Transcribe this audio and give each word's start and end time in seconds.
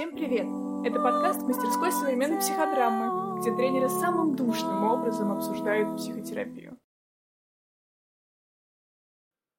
Всем 0.00 0.14
привет! 0.14 0.46
Это 0.86 1.00
подкаст 1.00 1.42
мастерской 1.42 1.90
современной 1.90 2.38
психодрамы, 2.38 3.40
где 3.40 3.54
тренеры 3.56 3.88
самым 3.88 4.36
душным 4.36 4.84
образом 4.84 5.32
обсуждают 5.32 5.96
психотерапию. 5.96 6.78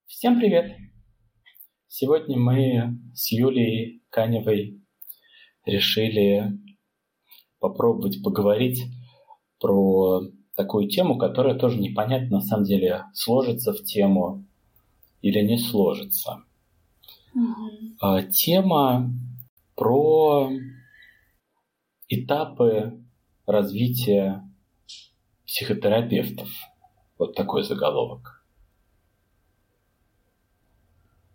Всем 0.05 0.39
привет! 0.39 0.77
Сегодня 1.87 2.37
мы 2.37 2.97
с 3.13 3.33
Юлией 3.33 4.01
Каневой 4.09 4.81
решили 5.65 6.57
попробовать 7.59 8.23
поговорить 8.23 8.81
про 9.59 10.21
такую 10.55 10.87
тему, 10.87 11.17
которая 11.17 11.59
тоже 11.59 11.79
непонятно 11.79 12.37
на 12.37 12.41
самом 12.41 12.63
деле 12.63 13.03
сложится 13.13 13.73
в 13.73 13.83
тему 13.83 14.45
или 15.21 15.41
не 15.41 15.57
сложится. 15.57 16.45
Mm-hmm. 17.35 18.29
Тема 18.31 19.09
про 19.75 20.51
этапы 22.07 23.01
развития 23.45 24.47
психотерапевтов. 25.45 26.49
Вот 27.17 27.35
такой 27.35 27.63
заголовок. 27.63 28.43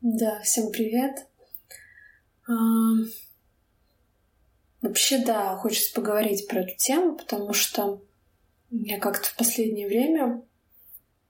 Да, 0.00 0.40
всем 0.42 0.70
привет. 0.70 1.26
А, 2.48 2.52
вообще, 4.82 5.24
да, 5.24 5.56
хочется 5.56 5.94
поговорить 5.94 6.46
про 6.48 6.60
эту 6.60 6.76
тему, 6.76 7.16
потому 7.16 7.52
что 7.52 8.02
я 8.70 8.98
как-то 8.98 9.28
в 9.28 9.36
последнее 9.36 9.88
время 9.88 10.42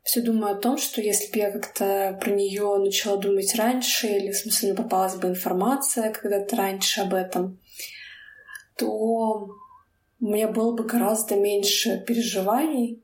все 0.07 0.23
думаю 0.23 0.53
о 0.53 0.61
том, 0.61 0.79
что 0.79 1.01
если 1.01 1.33
бы 1.33 1.39
я 1.41 1.51
как-то 1.51 2.17
про 2.21 2.31
нее 2.31 2.77
начала 2.79 3.17
думать 3.17 3.53
раньше, 3.57 4.07
или 4.07 4.31
в 4.31 4.37
смысле 4.37 4.69
мне 4.69 4.77
попалась 4.81 5.17
бы 5.17 5.27
информация 5.27 6.13
когда-то 6.13 6.55
раньше 6.55 7.01
об 7.01 7.13
этом, 7.13 7.59
то 8.79 9.49
у 10.21 10.25
меня 10.25 10.47
было 10.47 10.77
бы 10.77 10.85
гораздо 10.85 11.35
меньше 11.35 12.05
переживаний 12.07 13.03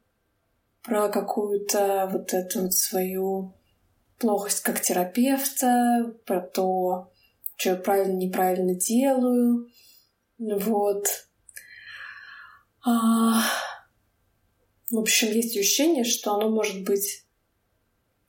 про 0.85 1.09
какую-то 1.09 2.09
вот 2.13 2.33
эту 2.35 2.63
вот 2.63 2.73
свою 2.73 3.53
плохость 4.19 4.61
как 4.61 4.81
терапевта, 4.81 6.15
про 6.25 6.41
то, 6.41 7.11
что 7.57 7.71
я 7.71 7.77
правильно, 7.77 8.17
неправильно 8.17 8.77
делаю. 8.77 9.67
Вот. 10.39 11.09
А, 12.87 13.43
в 14.93 14.99
общем, 14.99 15.29
есть 15.29 15.57
ощущение, 15.57 16.05
что 16.05 16.35
оно 16.35 16.51
может 16.51 16.85
быть 16.85 17.25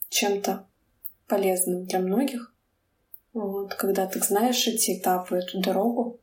чем-то 0.08 0.66
полезным 1.28 1.86
для 1.86 2.00
многих. 2.00 2.56
Вот, 3.34 3.76
когда 3.76 4.08
ты 4.08 4.22
знаешь 4.22 4.66
эти 4.66 4.98
этапы, 4.98 5.36
эту 5.36 5.60
дорогу. 5.60 6.22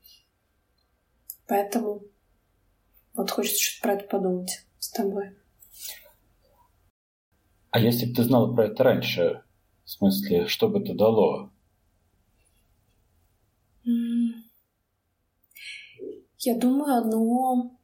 Поэтому 1.47 2.05
вот 3.13 3.31
хочется 3.31 3.63
что-то 3.63 3.83
про 3.83 3.95
это 3.97 4.09
подумать 4.09 4.65
с 4.79 4.91
тобой. 4.91 5.37
А 7.71 7.79
если 7.79 8.07
бы 8.07 8.15
ты 8.15 8.25
знала 8.25 8.51
про 8.55 8.69
это 8.69 8.83
раньше, 8.83 9.45
в 9.85 9.91
смысле, 9.91 10.47
что 10.47 10.69
бы 10.71 10.81
это 10.81 10.95
дало? 10.95 11.53
Я 16.39 16.57
думаю, 16.57 16.95
оно 16.95 17.80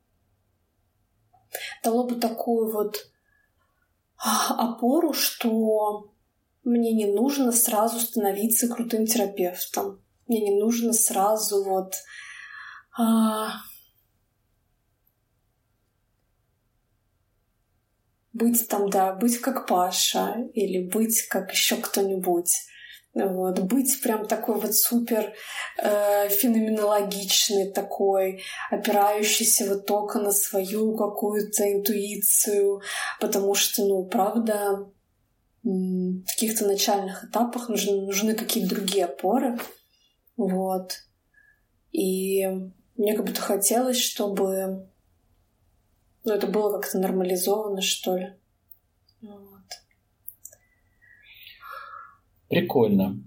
дало 1.87 2.05
бы 2.05 2.17
такую 2.17 2.73
вот 2.73 2.97
а, 4.19 4.55
опору, 4.71 5.13
что 5.13 6.13
мне 6.65 6.93
не 6.93 7.07
нужно 7.07 7.53
сразу 7.53 8.01
становиться 8.01 8.69
крутым 8.69 9.07
терапевтом. 9.07 10.03
Мне 10.27 10.41
не 10.41 10.61
нужно 10.61 10.93
сразу 10.93 11.63
вот 11.63 11.95
а, 12.99 13.61
быть 18.33 18.67
там, 18.69 18.91
да, 18.91 19.15
быть 19.15 19.39
как 19.39 19.69
Паша 19.69 20.49
или 20.55 20.89
быть 20.89 21.23
как 21.29 21.53
еще 21.53 21.77
кто-нибудь. 21.77 22.53
Вот, 23.19 23.61
быть 23.61 24.03
прям 24.03 24.27
такой 24.27 24.61
вот 24.61 24.75
супер 24.75 25.33
э, 25.83 26.29
феноменологичный 26.29 27.73
такой, 27.73 28.43
опирающийся 28.71 29.67
вот 29.67 29.87
только 29.87 30.19
на 30.19 30.33
свою 30.33 30.95
какую-то 30.95 31.73
интуицию, 31.73 32.83
потому 33.19 33.55
что, 33.55 33.87
ну, 33.87 34.05
правда, 34.05 34.87
в 35.63 36.25
каких-то 36.27 36.67
начальных 36.67 37.25
этапах 37.25 37.71
нужны, 37.71 38.03
нужны 38.03 38.35
какие-то 38.35 38.75
другие 38.75 39.07
опоры. 39.07 39.59
Вот. 40.37 40.93
И 41.93 42.47
мне 42.97 43.17
как 43.17 43.25
будто 43.25 43.41
хотелось, 43.41 43.99
чтобы 43.99 44.91
ну, 46.23 46.33
это 46.35 46.47
было 46.49 46.79
как-то 46.79 46.99
нормализовано, 46.99 47.81
что 47.81 48.19
ли. 48.19 48.35
Прикольно. 52.49 53.23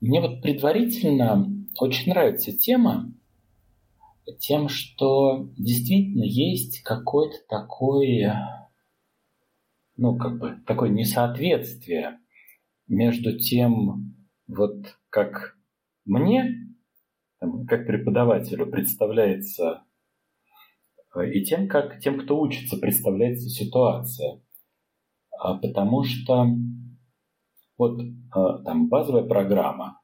Мне 0.00 0.20
вот 0.20 0.42
предварительно 0.42 1.46
очень 1.78 2.10
нравится 2.10 2.52
тема 2.56 3.12
тем, 4.38 4.68
что 4.68 5.48
действительно 5.56 6.24
есть 6.24 6.82
какое-то 6.82 7.36
такое, 7.48 8.70
ну, 9.96 10.16
как 10.16 10.38
бы, 10.38 10.62
такое 10.66 10.90
несоответствие 10.90 12.18
между 12.88 13.38
тем, 13.38 14.16
вот 14.46 14.98
как 15.08 15.56
мне, 16.04 16.76
как 17.40 17.86
преподавателю 17.86 18.66
представляется, 18.66 19.84
и 21.16 21.44
тем, 21.44 21.68
как 21.68 22.00
тем, 22.00 22.18
кто 22.18 22.40
учится, 22.40 22.76
представляется 22.76 23.48
ситуация. 23.48 24.40
А 25.38 25.54
потому 25.54 26.04
что 26.04 26.46
вот 27.82 28.00
э, 28.00 28.64
там 28.64 28.88
базовая 28.88 29.24
программа, 29.24 30.00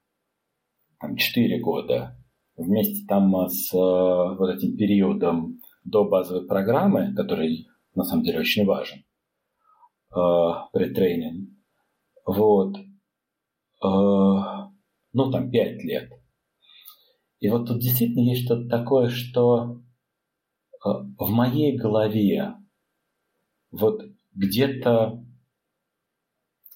там 0.99 1.17
4 1.17 1.61
года, 1.61 2.19
вместе 2.57 3.07
там 3.07 3.33
с 3.49 3.73
э, 3.73 3.77
вот 3.77 4.51
этим 4.51 4.77
периодом 4.77 5.61
до 5.85 6.05
базовой 6.09 6.45
программы, 6.47 7.15
который 7.15 7.69
на 7.95 8.03
самом 8.03 8.25
деле 8.25 8.41
очень 8.41 8.67
важен, 8.67 9.05
э, 10.11 10.51
претренинг, 10.73 11.51
вот, 12.27 12.77
ну 13.81 15.31
там 15.31 15.51
5 15.53 15.85
лет. 15.85 16.11
И 17.39 17.49
вот 17.49 17.69
тут 17.69 17.81
действительно 17.81 18.29
есть 18.29 18.45
что-то 18.45 18.69
такое, 18.69 19.09
что 19.09 19.81
в 20.83 21.31
моей 21.31 21.79
голове 21.79 22.57
вот 23.71 24.03
где-то 24.35 25.25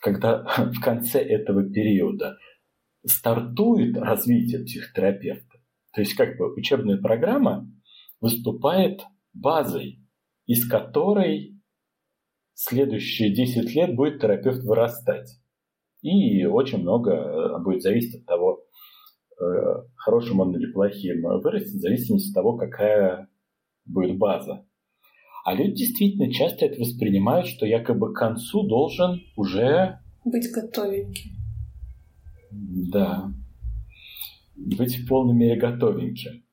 когда 0.02 0.44
в 0.74 0.80
конце 0.80 1.20
этого 1.20 1.62
периода 1.70 2.36
стартует 3.06 3.96
развитие 3.96 4.64
психотерапевта, 4.64 5.58
то 5.94 6.00
есть 6.00 6.14
как 6.14 6.36
бы 6.36 6.52
учебная 6.54 6.98
программа 6.98 7.70
выступает 8.20 9.02
базой, 9.32 10.00
из 10.46 10.68
которой 10.68 11.60
следующие 12.54 13.34
10 13.34 13.74
лет 13.74 13.94
будет 13.96 14.20
терапевт 14.20 14.62
вырастать. 14.64 15.38
И 16.02 16.44
очень 16.44 16.78
много 16.78 17.12
э, 17.12 17.62
будет 17.62 17.82
зависеть 17.82 18.20
от 18.20 18.26
того, 18.26 18.64
э, 19.40 19.44
хорошим 19.96 20.40
он 20.40 20.54
или 20.56 20.72
плохим 20.72 21.22
вырастет, 21.22 21.74
в 21.74 21.80
зависимости 21.80 22.30
от 22.30 22.34
того, 22.34 22.56
какая 22.56 23.28
будет 23.84 24.18
база. 24.18 24.66
А 25.44 25.54
люди 25.54 25.74
действительно 25.74 26.32
часто 26.32 26.66
это 26.66 26.80
воспринимают, 26.80 27.48
что 27.48 27.66
якобы 27.66 28.12
к 28.12 28.18
концу 28.18 28.62
должен 28.62 29.22
уже... 29.36 30.00
Быть 30.24 30.50
готовеньким. 30.52 31.32
Да. 32.50 33.32
Быть 34.54 34.96
в 34.96 35.08
полной 35.08 35.34
мере 35.34 35.60
готовеньким. 35.60 36.44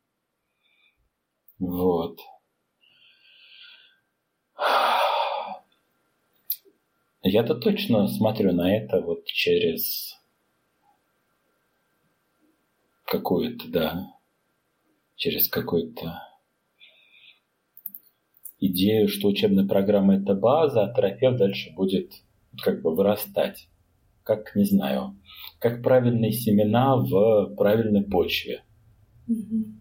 Вот. 1.59 2.19
Я-то 7.21 7.53
точно 7.53 8.07
смотрю 8.07 8.53
на 8.53 8.75
это 8.75 9.01
вот 9.01 9.25
через 9.25 10.15
какую-то, 13.05 13.67
да, 13.67 14.13
через 15.15 15.47
какой-то 15.49 16.23
идею, 18.59 19.07
что 19.07 19.27
учебная 19.27 19.65
программа– 19.65 20.15
это 20.17 20.33
база, 20.35 20.83
а 20.83 20.93
терапевт 20.93 21.37
дальше 21.37 21.73
будет 21.75 22.11
как 22.61 22.81
бы 22.81 22.95
вырастать. 22.95 23.69
Как, 24.23 24.55
не 24.55 24.65
знаю, 24.65 25.17
как 25.59 25.81
правильные 25.81 26.31
семена 26.31 26.97
в 26.97 27.55
правильной 27.55 28.03
почве. 28.03 28.63
Mm-hmm. 29.27 29.79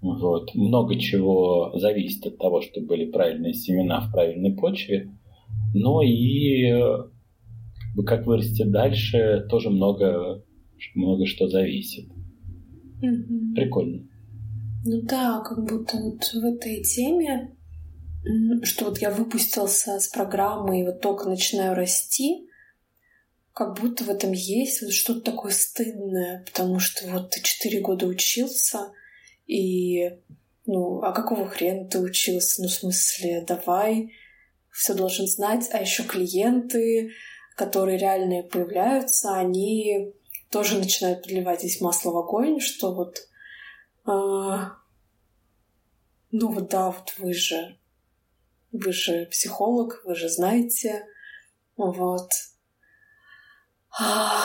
Вот. 0.00 0.54
Много 0.54 0.98
чего 0.98 1.72
зависит 1.76 2.26
от 2.26 2.38
того, 2.38 2.60
чтобы 2.60 2.88
были 2.88 3.10
правильные 3.10 3.54
семена 3.54 4.00
в 4.00 4.12
правильной 4.12 4.54
почве. 4.54 5.10
Но 5.74 6.02
и 6.02 6.72
как 8.06 8.26
вырасти 8.26 8.64
дальше, 8.64 9.46
тоже 9.48 9.70
много 9.70 10.44
много 10.94 11.26
что 11.26 11.48
зависит. 11.48 12.08
Мгм. 13.00 13.54
Прикольно. 13.54 14.08
Ну 14.86 15.00
да, 15.02 15.40
как 15.40 15.64
будто 15.64 15.96
вот 15.96 16.22
в 16.24 16.44
этой 16.44 16.82
теме, 16.82 17.56
что 18.62 18.86
вот 18.86 18.98
я 18.98 19.10
выпустился 19.10 19.98
с 19.98 20.08
программы 20.08 20.80
и 20.80 20.84
вот 20.84 21.00
только 21.00 21.28
начинаю 21.28 21.74
расти, 21.74 22.46
как 23.54 23.80
будто 23.80 24.04
в 24.04 24.10
этом 24.10 24.32
есть 24.32 24.82
вот 24.82 24.92
что-то 24.92 25.20
такое 25.20 25.52
стыдное, 25.52 26.44
потому 26.44 26.80
что 26.80 27.08
вот 27.08 27.30
ты 27.30 27.40
четыре 27.42 27.80
года 27.80 28.06
учился, 28.06 28.92
и 29.46 30.18
ну, 30.66 31.00
а 31.02 31.12
какого 31.12 31.48
хрена 31.48 31.88
ты 31.88 32.00
учился? 32.00 32.62
Ну, 32.62 32.68
в 32.68 32.72
смысле, 32.72 33.44
давай, 33.46 34.12
все 34.70 34.92
должен 34.92 35.26
знать, 35.26 35.68
а 35.72 35.80
еще 35.80 36.02
клиенты, 36.02 37.12
которые 37.56 37.96
реально 37.96 38.42
появляются, 38.42 39.34
они 39.34 40.12
тоже 40.50 40.78
начинают 40.78 41.22
подливать 41.22 41.60
здесь 41.60 41.80
масло 41.80 42.10
в 42.10 42.18
огонь, 42.18 42.60
что 42.60 42.94
вот 42.94 43.28
а, 44.04 44.76
ну 46.30 46.52
вот 46.52 46.68
да, 46.68 46.90
вот 46.90 47.14
вы 47.18 47.32
же, 47.32 47.78
вы 48.72 48.92
же 48.92 49.26
психолог, 49.26 50.02
вы 50.04 50.14
же 50.14 50.28
знаете, 50.28 51.06
вот. 51.76 52.28
А, 53.98 54.44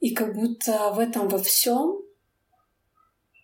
И 0.00 0.14
как 0.14 0.34
будто 0.34 0.90
в 0.92 0.98
этом 0.98 1.28
во 1.28 1.38
всем 1.38 2.02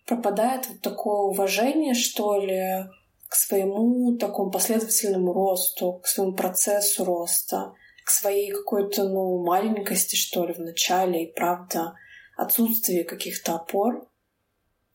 пропадает 0.05 0.67
вот 0.67 0.81
такое 0.81 1.21
уважение, 1.21 1.93
что 1.93 2.37
ли, 2.39 2.85
к 3.27 3.35
своему 3.35 4.17
такому 4.17 4.51
последовательному 4.51 5.33
росту, 5.33 5.99
к 6.03 6.07
своему 6.07 6.33
процессу 6.33 7.03
роста, 7.03 7.73
к 8.05 8.09
своей 8.09 8.51
какой-то, 8.51 9.09
ну, 9.09 9.43
маленькости, 9.43 10.15
что 10.15 10.45
ли, 10.45 10.53
в 10.53 10.59
начале, 10.59 11.23
и 11.23 11.33
правда, 11.33 11.95
отсутствие 12.37 13.03
каких-то 13.03 13.55
опор. 13.55 14.07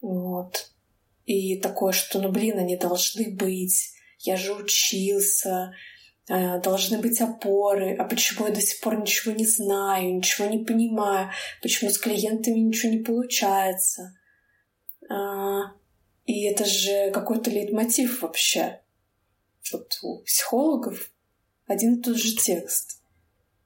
Вот. 0.00 0.70
И 1.26 1.60
такое, 1.60 1.92
что, 1.92 2.20
ну, 2.20 2.30
блин, 2.30 2.58
они 2.58 2.76
должны 2.76 3.30
быть, 3.30 3.92
я 4.18 4.36
же 4.36 4.54
учился, 4.54 5.72
э, 6.28 6.60
должны 6.60 6.98
быть 6.98 7.20
опоры, 7.20 7.94
а 7.94 8.04
почему 8.04 8.46
я 8.46 8.54
до 8.54 8.60
сих 8.60 8.80
пор 8.80 8.98
ничего 8.98 9.34
не 9.34 9.46
знаю, 9.46 10.16
ничего 10.16 10.48
не 10.48 10.64
понимаю, 10.64 11.30
почему 11.62 11.90
с 11.90 11.98
клиентами 11.98 12.58
ничего 12.58 12.92
не 12.92 12.98
получается. 12.98 14.16
А, 15.08 15.72
И 16.26 16.44
это 16.44 16.64
же 16.64 17.10
какой-то 17.10 17.50
лейтмотив 17.50 18.22
вообще. 18.22 18.80
Вот 19.72 19.98
у 20.02 20.22
психологов 20.22 21.10
один 21.66 21.94
и 21.94 22.02
тот 22.02 22.16
же 22.16 22.36
текст. 22.36 23.02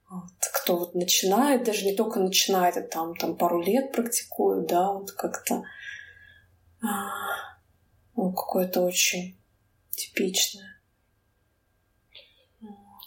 Вот. 0.09 0.31
Кто 0.53 0.77
вот 0.77 0.95
начинает, 0.95 1.63
даже 1.63 1.85
не 1.85 1.95
только 1.95 2.19
начинает, 2.19 2.77
а 2.77 2.81
там, 2.81 3.15
там 3.15 3.35
пару 3.35 3.61
лет 3.61 3.91
практикует, 3.91 4.67
да, 4.67 4.93
вот 4.93 5.11
как-то 5.11 5.55
а, 5.55 5.63
ну, 8.15 8.31
какое-то 8.31 8.81
очень 8.81 9.35
типичное. 9.89 10.81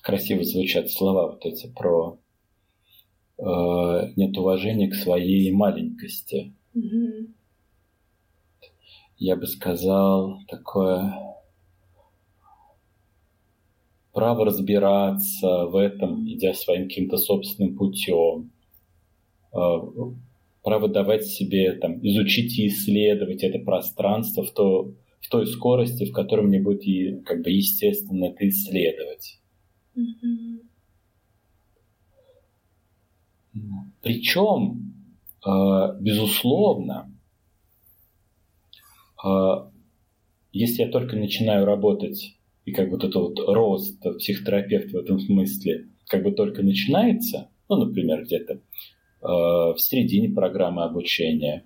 Красиво 0.03 0.43
звучат 0.45 0.91
слова 0.91 1.33
вот 1.33 1.45
эти 1.45 1.67
про 1.67 2.19
э, 3.39 3.43
нет 4.17 4.37
уважения 4.37 4.89
к 4.89 4.95
своей 4.95 5.53
маленькости. 5.53 6.55
Мгм. 6.75 7.35
Я 9.19 9.37
бы 9.37 9.47
сказал 9.47 10.41
такое 10.49 11.13
право 14.13 14.45
разбираться 14.45 15.67
в 15.67 15.77
этом, 15.77 16.29
идя 16.29 16.55
своим 16.55 16.89
каким-то 16.89 17.19
собственным 17.19 17.77
путем. 17.77 18.51
Право 20.63 20.89
давать 20.89 21.25
себе, 21.25 21.73
там, 21.75 22.05
изучить 22.07 22.59
и 22.59 22.69
исследовать 22.69 23.43
это 23.43 23.59
пространство 23.59 24.43
в, 24.43 24.53
то, 24.53 24.95
в 25.21 25.29
той 25.29 25.47
скорости, 25.47 26.05
в 26.05 26.13
которой 26.13 26.47
мне 26.47 26.61
будет 26.61 26.85
и, 26.85 27.21
как 27.25 27.43
бы 27.43 27.51
естественно 27.51 28.27
это 28.27 28.49
исследовать. 28.49 29.41
Мгм. 29.95 30.61
Причем, 34.03 34.95
э, 35.47 35.51
безусловно, 36.01 37.13
э, 39.25 39.29
если 40.53 40.83
я 40.83 40.89
только 40.91 41.17
начинаю 41.17 41.65
работать, 41.65 42.39
и 42.65 42.73
как 42.73 42.91
вот 42.91 43.05
это 43.05 43.19
вот 43.19 43.39
рост 43.47 44.01
психотерапевта 44.19 44.99
в 44.99 45.01
этом 45.01 45.21
смысле 45.21 45.89
как 46.07 46.23
бы 46.23 46.33
только 46.33 46.63
начинается, 46.63 47.51
ну, 47.69 47.85
например, 47.85 48.25
где-то 48.25 48.61
в 49.21 49.77
середине 49.79 50.29
программы 50.29 50.85
обучения, 50.85 51.65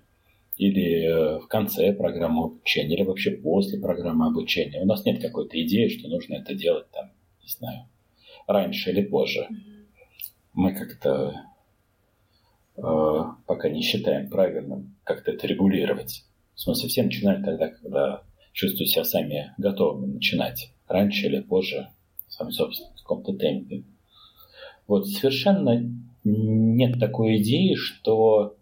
или 0.57 1.03
э, 1.03 1.39
в 1.39 1.47
конце 1.47 1.93
программы 1.93 2.45
обучения, 2.45 2.95
или 2.95 3.03
вообще 3.03 3.31
после 3.31 3.79
программы 3.79 4.27
обучения. 4.27 4.81
У 4.81 4.85
нас 4.85 5.03
нет 5.05 5.21
какой-то 5.21 5.59
идеи, 5.63 5.87
что 5.87 6.07
нужно 6.07 6.35
это 6.35 6.53
делать 6.53 6.89
там, 6.91 7.11
не 7.41 7.49
знаю, 7.49 7.87
раньше 8.47 8.91
или 8.91 9.01
позже. 9.03 9.47
Мы 10.53 10.75
как-то 10.75 11.33
э, 12.77 13.21
пока 13.47 13.69
не 13.69 13.81
считаем 13.81 14.29
правильным 14.29 14.95
как-то 15.03 15.31
это 15.31 15.47
регулировать. 15.47 16.23
В 16.55 16.61
смысле, 16.61 16.89
все 16.89 17.03
начинают 17.03 17.43
тогда, 17.43 17.69
когда 17.69 18.23
чувствуют 18.51 18.91
себя 18.91 19.03
сами 19.03 19.53
готовыми 19.57 20.13
начинать. 20.13 20.71
Раньше 20.87 21.25
или 21.25 21.39
позже, 21.39 21.89
сами 22.27 22.51
собственно, 22.51 22.91
в 22.95 23.01
каком-то 23.01 23.33
темпе. 23.33 23.83
Вот 24.85 25.07
совершенно 25.07 25.81
нет 26.23 26.99
такой 26.99 27.37
идеи, 27.37 27.75
что, 27.75 28.55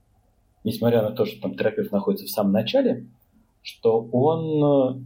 несмотря 0.64 1.02
на 1.02 1.12
то, 1.12 1.26
что 1.26 1.42
там 1.42 1.56
терапевт 1.56 1.92
находится 1.92 2.26
в 2.26 2.30
самом 2.30 2.54
начале, 2.54 3.08
что 3.62 4.02
он 4.12 5.00
э, 5.00 5.04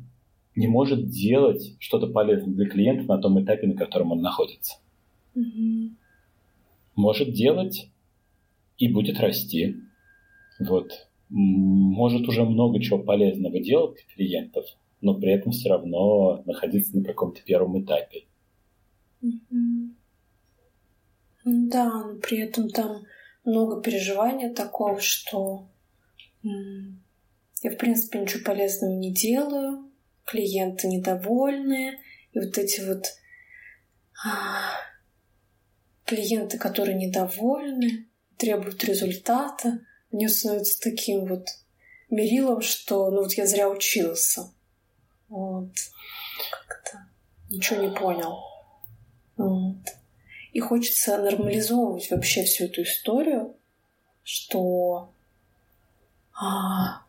не 0.55 0.67
может 0.67 1.09
делать 1.09 1.75
что-то 1.79 2.07
полезное 2.07 2.53
для 2.53 2.67
клиента 2.67 3.03
на 3.07 3.17
том 3.17 3.41
этапе, 3.43 3.67
на 3.67 3.75
котором 3.75 4.11
он 4.11 4.21
находится. 4.21 4.77
Мгм. 5.33 5.97
Может 6.95 7.33
делать 7.33 7.89
и 8.77 8.87
будет 8.87 9.19
расти. 9.19 9.75
Вот. 10.59 11.07
Может 11.29 12.27
уже 12.27 12.45
много 12.45 12.79
чего 12.79 12.99
полезного 12.99 13.59
делать 13.59 13.95
для 13.95 14.15
клиентов, 14.15 14.65
но 15.01 15.13
при 15.15 15.31
этом 15.31 15.51
все 15.51 15.69
равно 15.69 16.41
находиться 16.45 16.97
на 16.97 17.03
каком-то 17.03 17.41
первом 17.43 17.81
этапе. 17.81 18.23
Мгм. 19.21 19.84
Да, 21.45 22.03
но 22.03 22.15
при 22.15 22.39
этом 22.39 22.69
там 22.69 23.05
много 23.43 23.81
переживания 23.81 24.53
такого, 24.53 24.99
что 24.99 25.69
я, 26.41 27.71
в 27.71 27.77
принципе, 27.77 28.19
ничего 28.19 28.43
полезного 28.43 28.93
не 28.93 29.13
делаю, 29.13 29.91
клиенты 30.25 30.87
недовольны, 30.87 31.99
и 32.31 32.39
вот 32.39 32.57
эти 32.57 32.81
вот 32.81 33.05
а, 34.25 34.71
клиенты, 36.05 36.57
которые 36.57 36.95
недовольны, 36.95 38.07
требуют 38.37 38.83
результата, 38.83 39.79
они 40.11 40.27
становятся 40.27 40.81
таким 40.81 41.25
вот 41.25 41.47
мерилом, 42.09 42.61
что 42.61 43.11
ну 43.11 43.21
вот 43.23 43.33
я 43.33 43.45
зря 43.45 43.69
учился. 43.69 44.51
Вот. 45.29 45.71
Как-то 46.67 47.07
ничего 47.49 47.81
не 47.83 47.95
понял. 47.95 48.39
Вот. 49.37 49.77
И 50.55 50.61
хочется 50.61 51.17
нормализовывать 51.17 52.09
вообще 52.09 52.45
всю 52.45 52.67
эту 52.67 52.83
историю, 52.83 53.57
что 54.23 55.09
а, 56.33 57.01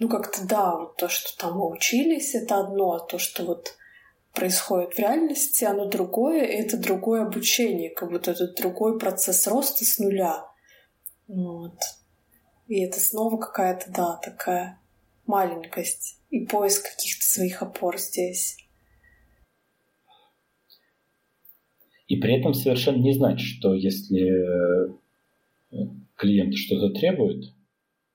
ну 0.00 0.08
как-то 0.08 0.44
да, 0.44 0.74
вот 0.74 0.96
то, 0.96 1.08
что 1.08 1.38
там 1.38 1.58
мы 1.58 1.70
учились, 1.70 2.34
это 2.34 2.58
одно, 2.58 2.94
а 2.94 3.06
то, 3.06 3.18
что 3.18 3.44
вот 3.44 3.76
происходит 4.34 4.94
в 4.94 4.98
реальности, 4.98 5.62
оно 5.62 5.86
другое, 5.86 6.46
и 6.46 6.56
это 6.56 6.78
другое 6.78 7.22
обучение, 7.22 7.90
как 7.90 8.10
будто 8.10 8.32
это 8.32 8.52
другой 8.54 8.98
процесс 8.98 9.46
роста 9.46 9.84
с 9.84 10.00
нуля. 10.00 10.50
Вот. 11.28 11.78
И 12.66 12.82
это 12.84 12.98
снова 12.98 13.36
какая-то, 13.36 13.88
да, 13.92 14.16
такая 14.16 14.80
маленькость 15.26 16.18
и 16.30 16.44
поиск 16.44 16.90
каких-то 16.90 17.24
своих 17.24 17.62
опор 17.62 17.98
здесь. 17.98 18.56
И 22.08 22.16
при 22.16 22.38
этом 22.38 22.54
совершенно 22.54 23.02
не 23.02 23.12
значит, 23.12 23.46
что 23.46 23.74
если 23.74 24.22
э, 24.22 24.94
клиент 26.16 26.54
что-то 26.54 26.90
требует, 26.90 27.52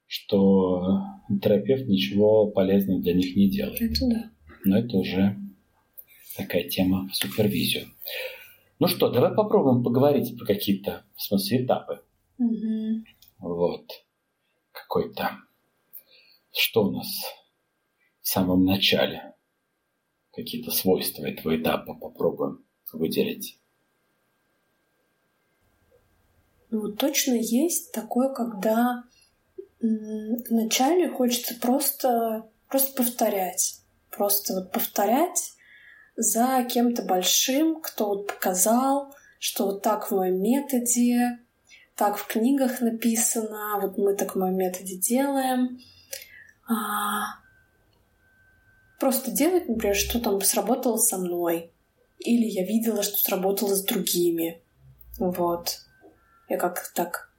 что 0.07 0.99
терапевт 1.41 1.87
ничего 1.87 2.47
полезного 2.47 3.01
для 3.01 3.13
них 3.13 3.35
не 3.35 3.49
делает. 3.49 3.81
Это 3.81 4.07
да. 4.07 4.31
Но 4.65 4.77
это 4.79 4.97
уже 4.97 5.37
такая 6.35 6.67
тема 6.67 7.07
в 7.07 7.15
супервизию. 7.15 7.85
Ну 8.79 8.87
что, 8.87 9.09
давай 9.09 9.33
попробуем 9.33 9.83
поговорить 9.83 10.37
про 10.37 10.45
какие-то, 10.45 11.05
в 11.15 11.21
смысле, 11.21 11.63
этапы. 11.63 12.01
Мгм. 12.37 13.05
Вот. 13.39 13.85
Какой-то. 14.71 15.37
Что 16.51 16.85
у 16.87 16.91
нас 16.91 17.07
в 18.21 18.27
самом 18.27 18.65
начале? 18.65 19.33
Какие-то 20.31 20.71
свойства 20.71 21.25
этого 21.25 21.55
этапа 21.55 21.93
попробуем 21.93 22.65
выделить. 22.91 23.59
Ну, 26.73 26.91
точно 26.91 27.33
есть 27.33 27.91
такое, 27.91 28.29
когда 28.29 29.03
вначале 29.79 31.07
хочется 31.07 31.53
просто, 31.61 32.49
просто 32.67 33.03
повторять. 33.03 33.81
Просто 34.09 34.55
вот 34.55 34.71
повторять 34.71 35.53
за 36.15 36.67
кем-то 36.67 37.03
большим, 37.03 37.79
кто 37.79 38.07
вот 38.07 38.27
показал, 38.27 39.13
что 39.37 39.65
вот 39.65 39.83
так 39.83 40.09
в 40.09 40.15
моем 40.15 40.41
методе, 40.41 41.37
так 41.95 42.17
в 42.17 42.25
книгах 42.25 42.81
написано, 42.81 43.77
вот 43.79 43.99
мы 43.99 44.15
так 44.15 44.33
в 44.33 44.39
моем 44.39 44.55
методе 44.55 44.95
делаем. 44.95 45.79
А, 46.67 47.35
просто 48.99 49.29
делать, 49.29 49.69
например, 49.69 49.95
что 49.95 50.19
там 50.19 50.41
сработало 50.41 50.97
со 50.97 51.19
мной. 51.19 51.71
Или 52.17 52.45
я 52.45 52.65
видела, 52.65 53.03
что 53.03 53.17
сработало 53.17 53.75
с 53.75 53.83
другими. 53.83 54.59
Вот. 55.19 55.83
Я 56.49 56.57
как 56.57 56.91
так 56.93 57.33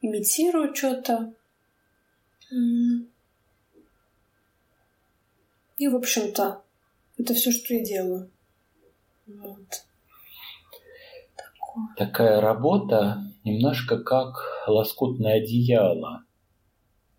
имитирую 0.00 0.74
что-то. 0.74 1.32
И, 5.76 5.86
в 5.86 5.96
общем-то, 5.96 6.62
это 7.18 7.34
все, 7.34 7.52
что 7.52 7.74
я 7.74 7.84
делаю. 7.84 8.30
Вот. 9.26 9.84
Такое. 11.36 11.84
Такая 11.96 12.40
работа 12.40 13.22
немножко 13.44 14.02
как 14.02 14.34
лоскутное 14.66 15.42
одеяло. 15.42 16.24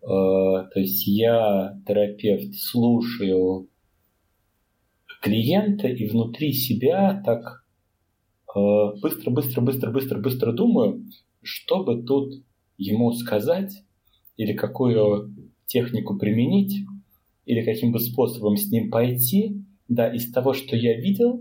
Э, 0.02 0.06
то 0.06 0.80
есть 0.80 1.06
я, 1.06 1.80
терапевт, 1.86 2.54
слушаю 2.56 3.68
клиента 5.20 5.86
и 5.86 6.08
внутри 6.08 6.52
себя 6.52 7.22
так 7.24 7.64
быстро, 8.54 9.30
быстро, 9.30 9.60
быстро, 9.60 9.90
быстро, 9.90 10.18
быстро 10.20 10.52
думаю, 10.52 11.04
что 11.42 11.84
бы 11.84 12.02
тут 12.02 12.42
ему 12.78 13.12
сказать 13.12 13.84
или 14.36 14.52
какую 14.54 15.34
технику 15.66 16.18
применить, 16.18 16.86
или 17.44 17.62
каким 17.62 17.92
бы 17.92 18.00
способом 18.00 18.56
с 18.56 18.70
ним 18.70 18.90
пойти, 18.90 19.64
да, 19.88 20.12
из 20.12 20.32
того, 20.32 20.52
что 20.52 20.76
я 20.76 20.96
видел, 20.96 21.40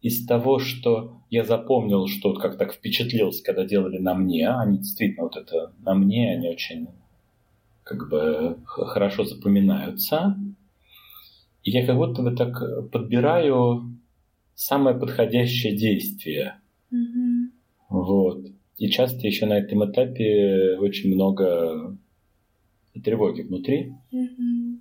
из 0.00 0.26
того, 0.26 0.58
что 0.58 1.22
я 1.30 1.44
запомнил, 1.44 2.08
что 2.08 2.34
как 2.34 2.58
так 2.58 2.74
впечатлился, 2.74 3.42
когда 3.44 3.64
делали 3.64 3.98
на 3.98 4.14
мне, 4.14 4.48
а 4.48 4.62
они 4.62 4.78
действительно 4.78 5.24
вот 5.24 5.36
это 5.36 5.72
на 5.78 5.94
мне, 5.94 6.32
они 6.32 6.48
очень 6.48 6.88
как 7.84 8.08
бы 8.08 8.58
хорошо 8.64 9.24
запоминаются. 9.24 10.36
И 11.62 11.70
я 11.70 11.86
как 11.86 11.96
будто 11.96 12.22
бы 12.22 12.34
так 12.34 12.90
подбираю 12.90 13.96
самое 14.64 14.96
подходящее 14.98 15.76
действие. 15.76 16.60
Mm-hmm. 16.92 17.50
Вот. 17.88 18.46
И 18.78 18.88
часто 18.88 19.26
еще 19.26 19.46
на 19.46 19.58
этом 19.58 19.90
этапе 19.90 20.76
очень 20.78 21.14
много 21.14 21.96
тревоги 23.04 23.42
внутри. 23.42 23.94
Mm-hmm. 24.12 24.78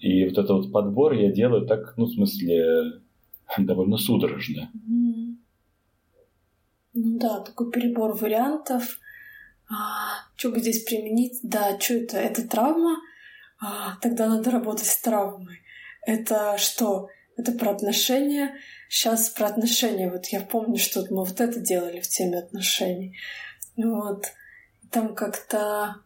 И 0.00 0.24
вот 0.24 0.32
этот 0.32 0.50
вот 0.50 0.72
подбор 0.72 1.12
я 1.12 1.32
делаю 1.32 1.66
так, 1.66 1.94
ну, 1.96 2.06
в 2.06 2.12
смысле, 2.12 3.00
довольно 3.58 3.96
судорожно. 3.96 4.70
Mm-hmm. 4.74 5.36
Ну 6.94 7.18
да, 7.18 7.40
такой 7.40 7.70
перебор 7.70 8.16
вариантов. 8.16 8.98
А, 9.68 10.24
что 10.36 10.50
бы 10.50 10.60
здесь 10.60 10.84
применить? 10.84 11.38
Да, 11.42 11.78
что 11.78 11.94
это? 11.94 12.16
Это 12.18 12.48
травма? 12.48 12.96
А, 13.58 13.96
тогда 14.00 14.26
надо 14.28 14.50
работать 14.50 14.86
с 14.86 15.00
травмой. 15.00 15.62
Это 16.06 16.58
что? 16.58 17.08
Это 17.36 17.52
про 17.52 17.70
отношения. 17.70 18.54
Сейчас 18.88 19.28
про 19.30 19.46
отношения. 19.46 20.10
Вот 20.10 20.26
я 20.26 20.40
помню, 20.40 20.78
что 20.78 21.04
мы 21.10 21.24
вот 21.24 21.40
это 21.40 21.60
делали 21.60 22.00
в 22.00 22.08
теме 22.08 22.38
отношений. 22.38 23.18
Вот. 23.76 24.26
Там 24.90 25.14
как-то 25.14 25.96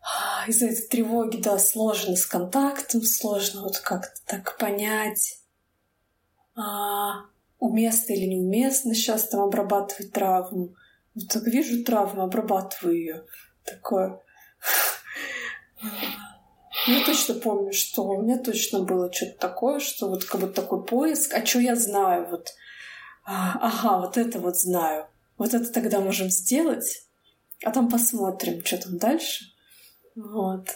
а, 0.00 0.46
из-за 0.48 0.66
этой 0.66 0.86
тревоги, 0.88 1.36
да, 1.40 1.58
сложно 1.58 2.16
с 2.16 2.26
контактом, 2.26 3.02
сложно 3.02 3.62
вот 3.62 3.78
как-то 3.78 4.20
так 4.26 4.56
понять, 4.58 5.40
а, 6.56 7.26
уместно 7.58 8.14
или 8.14 8.26
неуместно 8.26 8.94
сейчас 8.94 9.28
там 9.28 9.42
обрабатывать 9.42 10.12
травму. 10.12 10.74
Вот 11.14 11.28
так 11.28 11.44
вижу 11.44 11.84
травму, 11.84 12.22
обрабатываю 12.22 12.96
ее. 12.96 13.24
Такое 13.64 14.20
я 16.86 17.04
точно 17.04 17.34
помню, 17.34 17.72
что 17.72 18.04
у 18.04 18.22
меня 18.22 18.38
точно 18.38 18.80
было 18.82 19.12
что-то 19.12 19.38
такое, 19.38 19.80
что 19.80 20.08
вот 20.08 20.24
как 20.24 20.40
будто 20.40 20.62
такой 20.62 20.84
поиск, 20.84 21.34
а 21.34 21.44
что 21.44 21.60
я 21.60 21.76
знаю, 21.76 22.28
вот, 22.30 22.48
а, 23.24 23.58
ага, 23.60 23.98
вот 23.98 24.16
это 24.16 24.38
вот 24.38 24.56
знаю, 24.56 25.06
вот 25.38 25.54
это 25.54 25.70
тогда 25.72 26.00
можем 26.00 26.30
сделать, 26.30 27.06
а 27.64 27.70
там 27.70 27.88
посмотрим, 27.88 28.64
что 28.64 28.78
там 28.78 28.98
дальше. 28.98 29.44
Вот. 30.14 30.66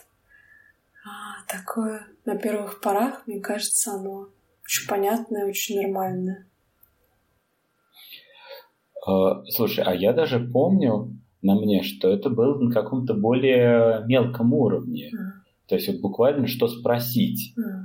А, 1.07 1.45
такое 1.49 2.07
на 2.25 2.37
первых 2.37 2.81
порах, 2.81 3.27
мне 3.27 3.41
кажется, 3.41 3.93
оно 3.93 4.29
очень 4.65 4.89
понятное, 4.89 5.47
очень 5.47 5.81
нормальное. 5.81 6.47
А, 9.07 9.45
слушай, 9.47 9.85
а 9.85 9.95
я 9.95 10.13
даже 10.13 10.41
помню, 10.41 11.19
на 11.45 11.55
мне, 11.55 11.83
что 11.83 12.09
это 12.09 12.31
было 12.31 12.59
на 12.59 12.73
каком-то 12.73 13.15
более 13.15 14.03
мелком 14.07 14.55
уровне. 14.55 15.11
Mm. 15.15 15.43
То 15.69 15.75
есть 15.77 15.89
вот 15.89 16.01
буквально 16.01 16.47
что 16.47 16.67
спросить. 16.69 17.55
Mm. 17.57 17.83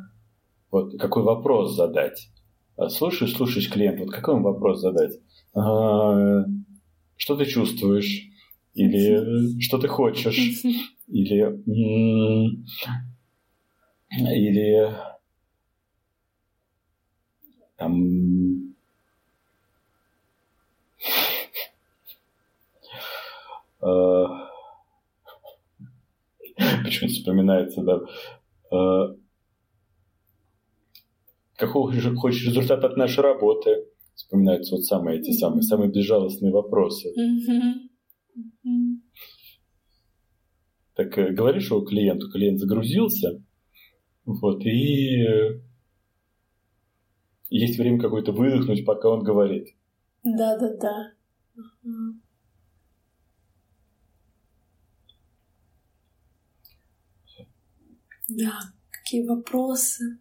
Вот 0.72 0.98
какой 0.98 1.24
вопрос 1.24 1.76
задать. 1.76 2.30
А, 2.78 2.90
слушаешь, 2.90 3.36
слушаешь 3.36 3.70
клиент, 3.70 4.00
вот 4.00 4.12
какой 4.12 4.40
вопрос 4.40 4.80
задать? 4.80 5.20
А, 5.54 6.46
что 7.18 7.36
ты 7.36 7.46
чувствуешь? 7.46 8.30
Или 8.74 9.60
что 9.60 9.78
ты 9.78 9.90
хочешь? 9.90 10.64
Или 11.08 11.60
или 14.12 14.94
там 17.76 18.49
почему-то 26.84 27.14
вспоминается, 27.14 27.82
да. 27.82 28.02
Э, 28.72 29.16
какого 31.56 31.92
хочешь 32.16 32.48
результат 32.48 32.84
от 32.84 32.98
нашей 32.98 33.22
работы? 33.22 33.86
Вспоминаются 34.16 34.76
вот 34.76 34.84
самые 34.84 35.20
эти 35.20 35.32
самые, 35.32 35.62
самые 35.62 35.90
безжалостные 35.90 36.52
вопросы. 36.52 37.14
Так 40.96 41.18
э, 41.18 41.32
говоришь 41.32 41.70
его 41.70 41.82
клиенту, 41.82 42.30
клиент 42.30 42.60
загрузился, 42.60 43.42
вот, 44.26 44.66
и 44.66 45.62
есть 47.50 47.80
время 47.80 48.00
какое-то 48.00 48.32
выдохнуть, 48.32 48.86
пока 48.86 49.10
он 49.10 49.24
говорит. 49.24 49.70
Да-да-да. 50.24 51.14
Да, 51.56 51.64
какие 58.92 59.26
вопросы? 59.26 60.20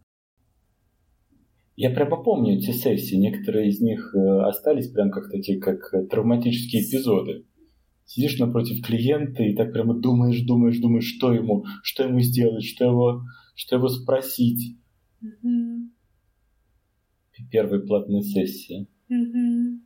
Я 1.76 1.90
прямо 1.90 2.22
помню 2.22 2.58
эти 2.58 2.72
сессии. 2.72 3.14
Некоторые 3.14 3.68
из 3.68 3.80
них 3.80 4.14
э, 4.14 4.40
остались 4.48 4.88
прям 4.88 5.10
как 5.10 5.30
такие, 5.30 5.60
как 5.60 5.94
э, 5.94 6.06
травматические 6.06 6.82
эпизоды. 6.82 7.46
Сидишь 8.04 8.38
напротив 8.38 8.84
клиента 8.84 9.42
и 9.42 9.54
так 9.54 9.72
прямо 9.72 9.94
думаешь, 9.94 10.40
думаешь, 10.40 10.78
думаешь, 10.80 11.04
что 11.04 11.32
ему, 11.32 11.64
что 11.82 12.04
ему 12.04 12.20
сделать, 12.20 12.64
что 12.64 12.84
его, 12.84 13.22
что 13.54 13.76
его 13.76 13.88
спросить. 13.88 14.76
Угу. 15.22 15.90
Первой 17.50 17.86
платной 17.86 18.22
сессии. 18.22 18.88
Угу. 19.08 19.80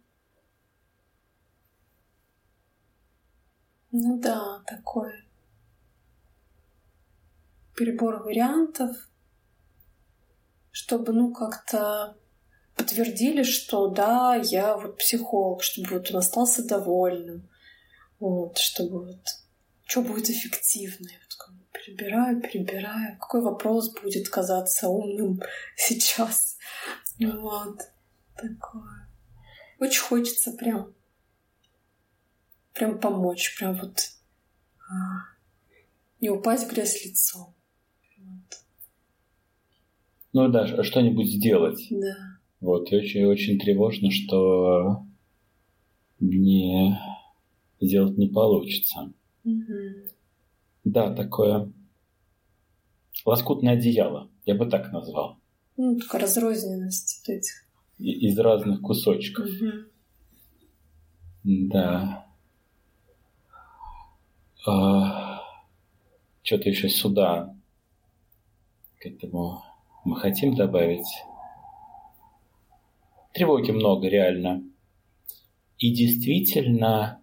Ну 3.92 4.20
да, 4.22 4.62
такое 4.66 5.12
перебор 7.76 8.22
вариантов, 8.22 8.96
чтобы, 10.70 11.12
ну, 11.12 11.32
как-то 11.32 12.16
подтвердили, 12.74 13.42
что 13.42 13.88
да, 13.88 14.34
я 14.36 14.76
вот 14.76 14.98
психолог, 14.98 15.62
чтобы 15.62 15.88
вот 15.90 16.10
он 16.10 16.16
остался 16.16 16.66
довольным, 16.66 17.48
вот, 18.18 18.58
чтобы 18.58 19.06
вот, 19.06 19.26
что 19.84 20.02
будет 20.02 20.30
эффективно. 20.30 21.08
Я 21.08 21.18
вот 21.18 21.70
перебираю, 21.72 22.40
перебираю, 22.40 23.18
какой 23.18 23.42
вопрос 23.42 23.92
будет 24.00 24.28
казаться 24.28 24.88
умным 24.88 25.40
сейчас. 25.76 26.56
Вот, 27.20 27.80
такое. 28.36 29.08
Очень 29.78 30.02
хочется 30.02 30.52
прям, 30.52 30.94
прям 32.72 33.00
помочь, 33.00 33.56
прям 33.58 33.74
вот 33.74 34.10
а, 34.88 34.94
не 36.20 36.30
упасть 36.30 36.64
в 36.66 36.70
грязь 36.70 37.04
лицом. 37.04 37.54
Ну 40.32 40.48
да, 40.48 40.82
что-нибудь 40.82 41.28
сделать. 41.28 41.86
Да. 41.90 42.16
Вот, 42.60 42.90
и 42.92 42.96
очень, 42.96 43.24
очень 43.24 43.58
тревожно, 43.58 44.10
что 44.10 45.04
не 46.20 46.98
сделать 47.80 48.16
не 48.16 48.28
получится. 48.28 49.12
Угу. 49.44 50.08
Да, 50.84 51.12
такое 51.12 51.72
лоскутное 53.24 53.74
одеяло, 53.74 54.30
я 54.44 54.54
бы 54.54 54.66
так 54.66 54.92
назвал. 54.92 55.38
Ну, 55.76 55.98
такая 55.98 56.22
разрозненность 56.22 57.28
этих. 57.28 57.64
Из 57.98 58.38
разных 58.38 58.80
кусочков. 58.80 59.46
Угу. 59.46 59.70
Да. 61.44 62.26
А, 64.66 65.40
что-то 66.42 66.68
еще 66.68 66.88
сюда 66.88 67.56
к 68.98 69.06
этому 69.06 69.64
мы 70.04 70.16
хотим 70.16 70.54
добавить. 70.54 71.06
Тревоги 73.32 73.70
много, 73.70 74.08
реально. 74.08 74.62
И 75.78 75.92
действительно, 75.92 77.20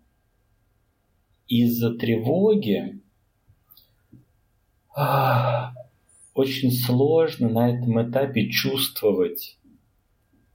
из-за 1.48 1.95
тревоги 1.95 3.01
а, 4.95 5.74
очень 6.33 6.71
сложно 6.71 7.50
на 7.50 7.69
этом 7.69 8.01
этапе 8.01 8.50
чувствовать 8.50 9.59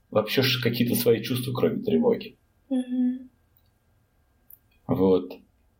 вообще 0.09 0.41
какие-то 0.61 0.95
свои 0.95 1.21
чувства, 1.21 1.51
кроме 1.53 1.83
тревоги. 1.83 2.37
Угу. 2.69 3.29
Вот. 4.87 5.33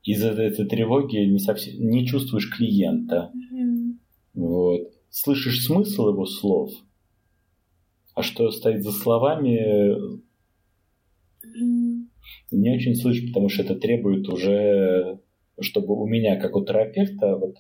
Из-за 0.04 0.32
этой 0.32 0.66
тревоги 0.68 1.18
не, 1.18 1.40
совсем, 1.40 1.75
не 1.80 2.06
чувствуешь 2.06 2.50
клиента. 2.50 3.32
Угу. 3.52 3.98
Вот. 4.34 4.95
Слышишь 5.17 5.63
смысл 5.63 6.10
его 6.10 6.25
слов, 6.25 6.72
а 8.15 8.22
что 8.22 8.51
стоит 8.51 8.84
за 8.84 8.91
словами, 8.91 10.19
не 12.51 12.75
очень 12.75 12.95
слышишь, 12.95 13.29
потому 13.29 13.48
что 13.48 13.63
это 13.63 13.75
требует 13.75 14.27
уже, 14.27 15.22
чтобы 15.62 15.98
у 15.98 16.05
меня, 16.05 16.38
как 16.38 16.57
у 16.57 16.65
терапевта, 16.65 17.38
вот 17.38 17.55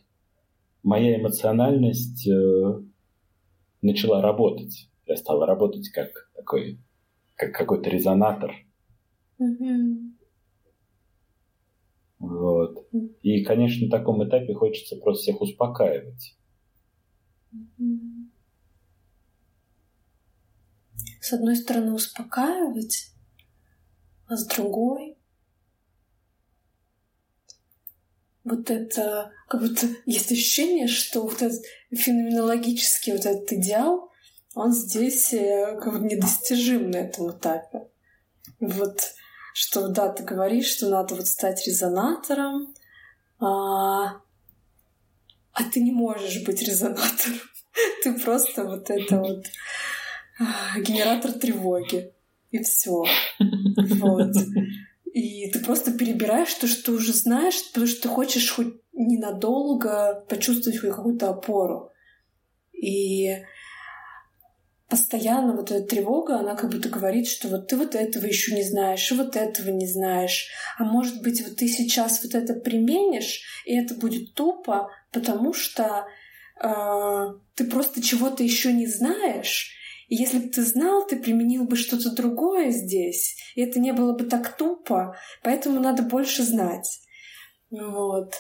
моя 0.83 1.17
эмоциональность 1.17 2.27
э, 2.27 2.81
начала 3.81 4.21
работать. 4.21 4.89
Я 5.05 5.15
стала 5.15 5.45
работать 5.45 5.87
как 5.91 6.29
такой, 6.35 6.81
как 7.35 7.53
какой-то 7.53 7.89
резонатор. 7.89 8.53
Угу. 9.39 10.11
Вот. 12.19 12.85
И, 13.21 13.45
конечно, 13.45 13.85
на 13.85 13.91
таком 13.91 14.27
этапе 14.27 14.53
хочется 14.53 14.97
просто 14.97 15.23
всех 15.23 15.39
успокаивать. 15.39 16.35
С 21.21 21.33
одной 21.33 21.55
стороны 21.55 21.93
успокаивать, 21.93 23.11
а 24.27 24.37
с 24.37 24.45
другой 24.45 25.17
вот 28.45 28.69
это, 28.69 29.31
как 29.47 29.61
будто 29.61 29.87
есть 30.05 30.31
ощущение, 30.31 30.87
что 30.87 31.23
вот 31.23 31.41
этот 31.41 31.61
феноменологический 31.91 33.13
вот 33.13 33.25
этот 33.25 33.51
идеал, 33.53 34.11
он 34.53 34.71
здесь 34.71 35.33
э, 35.33 35.77
как 35.81 35.93
бы 35.93 36.07
недостижим 36.07 36.91
на 36.91 36.97
этом 36.97 37.31
этапе. 37.31 37.89
Вот 38.59 39.01
что, 39.53 39.89
да, 39.89 40.09
ты 40.09 40.23
говоришь, 40.23 40.67
что 40.67 40.89
надо 40.89 41.15
вот 41.15 41.27
стать 41.27 41.65
резонатором, 41.65 42.73
а, 43.39 44.21
а 45.55 45.63
ты 45.63 45.79
не 45.79 45.91
можешь 45.91 46.43
быть 46.43 46.61
резонатором. 46.61 47.39
Ты 48.03 48.13
просто 48.19 48.63
вот 48.63 48.89
это 48.89 49.19
вот 49.19 49.45
а, 50.39 50.79
генератор 50.79 51.31
тревоги. 51.33 52.11
И 52.51 52.61
все. 52.63 53.03
Вот. 53.39 54.33
И 55.11 55.49
ты 55.49 55.59
просто 55.59 55.91
перебираешь 55.91 56.53
то, 56.53 56.67
что 56.67 56.91
уже 56.91 57.13
знаешь, 57.13 57.67
потому 57.67 57.87
что 57.87 58.03
ты 58.03 58.07
хочешь 58.09 58.51
хоть 58.51 58.75
ненадолго 58.93 60.25
почувствовать 60.29 60.79
хоть 60.79 60.91
какую-то 60.91 61.29
опору. 61.29 61.91
И 62.73 63.43
постоянно 64.89 65.55
вот 65.55 65.71
эта 65.71 65.85
тревога, 65.85 66.39
она 66.39 66.55
как 66.55 66.71
будто 66.71 66.89
говорит, 66.89 67.27
что 67.27 67.47
вот 67.49 67.67
ты 67.67 67.75
вот 67.75 67.95
этого 67.95 68.25
еще 68.25 68.55
не 68.55 68.63
знаешь, 68.63 69.11
и 69.11 69.15
вот 69.15 69.35
этого 69.35 69.69
не 69.69 69.87
знаешь. 69.87 70.49
А 70.77 70.83
может 70.83 71.21
быть, 71.21 71.41
вот 71.45 71.57
ты 71.57 71.67
сейчас 71.67 72.23
вот 72.23 72.35
это 72.35 72.53
применишь, 72.53 73.41
и 73.65 73.75
это 73.75 73.95
будет 73.95 74.33
тупо, 74.33 74.91
потому 75.15 75.53
что 75.53 76.05
э, 76.61 77.25
ты 77.55 77.65
просто 77.65 78.03
чего-то 78.03 78.43
еще 78.43 78.73
не 78.73 78.85
знаешь. 78.85 79.71
И 80.07 80.15
если 80.15 80.39
бы 80.39 80.49
ты 80.49 80.61
знал, 80.61 81.07
ты 81.07 81.15
применил 81.15 81.65
бы 81.65 81.75
что-то 81.75 82.13
другое 82.13 82.69
здесь, 82.69 83.35
и 83.55 83.61
это 83.61 83.79
не 83.79 83.91
было 83.91 84.15
бы 84.15 84.25
так 84.25 84.55
тупо, 84.55 85.15
поэтому 85.43 85.79
надо 85.79 86.03
больше 86.03 86.43
знать. 86.43 86.99
Вот. 87.71 88.33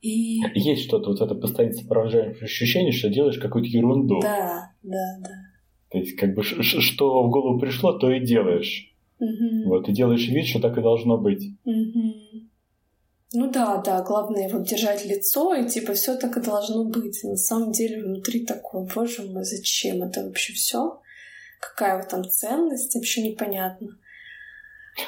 И 0.00 0.40
Есть 0.54 0.84
что-то, 0.84 1.10
вот 1.10 1.20
это 1.20 1.34
постоянно 1.34 1.74
сопровождающее 1.74 2.44
ощущение, 2.44 2.92
что 2.92 3.10
делаешь 3.10 3.38
какую-то 3.38 3.68
ерунду. 3.68 4.20
да, 4.22 4.70
да, 4.82 5.18
да. 5.20 5.30
То 5.90 5.98
есть, 5.98 6.16
как 6.16 6.34
бы, 6.34 6.42
что 6.42 7.22
в 7.22 7.30
голову 7.30 7.58
пришло, 7.58 7.92
то 7.92 8.10
и 8.10 8.20
делаешь. 8.24 8.92
Мгм. 9.18 9.68
Вот, 9.68 9.88
и 9.88 9.92
делаешь 9.92 10.28
вид, 10.28 10.46
что 10.46 10.60
так 10.60 10.76
и 10.78 10.82
должно 10.82 11.16
быть. 11.16 11.42
Мгм. 11.64 12.12
Ну 13.32 13.50
да, 13.50 13.78
да, 13.78 14.02
главное 14.02 14.48
вот 14.48 14.64
держать 14.64 15.04
лицо, 15.04 15.54
и 15.54 15.68
типа 15.68 15.94
все 15.94 16.16
так 16.16 16.36
и 16.36 16.40
должно 16.40 16.84
быть. 16.84 17.24
И 17.24 17.28
на 17.28 17.36
самом 17.36 17.72
деле 17.72 18.02
внутри 18.02 18.46
такое, 18.46 18.86
боже 18.94 19.22
мой, 19.22 19.44
зачем 19.44 20.02
это 20.02 20.24
вообще 20.24 20.52
все? 20.52 21.00
Какая 21.60 21.98
вот 21.98 22.08
там 22.08 22.24
ценность, 22.24 22.94
вообще 22.94 23.28
непонятно. 23.28 23.88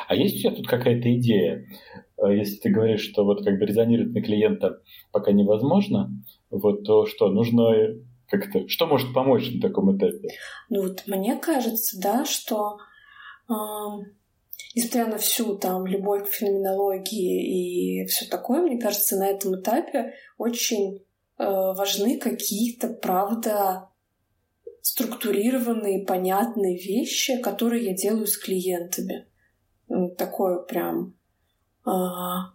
А 0.08 0.14
есть 0.14 0.36
у 0.36 0.38
тебя 0.40 0.50
тут 0.56 0.66
какая-то 0.66 1.14
идея? 1.16 1.66
Э, 2.18 2.34
Если 2.34 2.56
ты 2.56 2.70
говоришь, 2.70 3.02
что 3.02 3.24
вот 3.24 3.44
как 3.44 3.58
бы 3.58 3.66
резонировать 3.66 4.12
на 4.12 4.20
клиента 4.20 4.80
пока 5.12 5.32
невозможно, 5.32 6.10
вот 6.50 6.84
то 6.84 7.06
что 7.06 7.30
нужно 7.30 7.72
э, 7.74 8.00
как-то, 8.28 8.68
что 8.68 8.86
может 8.86 9.14
помочь 9.14 9.50
на 9.54 9.60
таком 9.60 9.96
этапе? 9.96 10.28
Ну 10.68 10.82
вот 10.82 11.04
мне 11.06 11.36
кажется, 11.36 11.98
да, 12.00 12.24
что 12.24 12.78
ам, 13.48 14.02
несмотря 14.78 15.08
на 15.08 15.18
всю 15.18 15.58
там 15.58 15.86
любовь 15.86 16.30
к 16.30 16.32
феноменологии 16.32 18.02
и 18.02 18.06
все 18.06 18.26
такое, 18.26 18.62
мне 18.62 18.80
кажется, 18.80 19.16
на 19.16 19.26
этом 19.26 19.60
этапе 19.60 20.14
очень 20.36 20.98
э, 21.36 21.44
важны 21.44 22.16
какие-то, 22.16 22.88
правда, 22.88 23.88
структурированные, 24.80 26.06
понятные 26.06 26.76
вещи, 26.76 27.40
которые 27.42 27.86
я 27.86 27.94
делаю 27.94 28.28
с 28.28 28.38
клиентами. 28.38 29.28
Ну, 29.88 30.14
Такое 30.14 30.60
прям, 30.60 31.16
а, 31.84 32.54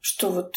что 0.00 0.30
вот 0.30 0.56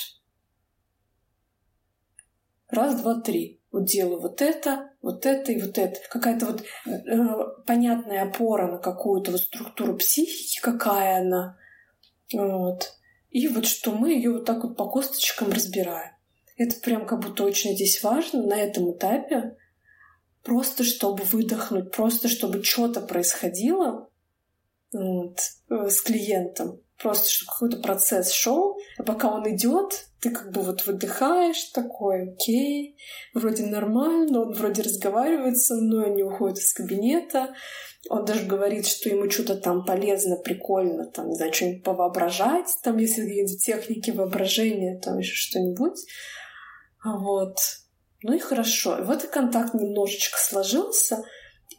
раз, 2.70 3.00
два, 3.00 3.22
три. 3.22 3.62
Вот 3.72 3.86
делаю 3.86 4.20
вот 4.20 4.42
это, 4.42 4.93
вот 5.04 5.26
это 5.26 5.52
и 5.52 5.62
вот 5.62 5.78
это. 5.78 6.00
Какая-то 6.10 6.46
вот 6.48 6.64
э, 6.88 7.28
понятная 7.68 8.24
опора 8.24 8.72
на 8.72 8.78
какую-то 8.80 9.32
вот 9.32 9.42
структуру 9.42 9.98
психики, 9.98 10.60
какая 10.62 11.20
она. 11.20 11.58
Вот. 12.34 12.94
И 13.30 13.48
вот 13.50 13.66
что 13.66 13.92
мы 13.92 14.14
ее 14.14 14.32
вот 14.32 14.46
так 14.46 14.64
вот 14.64 14.78
по 14.78 14.90
косточкам 14.90 15.52
разбираем. 15.52 16.14
Это 16.58 16.80
прям 16.80 17.06
как 17.06 17.20
будто 17.20 17.44
очень 17.44 17.76
здесь 17.76 18.02
важно 18.02 18.44
на 18.44 18.56
этом 18.56 18.92
этапе. 18.96 19.58
Просто 20.42 20.84
чтобы 20.84 21.24
выдохнуть, 21.26 21.92
просто 21.92 22.30
чтобы 22.30 22.64
что-то 22.64 23.02
происходило 23.02 24.10
вот, 24.94 25.38
э, 25.70 25.90
с 25.90 26.02
клиентом. 26.02 26.80
Просто 27.04 27.30
чтобы 27.30 27.52
какой-то 27.52 27.78
процесс 27.78 28.32
шел, 28.32 28.78
а 28.98 29.04
пока 29.04 29.30
он 29.30 29.54
идет, 29.54 30.08
ты 30.22 30.30
как 30.30 30.54
бы 30.54 30.62
вот 30.62 30.86
выдыхаешь 30.86 31.66
такой, 31.74 32.32
окей, 32.32 32.96
вроде 33.34 33.66
нормально, 33.66 34.44
он 34.44 34.54
вроде 34.54 34.84
разговаривает 34.84 35.58
со 35.58 35.76
мной, 35.76 36.12
не 36.12 36.24
уходит 36.24 36.60
из 36.60 36.72
кабинета, 36.72 37.54
он 38.10 38.24
даже 38.24 38.46
говорит, 38.46 38.88
что 38.88 39.10
ему 39.10 39.30
что-то 39.30 39.58
там 39.58 39.84
полезно, 39.84 40.38
прикольно, 40.38 41.06
там, 41.08 41.28
не 41.28 41.36
знаю, 41.36 41.54
что-нибудь 41.54 41.84
повоображать, 41.84 42.74
там, 42.84 42.98
если 42.98 43.24
какие-то 43.24 43.58
техники 43.58 44.12
воображения, 44.12 44.98
там 44.98 45.18
еще 45.18 45.36
что-нибудь. 45.36 46.00
Вот. 47.04 47.58
Ну 48.22 48.34
и 48.34 48.40
хорошо. 48.40 48.98
И 49.00 49.04
вот 49.04 49.26
и 49.26 49.28
контакт 49.28 49.74
немножечко 49.74 50.38
сложился, 50.40 51.22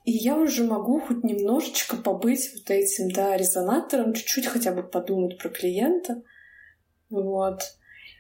и 0.05 0.13
я 0.13 0.39
уже 0.39 0.65
могу 0.65 1.01
хоть 1.01 1.25
немножечко 1.25 1.97
побыть 1.97 2.51
вот 2.55 2.71
этим, 2.71 3.11
да, 3.11 3.37
резонатором, 3.37 4.13
чуть-чуть 4.13 4.47
хотя 4.47 4.75
бы 4.75 4.83
подумать 4.83 5.39
про 5.39 5.49
клиента. 5.49 6.23
Вот. 7.09 7.61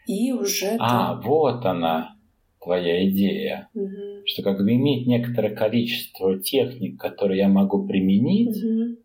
И 0.07 0.33
уже... 0.33 0.77
А, 0.79 1.21
вот 1.21 1.65
она, 1.67 2.17
твоя 2.63 3.07
идея. 3.09 3.69
Мгм. 3.75 4.23
Что 4.27 4.43
как 4.43 4.59
бы 4.59 4.73
иметь 4.73 5.07
некоторое 5.07 5.55
количество 5.55 6.41
техник, 6.41 6.99
которые 6.99 7.41
я 7.41 7.49
могу 7.49 7.87
применить, 7.87 8.63
Мгм. 8.65 8.97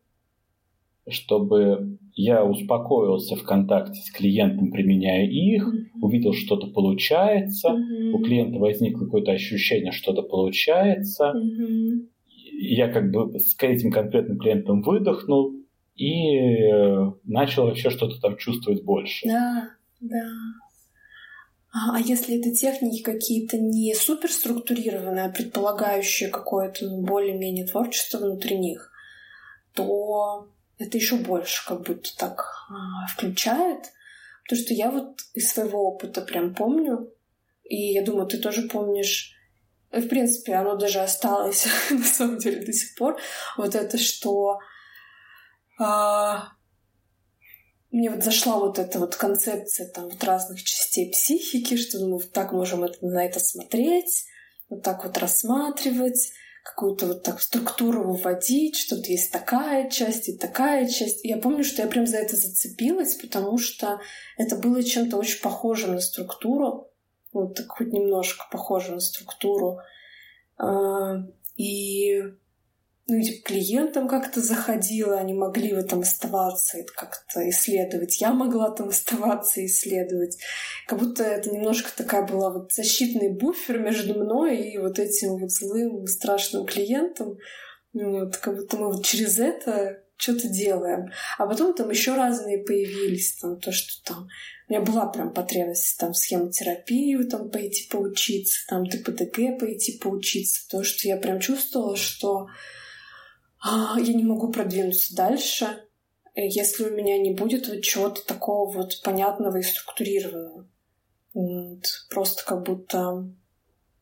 чтобы 1.10 1.98
я 2.14 2.46
успокоился 2.46 3.36
в 3.36 3.44
контакте 3.44 4.00
с 4.00 4.12
клиентом, 4.12 4.72
применяя 4.72 5.26
их, 5.26 5.68
Мгм. 5.68 6.04
увидел, 6.04 6.34
что-то 6.34 6.68
получается, 6.68 7.72
Мгм. 7.72 8.16
у 8.16 8.24
клиента 8.24 8.60
возникло 8.60 9.04
какое-то 9.04 9.34
ощущение, 9.34 9.92
что-то 9.92 10.22
получается, 10.22 11.34
Мгм. 11.34 12.08
Я 12.62 12.92
как 12.92 13.10
бы 13.12 13.40
с 13.40 13.56
этим 13.62 13.92
конкретным 13.92 14.38
клиентом 14.38 14.82
выдохнул 14.82 15.54
и 15.96 16.38
э, 16.38 17.12
начал 17.24 17.66
вообще 17.66 17.90
что-то 17.90 18.20
там 18.20 18.38
чувствовать 18.38 18.84
больше. 18.84 19.28
Да, 19.28 19.70
да. 20.02 20.30
А, 21.72 21.96
а 21.96 22.00
если 22.00 22.40
это 22.40 22.54
техники 22.54 23.02
какие-то 23.02 23.58
не 23.58 23.94
суперструктурированные, 23.96 25.26
а 25.26 25.32
предполагающие 25.32 26.30
какое-то 26.30 26.86
ну, 26.86 27.06
более-менее 27.06 27.66
творчество 27.66 28.18
внутри 28.18 28.58
них, 28.58 28.92
то 29.74 30.50
это 30.78 30.98
еще 30.98 31.16
больше 31.16 31.66
как 31.66 31.84
будто 31.84 32.10
так 32.18 32.46
а, 32.70 33.08
включает. 33.08 33.86
Потому 34.44 34.66
что 34.66 34.74
я 34.74 34.92
вот 34.92 35.20
из 35.34 35.50
своего 35.50 35.88
опыта 35.88 36.22
прям 36.22 36.56
помню, 36.56 37.14
и 37.64 37.94
я 37.94 38.04
думаю, 38.04 38.28
ты 38.28 38.38
тоже 38.38 38.64
помнишь, 38.64 39.39
в 39.92 40.08
принципе, 40.08 40.54
оно 40.54 40.76
даже 40.76 41.00
осталось 41.00 41.68
на 41.90 42.04
самом 42.04 42.38
деле 42.38 42.66
до 42.66 42.74
сих 42.74 42.96
пор, 42.96 43.20
вот 43.58 43.76
это, 43.76 43.98
что 43.98 44.60
а, 45.80 46.50
мне 47.92 48.10
вот 48.10 48.24
зашла 48.24 48.60
вот 48.60 48.78
эта 48.78 49.00
вот 49.00 49.16
концепция 49.16 49.88
там 49.88 50.06
вот 50.06 50.24
разных 50.24 50.64
частей 50.64 51.12
психики, 51.12 51.76
что 51.76 52.00
мы 52.00 52.14
вот 52.14 52.32
так 52.32 52.52
можем 52.52 52.84
это, 52.84 53.04
на 53.06 53.26
это 53.26 53.40
смотреть, 53.40 54.26
вот 54.70 54.84
так 54.84 55.04
вот 55.04 55.18
рассматривать, 55.18 56.32
какую-то 56.64 57.08
вот 57.08 57.24
так 57.24 57.42
структуру 57.42 58.04
выводить, 58.04 58.76
что 58.76 58.96
тут 58.96 59.08
есть 59.08 59.32
такая 59.32 59.90
часть 59.90 60.30
и 60.30 60.38
такая 60.38 60.88
часть. 60.88 61.24
Я 61.24 61.38
помню, 61.38 61.64
что 61.64 61.82
я 61.82 61.88
прям 61.88 62.06
за 62.06 62.18
это 62.18 62.36
зацепилась, 62.36 63.16
потому 63.16 63.58
что 63.58 64.00
это 64.38 64.56
было 64.56 64.84
чем-то 64.84 65.18
очень 65.18 65.42
похожим 65.42 65.96
на 65.96 66.02
структуру, 66.02 66.89
вот 67.32 67.56
так 67.56 67.68
хоть 67.70 67.94
немножко 67.94 68.46
похожим 68.52 68.96
на 68.96 69.02
структуру. 69.02 69.80
А, 70.58 71.24
И 71.56 72.22
ну, 73.10 73.18
и 73.18 73.42
клиентам 73.42 74.08
как-то 74.08 74.40
заходила, 74.40 75.18
они 75.18 75.34
могли 75.34 75.74
в 75.74 75.80
этом 75.80 76.02
оставаться 76.02 76.78
и 76.78 76.86
как-то 76.86 77.50
исследовать. 77.50 78.22
Я 78.22 78.34
могла 78.34 78.70
там 78.70 78.90
оставаться 78.90 79.62
и 79.62 79.66
исследовать. 79.66 80.38
Как 80.86 81.00
будто 81.00 81.24
это 81.24 81.50
немножко 81.50 81.90
такая 81.96 82.26
была 82.28 82.52
вот 82.52 82.72
защитный 82.72 83.30
буфер 83.30 83.80
между 83.80 84.14
мной 84.14 84.58
и 84.58 84.78
вот 84.78 85.00
этим 85.00 85.38
вот 85.38 85.52
злым, 85.52 86.06
страшным 86.06 86.68
клиентом. 86.68 87.40
Вот, 87.94 88.38
как 88.38 88.56
будто 88.56 88.78
мы 88.78 88.94
вот 88.94 89.04
через 89.04 89.40
это 89.40 90.04
что-то 90.16 90.48
делаем. 90.48 91.08
А 91.40 91.48
потом 91.48 91.74
там 91.74 91.90
еще 91.90 92.14
разные 92.14 92.60
появились, 92.60 93.38
там 93.38 93.60
то, 93.60 93.72
что 93.72 94.04
там 94.06 94.28
у 94.70 94.74
меня 94.74 94.82
была 94.82 95.08
прям 95.08 95.34
потребность 95.34 95.98
там 95.98 96.14
схемотерапию 96.14 97.28
там 97.28 97.50
пойти 97.50 97.88
поучиться, 97.90 98.60
там 98.68 98.86
ДПДГ 98.86 99.60
пойти 99.60 99.98
поучиться, 99.98 100.66
потому 100.66 100.84
что 100.84 101.08
я 101.08 101.18
прям 101.18 101.40
чувствовала, 101.40 101.96
что 101.98 102.48
а, 103.60 104.00
я 104.00 104.14
не 104.14 104.24
могу 104.24 104.52
продвинуться 104.52 105.16
дальше, 105.16 105.66
э, 106.36 106.48
если 106.48 106.84
у 106.84 106.96
меня 106.96 107.18
не 107.18 107.34
будет 107.34 107.68
вот 107.68 107.82
чего-то 107.82 108.24
такого 108.26 108.72
вот 108.72 109.02
понятного 109.02 109.58
и 109.58 109.64
структурированного. 109.64 110.70
Вот. 111.34 111.84
Просто 112.12 112.46
как 112.46 112.64
будто 112.64 113.28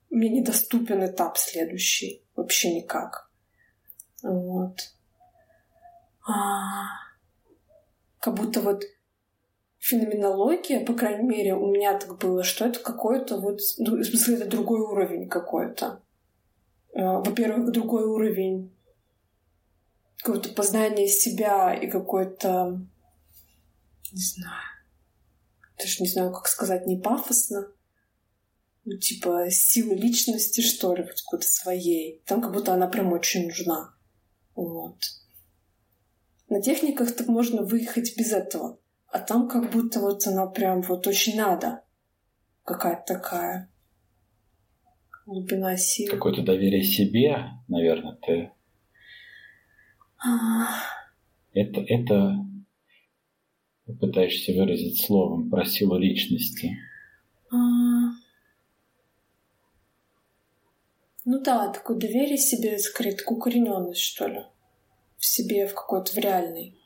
мне 0.10 0.30
недоступен 0.30 1.06
этап 1.06 1.38
следующий. 1.38 2.26
Вообще 2.36 2.76
никак. 2.76 3.32
Вот. 4.22 4.80
А, 6.28 6.88
как 8.20 8.34
будто 8.34 8.60
вот 8.60 8.84
феноменология, 9.88 10.86
по 10.86 10.94
крайней 10.94 11.28
мере, 11.28 11.56
у 11.56 11.72
меня 11.72 11.98
так 11.98 12.18
было, 12.18 12.44
что 12.44 12.66
это 12.66 12.80
какой-то 12.80 13.38
вот, 13.38 13.60
ну, 13.78 13.98
в 13.98 14.04
смысле, 14.04 14.36
это 14.36 14.50
другой 14.50 14.82
уровень 14.82 15.30
какой-то. 15.30 16.04
А, 16.94 17.20
Во-первых, 17.22 17.72
другой 17.72 18.04
уровень 18.04 18.76
какое-то 20.18 20.50
познание 20.50 21.08
себя 21.08 21.74
и 21.74 21.88
какое-то, 21.90 22.82
не 24.12 24.22
знаю, 24.22 24.66
даже 25.78 26.04
не 26.04 26.10
знаю, 26.10 26.34
как 26.34 26.48
сказать, 26.48 26.86
не 26.86 26.98
пафосно, 26.98 27.72
ну, 28.84 28.98
типа 28.98 29.50
силы 29.50 29.96
личности, 29.96 30.60
что 30.60 30.96
ли, 30.96 31.04
вот 31.04 31.22
какой-то 31.24 31.48
своей. 31.48 32.24
Там 32.26 32.42
как 32.42 32.52
будто 32.52 32.74
она 32.74 32.88
прям 32.88 33.14
очень 33.14 33.48
нужна. 33.48 33.94
Вот. 34.54 34.98
На 36.50 36.62
техниках 36.62 37.16
так 37.16 37.28
можно 37.28 37.64
выехать 37.64 38.18
без 38.18 38.34
этого. 38.34 38.80
А 39.18 39.20
там 39.20 39.48
как 39.50 39.72
будто 39.72 40.00
вот 40.00 40.28
она 40.28 40.46
прям 40.46 40.84
вот 40.84 41.08
очень 41.08 41.38
надо. 41.38 41.82
Какая-то 42.64 43.16
такая 43.16 43.68
глубина 45.26 45.76
силы. 45.76 46.12
Какое-то 46.12 46.44
доверие 46.44 46.84
себе, 46.84 47.50
наверное, 47.68 48.16
ты 48.22 48.52
А, 50.24 50.68
это, 51.52 51.82
это 51.82 52.46
пытаешься 54.00 54.54
выразить 54.54 55.04
словом 55.04 55.50
про 55.50 55.66
силу 55.66 55.98
личности. 55.98 56.78
а. 57.52 58.12
Ну 61.26 61.42
да, 61.42 61.70
такое 61.70 61.98
доверие 61.98 62.38
себе, 62.38 62.78
такую 62.78 63.38
укорененность, 63.40 64.00
что 64.00 64.28
ли. 64.28 64.44
В 65.18 65.26
себе, 65.26 65.66
в 65.66 65.74
какой-то, 65.74 66.12
в 66.12 66.18
реальной. 66.18 66.78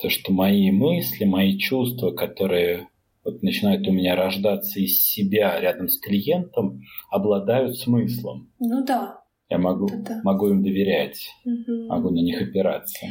То, 0.00 0.10
что 0.10 0.32
мои 0.32 0.70
мысли, 0.70 1.24
мои 1.24 1.56
чувства, 1.58 2.10
которые 2.12 2.88
вот 3.24 3.42
начинают 3.42 3.86
у 3.88 3.92
меня 3.92 4.14
рождаться 4.14 4.78
из 4.78 5.02
себя 5.08 5.58
рядом 5.58 5.88
с 5.88 5.98
клиентом, 5.98 6.82
обладают 7.10 7.78
смыслом. 7.78 8.52
Ну 8.58 8.84
да. 8.84 9.22
Я 9.48 9.58
могу, 9.58 9.88
Да-да. 9.88 10.20
могу 10.22 10.48
им 10.48 10.62
доверять, 10.62 11.28
Мгм. 11.44 11.86
могу 11.86 12.10
на 12.10 12.20
них 12.20 12.40
опираться. 12.42 13.06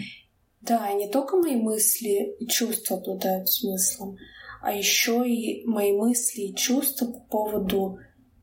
Да, 0.61 0.89
и 0.91 0.95
не 0.95 1.09
только 1.09 1.37
мои 1.37 1.55
мысли 1.55 2.35
и 2.39 2.47
чувства 2.47 2.97
обладают 2.97 3.49
смыслом, 3.49 4.17
а 4.61 4.73
еще 4.73 5.23
и 5.29 5.65
мои 5.65 5.91
мысли 5.91 6.41
и 6.41 6.55
чувства 6.55 7.05
по 7.07 7.19
поводу 7.19 7.99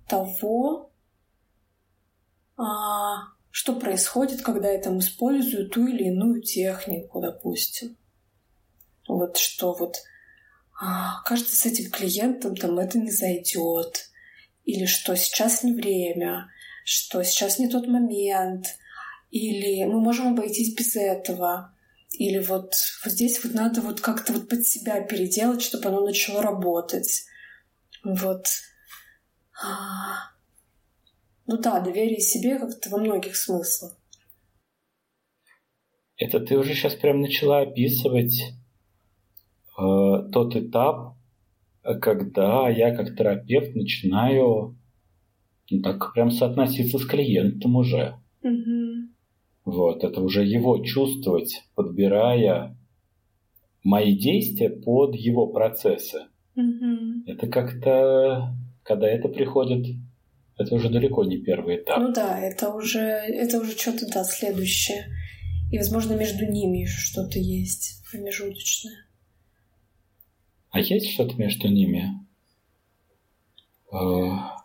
того, 0.08 0.90
а, 2.56 3.16
что 3.50 3.74
происходит, 3.74 4.42
когда 4.42 4.70
я 4.70 4.80
там 4.80 4.98
использую 4.98 5.68
ту 5.68 5.86
или 5.86 6.04
иную 6.04 6.42
технику, 6.42 7.20
допустим. 7.20 7.96
Вот 9.18 9.36
что 9.36 9.74
вот 9.74 9.96
а, 10.84 11.22
кажется, 11.22 11.54
с 11.54 11.64
этим 11.64 11.92
клиентом 11.92 12.56
там 12.56 12.78
это 12.78 12.98
не 12.98 13.12
зайдет. 13.12 14.10
Или 14.64 14.86
что 14.86 15.16
сейчас 15.16 15.62
не 15.62 15.74
время, 15.74 16.50
что 16.84 17.22
сейчас 17.22 17.60
не 17.60 17.68
тот 17.68 17.86
момент, 17.86 18.66
или 19.30 19.84
мы 19.84 20.00
можем 20.00 20.32
обойтись 20.32 20.74
без 20.74 20.96
этого. 20.96 21.72
Или 22.18 22.40
вот, 22.40 22.74
вот 23.04 23.12
здесь 23.12 23.42
вот 23.44 23.54
надо 23.54 23.80
вот 23.80 24.00
как-то 24.00 24.32
вот 24.32 24.48
под 24.48 24.66
себя 24.66 25.00
переделать, 25.00 25.62
чтобы 25.62 25.88
оно 25.88 26.04
начало 26.04 26.42
работать. 26.42 27.24
Вот. 28.02 28.46
А, 29.64 30.32
Ну 31.46 31.58
да, 31.58 31.78
доверие 31.78 32.20
себе 32.20 32.58
как-то 32.58 32.90
во 32.90 32.98
многих 32.98 33.36
смыслах. 33.36 33.96
Это 36.16 36.40
ты 36.40 36.56
уже 36.56 36.74
сейчас 36.74 36.94
прям 36.94 37.20
начала 37.20 37.60
описывать 37.60 38.54
тот 39.76 40.56
этап, 40.56 41.16
э, 41.82 41.94
когда 41.98 42.68
я 42.68 42.94
как 42.94 43.16
терапевт 43.16 43.74
начинаю 43.74 44.76
ну, 45.70 45.80
так 45.80 46.12
прям 46.12 46.30
соотноситься 46.30 46.98
с 46.98 47.06
клиентом 47.06 47.76
уже. 47.76 48.16
Мгм. 48.42 49.14
Вот, 49.64 50.04
это 50.04 50.20
уже 50.20 50.44
его 50.44 50.84
чувствовать, 50.84 51.62
подбирая 51.74 52.76
мои 53.84 54.16
действия 54.16 54.70
под 54.70 55.14
его 55.14 55.46
процессы. 55.46 56.26
Мгм. 56.54 57.24
Это 57.26 57.46
как-то, 57.46 58.54
когда 58.82 59.08
это 59.08 59.28
приходит, 59.28 59.96
это 60.58 60.74
уже 60.74 60.90
далеко 60.90 61.24
не 61.24 61.38
первый 61.38 61.76
этап. 61.76 61.98
Ну 61.98 62.12
да, 62.12 62.38
это 62.38 62.70
уже, 62.70 63.00
это 63.00 63.60
уже 63.60 63.72
что-то, 63.72 64.06
да, 64.12 64.24
следующее. 64.24 65.06
И, 65.70 65.78
возможно, 65.78 66.14
между 66.14 66.44
ними 66.44 66.78
еще 66.78 66.98
что-то 66.98 67.38
есть 67.38 68.02
промежуточное. 68.10 69.06
А 70.72 70.80
есть 70.80 71.10
что-то 71.12 71.36
между 71.36 71.68
ними? 71.68 72.26
Э, 73.92 73.96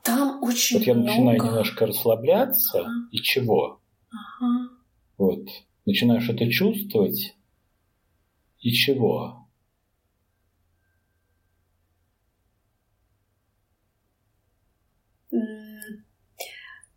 Там 0.03 0.41
очень 0.41 0.77
Вот 0.79 0.87
я 0.87 0.93
много... 0.93 1.09
начинаю 1.09 1.37
немножко 1.43 1.85
расслабляться, 1.85 2.79
Ага. 2.79 3.09
и 3.11 3.17
чего? 3.17 3.81
Ага. 4.09 4.69
Вот. 5.17 5.47
Начинаю 5.85 6.21
что-то 6.21 6.49
чувствовать, 6.49 7.35
и 8.59 8.71
чего? 8.71 9.47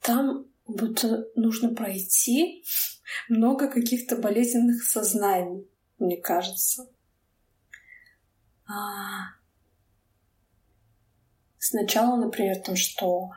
Там 0.00 0.46
будто 0.66 1.26
нужно 1.34 1.74
пройти 1.74 2.64
много 3.28 3.68
каких-то 3.68 4.16
болезненных 4.16 4.82
сознаний, 4.84 5.68
мне 5.98 6.16
кажется. 6.16 6.88
А, 8.70 9.34
сначала, 11.58 12.16
например, 12.16 12.62
там, 12.62 12.76
что 12.76 13.30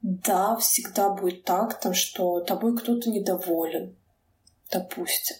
да, 0.00 0.56
всегда 0.56 1.10
будет 1.10 1.44
так, 1.44 1.80
там, 1.80 1.94
что 1.94 2.40
тобой 2.40 2.76
кто-то 2.76 3.10
недоволен, 3.10 3.96
допустим. 4.70 5.36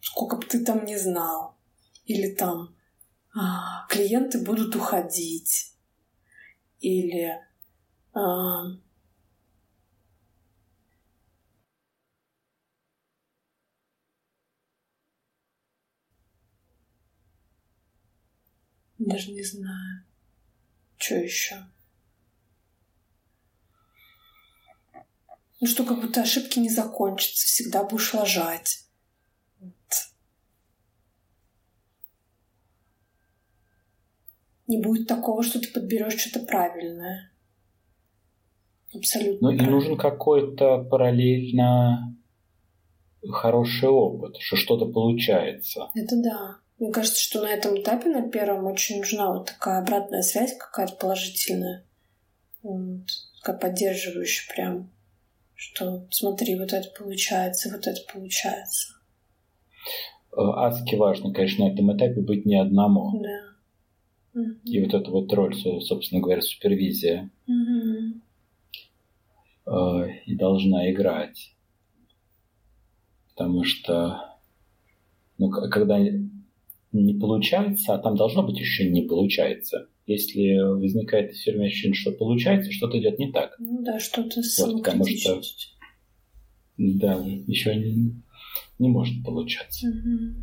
Сколько 0.00 0.36
бы 0.36 0.44
ты 0.44 0.64
там 0.64 0.84
не 0.84 0.98
знал. 0.98 1.56
Или 2.04 2.34
там 2.34 2.76
а, 3.34 3.86
клиенты 3.88 4.44
будут 4.44 4.76
уходить. 4.76 5.74
Или 6.80 7.40
а, 8.12 8.64
даже 19.06 19.32
не 19.32 19.42
знаю. 19.42 20.04
Что 20.98 21.14
еще? 21.16 21.56
Ну 25.60 25.66
что, 25.66 25.84
как 25.84 26.00
будто 26.00 26.22
ошибки 26.22 26.58
не 26.58 26.68
закончатся, 26.68 27.46
всегда 27.46 27.82
будешь 27.84 28.12
лажать. 28.12 28.84
Вот. 29.60 29.72
Не 34.66 34.82
будет 34.82 35.06
такого, 35.06 35.42
что 35.42 35.60
ты 35.60 35.68
подберешь 35.72 36.18
что-то 36.20 36.44
правильное. 36.44 37.32
Абсолютно. 38.94 39.50
Ну 39.50 39.56
и 39.56 39.60
нужен 39.60 39.96
какой-то 39.96 40.84
параллельно 40.84 42.16
хороший 43.30 43.88
опыт, 43.88 44.36
что 44.38 44.56
что-то 44.56 44.86
получается. 44.86 45.90
Это 45.94 46.16
да. 46.22 46.60
Мне 46.78 46.92
кажется, 46.92 47.20
что 47.20 47.42
на 47.42 47.48
этом 47.48 47.80
этапе, 47.80 48.08
на 48.08 48.28
первом, 48.28 48.66
очень 48.66 48.98
нужна 48.98 49.32
вот 49.32 49.46
такая 49.46 49.80
обратная 49.80 50.22
связь 50.22 50.56
какая-то 50.56 50.94
положительная. 50.96 51.84
Вот, 52.62 53.06
такая 53.40 53.58
поддерживающая 53.58 54.52
прям 54.54 54.90
что 55.56 56.06
смотри, 56.10 56.58
вот 56.58 56.72
это 56.72 56.88
получается, 56.96 57.70
вот 57.72 57.86
это 57.86 58.00
получается. 58.12 58.94
Э, 60.32 60.42
адски 60.42 60.94
важно, 60.96 61.32
конечно, 61.32 61.64
на 61.66 61.72
этом 61.72 61.96
этапе 61.96 62.20
быть 62.20 62.44
не 62.44 62.60
одному. 62.60 63.22
Да. 63.22 64.42
И 64.64 64.84
вот 64.84 64.92
эта 64.92 65.10
вот 65.10 65.32
роль, 65.32 65.56
собственно 65.80 66.20
говоря, 66.20 66.42
супервизия 66.42 67.30
угу. 67.46 68.20
и 70.26 70.36
должна 70.36 70.90
играть. 70.92 71.54
Потому 73.30 73.64
что 73.64 74.36
ну, 75.38 75.48
когда 75.48 75.98
не 77.00 77.14
получается, 77.14 77.94
а 77.94 77.98
там 77.98 78.16
должно 78.16 78.42
быть 78.42 78.58
еще 78.58 78.88
не 78.88 79.02
получается, 79.02 79.88
если 80.06 80.58
возникает 80.58 81.32
все 81.32 81.52
время 81.52 81.66
ощущение, 81.66 81.94
что 81.94 82.12
получается, 82.12 82.72
что-то 82.72 82.98
идет 82.98 83.18
не 83.18 83.32
так. 83.32 83.54
Ну 83.58 83.82
да, 83.82 83.98
что-то 83.98 84.40
вот, 84.58 84.82
потому 84.82 85.06
что 85.06 85.40
да, 86.78 87.14
еще 87.46 87.74
не, 87.74 88.22
не 88.78 88.88
может 88.88 89.24
получаться. 89.24 89.88
Угу. 89.88 90.42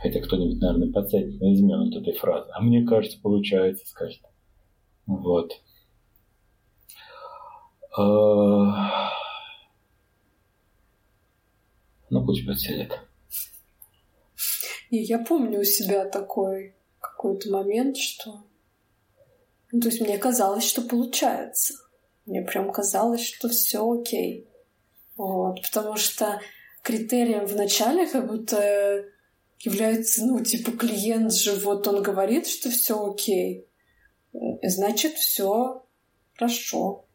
Хотя 0.00 0.20
кто-нибудь, 0.20 0.60
наверное, 0.60 0.92
подсядет 0.92 1.40
на 1.40 1.52
измену 1.52 1.88
от 1.88 1.94
этой 1.94 2.14
фразы. 2.14 2.50
А 2.54 2.60
мне 2.60 2.84
кажется, 2.84 3.20
получается, 3.20 3.86
скажет. 3.86 4.20
Вот. 5.06 5.52
А, 7.96 9.10
ну, 12.10 12.24
пусть 12.24 12.46
подсядет. 12.46 12.98
И 14.92 14.98
я 14.98 15.20
помню 15.20 15.60
у 15.60 15.64
себя 15.64 16.04
такой 16.04 16.76
какой-то 17.00 17.50
момент, 17.50 17.96
что... 17.96 18.44
Ну, 19.70 19.80
то 19.80 19.88
есть 19.88 20.02
мне 20.02 20.18
казалось, 20.18 20.64
что 20.64 20.82
получается. 20.82 21.72
Мне 22.26 22.42
прям 22.42 22.70
казалось, 22.70 23.22
что 23.22 23.48
все 23.48 23.90
окей. 23.90 24.46
Вот, 25.16 25.62
потому 25.62 25.96
что 25.96 26.42
критерием 26.82 27.46
в 27.46 27.56
начале 27.56 28.06
как 28.06 28.26
будто 28.26 29.06
является, 29.60 30.26
ну, 30.26 30.44
типа, 30.44 30.72
клиент 30.72 31.32
же, 31.32 31.54
вот 31.54 31.88
он 31.88 32.02
говорит, 32.02 32.46
что 32.46 32.68
все 32.68 33.02
окей. 33.02 33.66
Значит, 34.62 35.14
все 35.14 35.86
хорошо. 36.34 37.06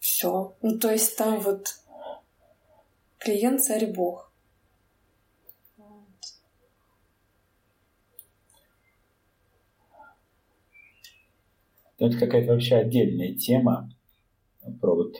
Все. 0.00 0.56
Ну, 0.62 0.78
то 0.78 0.90
есть 0.90 1.18
там 1.18 1.38
вот 1.38 1.74
клиент 3.18 3.62
царь 3.62 3.92
бог. 3.92 4.25
Но 11.98 12.08
это 12.08 12.18
какая-то 12.18 12.52
вообще 12.52 12.76
отдельная 12.76 13.34
тема 13.34 13.90
про 14.80 14.94
вот 14.94 15.16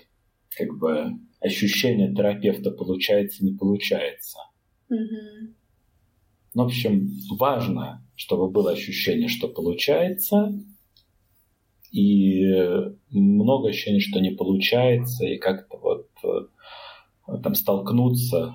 как 0.56 0.76
бы 0.78 1.12
ощущение 1.40 2.14
терапевта 2.14 2.70
получается, 2.70 3.44
не 3.44 3.52
получается. 3.54 4.38
Mm-hmm. 4.90 5.54
Ну, 6.54 6.62
в 6.62 6.66
общем, 6.66 7.10
важно, 7.38 8.02
чтобы 8.14 8.50
было 8.50 8.72
ощущение, 8.72 9.28
что 9.28 9.48
получается, 9.48 10.58
и 11.92 12.44
много 13.10 13.68
ощущений, 13.68 14.00
что 14.00 14.20
не 14.20 14.30
получается, 14.30 15.26
и 15.26 15.38
как-то 15.38 15.76
вот 15.76 16.08
э, 16.24 17.38
там 17.42 17.54
столкнуться 17.54 18.54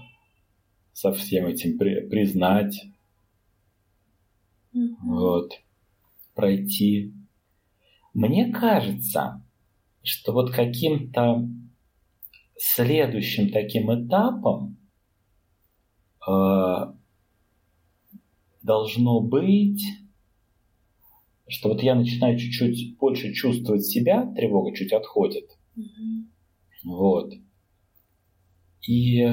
со 0.94 1.12
всем 1.14 1.48
этим, 1.48 1.78
при, 1.78 2.08
признать, 2.08 2.76
mm-hmm. 4.76 4.96
вот, 5.04 5.52
пройти 6.34 7.14
мне 8.14 8.52
кажется, 8.52 9.44
что 10.04 10.34
вот 10.34 10.52
каким-то 10.52 11.48
следующим 12.58 13.52
таким 13.52 13.92
этапом 13.94 14.78
э, 16.28 16.94
должно 18.62 19.22
быть, 19.22 19.84
что 21.48 21.70
вот 21.70 21.82
я 21.82 21.96
начинаю 21.96 22.38
чуть-чуть 22.38 22.98
больше 22.98 23.34
чувствовать 23.34 23.86
себя, 23.86 24.32
тревога 24.34 24.76
чуть 24.76 24.94
отходит. 24.94 25.50
Mm-hmm. 25.78 26.26
Вот. 26.84 27.34
И 28.88 29.28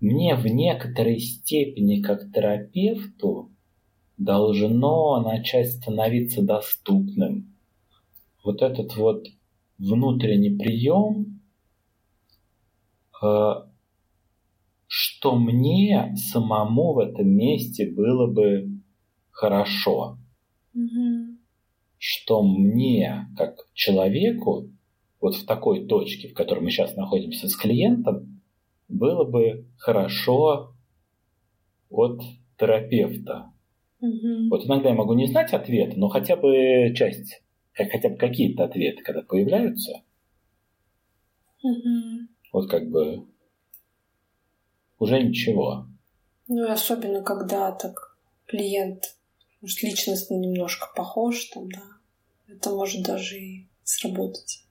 мне 0.00 0.36
в 0.36 0.46
некоторой 0.46 1.18
степени 1.18 2.02
как 2.02 2.32
терапевту 2.32 3.53
должно 4.16 5.20
начать 5.20 5.72
становиться 5.72 6.42
доступным. 6.42 7.54
Вот 8.44 8.62
этот 8.62 8.96
вот 8.96 9.26
внутренний 9.78 10.56
прием, 10.56 11.40
э, 13.22 13.54
что 14.86 15.36
мне 15.36 16.14
самому 16.16 16.92
в 16.92 16.98
этом 16.98 17.28
месте 17.28 17.90
было 17.90 18.26
бы 18.26 18.80
хорошо. 19.30 20.18
Mm-hmm. 20.76 21.36
Что 21.98 22.42
мне, 22.42 23.28
как 23.36 23.66
человеку, 23.72 24.70
вот 25.20 25.36
в 25.36 25.46
такой 25.46 25.86
точке, 25.86 26.28
в 26.28 26.34
которой 26.34 26.60
мы 26.60 26.70
сейчас 26.70 26.94
находимся 26.96 27.48
с 27.48 27.56
клиентом, 27.56 28.42
было 28.88 29.24
бы 29.24 29.66
хорошо 29.78 30.74
от 31.88 32.20
терапевта, 32.58 33.53
Угу. 34.04 34.48
Вот 34.50 34.66
иногда 34.66 34.90
я 34.90 34.94
могу 34.94 35.14
не 35.14 35.26
знать 35.26 35.54
ответ, 35.54 35.96
но 35.96 36.08
хотя 36.08 36.36
бы 36.36 36.92
часть, 36.94 37.42
хотя 37.72 38.10
бы 38.10 38.16
какие-то 38.16 38.64
ответы, 38.64 39.02
когда 39.02 39.22
появляются, 39.22 40.02
угу. 41.62 42.28
вот 42.52 42.68
как 42.68 42.90
бы 42.90 43.24
уже 44.98 45.22
ничего. 45.22 45.86
Ну 46.48 46.66
и 46.66 46.70
особенно, 46.70 47.22
когда 47.22 47.72
так 47.72 48.18
клиент, 48.44 49.16
может, 49.62 49.82
личностно 49.82 50.34
немножко 50.34 50.88
похож, 50.94 51.42
там, 51.46 51.70
да, 51.70 51.82
это 52.46 52.70
может 52.70 53.02
даже 53.02 53.40
и 53.40 53.66
сработать. 53.84 54.66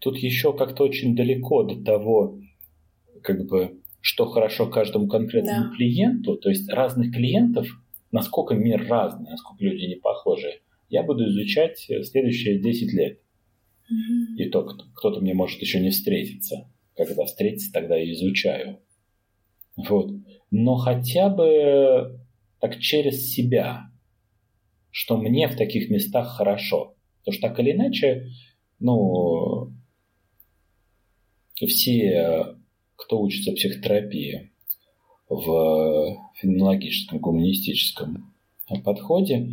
Тут 0.00 0.18
еще 0.18 0.52
как-то 0.56 0.82
очень 0.82 1.14
далеко 1.14 1.62
до 1.62 1.82
того, 1.82 2.40
как 3.22 3.46
бы 3.46 3.80
что 4.04 4.26
хорошо 4.26 4.66
каждому 4.66 5.08
конкретному 5.08 5.70
да. 5.70 5.76
клиенту, 5.76 6.36
то 6.36 6.50
есть 6.50 6.70
разных 6.70 7.10
клиентов, 7.10 7.66
насколько 8.12 8.54
мир 8.54 8.86
разный, 8.86 9.30
насколько 9.30 9.64
люди 9.64 9.86
не 9.86 9.94
похожи, 9.94 10.60
я 10.90 11.02
буду 11.02 11.26
изучать 11.30 11.78
следующие 11.78 12.60
10 12.60 12.92
лет. 12.92 13.20
Mm-hmm. 13.90 14.36
И 14.36 14.50
то, 14.50 14.62
кто-то 14.94 15.22
мне 15.22 15.32
может 15.32 15.58
еще 15.62 15.80
не 15.80 15.88
встретиться. 15.88 16.70
Когда 16.94 17.24
встретится, 17.24 17.72
тогда 17.72 17.98
и 17.98 18.12
изучаю. 18.12 18.78
Вот. 19.74 20.10
Но 20.50 20.74
хотя 20.76 21.30
бы 21.30 22.20
так 22.60 22.78
через 22.80 23.32
себя, 23.32 23.90
что 24.90 25.16
мне 25.16 25.48
в 25.48 25.56
таких 25.56 25.88
местах 25.88 26.36
хорошо. 26.36 26.94
Потому 27.20 27.38
что 27.38 27.48
так 27.48 27.58
или 27.58 27.72
иначе, 27.72 28.28
ну, 28.80 29.72
что 31.54 31.66
все, 31.66 32.58
кто 32.96 33.20
учится 33.20 33.52
психотерапии 33.52 34.52
в 35.28 36.16
феноменологическом, 36.36 37.18
гуманистическом 37.18 38.34
подходе, 38.84 39.48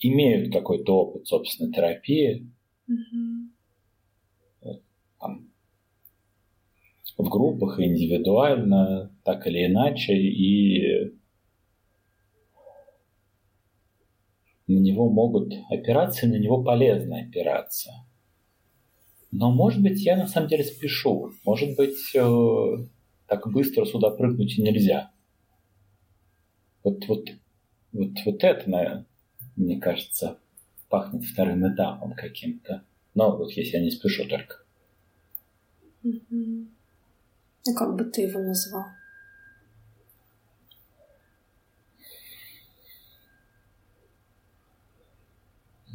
имеют 0.00 0.52
какой-то 0.52 0.96
опыт 0.96 1.26
собственной 1.26 1.72
терапии, 1.72 2.50
Мгм. 2.86 3.52
там, 5.18 5.50
в 7.18 7.28
группах, 7.28 7.80
индивидуально, 7.80 9.10
так 9.24 9.46
или 9.46 9.66
иначе, 9.66 10.14
и 10.14 11.16
на 14.66 14.78
него 14.78 15.08
могут 15.08 15.52
опираться, 15.70 16.26
и 16.26 16.28
на 16.28 16.36
него 16.36 16.62
полезно 16.62 17.20
опираться. 17.20 18.05
Но, 19.38 19.50
может 19.50 19.82
быть, 19.82 20.00
я 20.00 20.16
на 20.16 20.26
самом 20.26 20.48
деле 20.48 20.64
спешу. 20.64 21.30
Может 21.44 21.76
быть, 21.76 22.14
э, 22.14 22.86
так 23.26 23.46
быстро 23.52 23.84
сюда 23.84 24.08
прыгнуть 24.10 24.56
и 24.56 24.62
нельзя. 24.62 25.10
Вот, 26.82 27.06
вот, 27.06 27.28
вот, 27.92 28.12
вот 28.24 28.44
это, 28.44 28.70
наверное, 28.70 29.06
мне 29.56 29.78
кажется, 29.78 30.38
пахнет 30.88 31.24
вторым 31.24 31.70
этапом 31.70 32.14
каким-то. 32.14 32.82
Но 33.14 33.36
вот 33.36 33.50
если 33.52 33.76
я 33.76 33.82
не 33.82 33.90
спешу 33.90 34.26
только. 34.26 34.56
Мгм. 36.02 36.70
Ну, 37.66 37.74
как 37.74 37.94
бы 37.94 38.04
ты 38.04 38.22
его 38.22 38.40
назвал? 38.40 38.86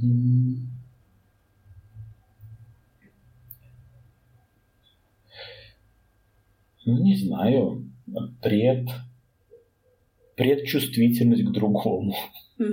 М. 0.04 0.71
не 6.86 7.16
знаю. 7.16 7.90
Пред... 8.42 8.90
Предчувствительность 10.36 11.44
к 11.44 11.52
другому. 11.52 12.16
То 12.58 12.66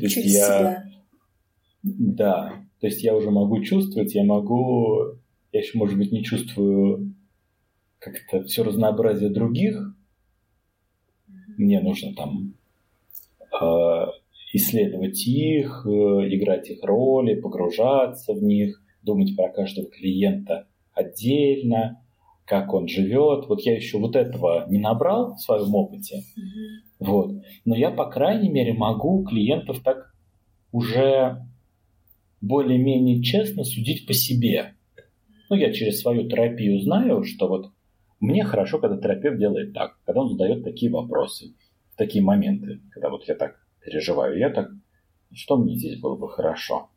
есть 0.00 0.14
Через 0.14 0.34
я... 0.34 0.46
себя. 0.46 0.84
Да. 1.82 2.66
То 2.80 2.86
есть 2.86 3.02
я 3.02 3.16
уже 3.16 3.30
могу 3.30 3.62
чувствовать, 3.62 4.14
я 4.14 4.24
могу... 4.24 5.18
Я 5.52 5.60
еще, 5.60 5.78
может 5.78 5.96
быть, 5.96 6.12
не 6.12 6.22
чувствую 6.22 7.14
как-то 7.98 8.44
все 8.44 8.62
разнообразие 8.62 9.30
других. 9.30 9.94
Мне 11.56 11.80
нужно 11.80 12.14
там 12.14 12.54
э, 13.60 14.06
исследовать 14.52 15.26
их, 15.26 15.86
э, 15.86 15.90
играть 15.90 16.68
их 16.68 16.82
роли, 16.82 17.40
погружаться 17.40 18.34
в 18.34 18.42
них, 18.42 18.82
думать 19.02 19.34
про 19.36 19.48
каждого 19.48 19.88
клиента 19.88 20.66
отдельно, 20.92 22.02
как 22.46 22.72
он 22.72 22.88
живет. 22.88 23.46
Вот 23.48 23.60
я 23.62 23.74
еще 23.74 23.98
вот 23.98 24.16
этого 24.16 24.66
не 24.68 24.78
набрал 24.78 25.34
в 25.34 25.40
своем 25.40 25.74
опыте. 25.74 26.22
Вот. 26.98 27.32
Но 27.64 27.76
я, 27.76 27.90
по 27.90 28.06
крайней 28.06 28.48
мере, 28.48 28.72
могу 28.72 29.24
клиентов 29.24 29.80
так 29.82 30.14
уже 30.72 31.44
более-менее 32.40 33.22
честно 33.22 33.64
судить 33.64 34.06
по 34.06 34.12
себе. 34.12 34.74
Ну, 35.50 35.56
я 35.56 35.72
через 35.72 36.00
свою 36.00 36.28
терапию 36.28 36.80
знаю, 36.80 37.24
что 37.24 37.48
вот 37.48 37.70
мне 38.20 38.44
хорошо, 38.44 38.78
когда 38.78 38.96
терапевт 38.96 39.38
делает 39.38 39.74
так, 39.74 39.98
когда 40.04 40.22
он 40.22 40.30
задает 40.30 40.64
такие 40.64 40.90
вопросы, 40.90 41.54
такие 41.96 42.24
моменты, 42.24 42.80
когда 42.90 43.10
вот 43.10 43.24
я 43.28 43.34
так 43.34 43.56
переживаю, 43.84 44.38
я 44.38 44.50
так, 44.50 44.70
что 45.32 45.56
мне 45.56 45.76
здесь 45.76 46.00
было 46.00 46.16
бы 46.16 46.28
хорошо? 46.28 46.88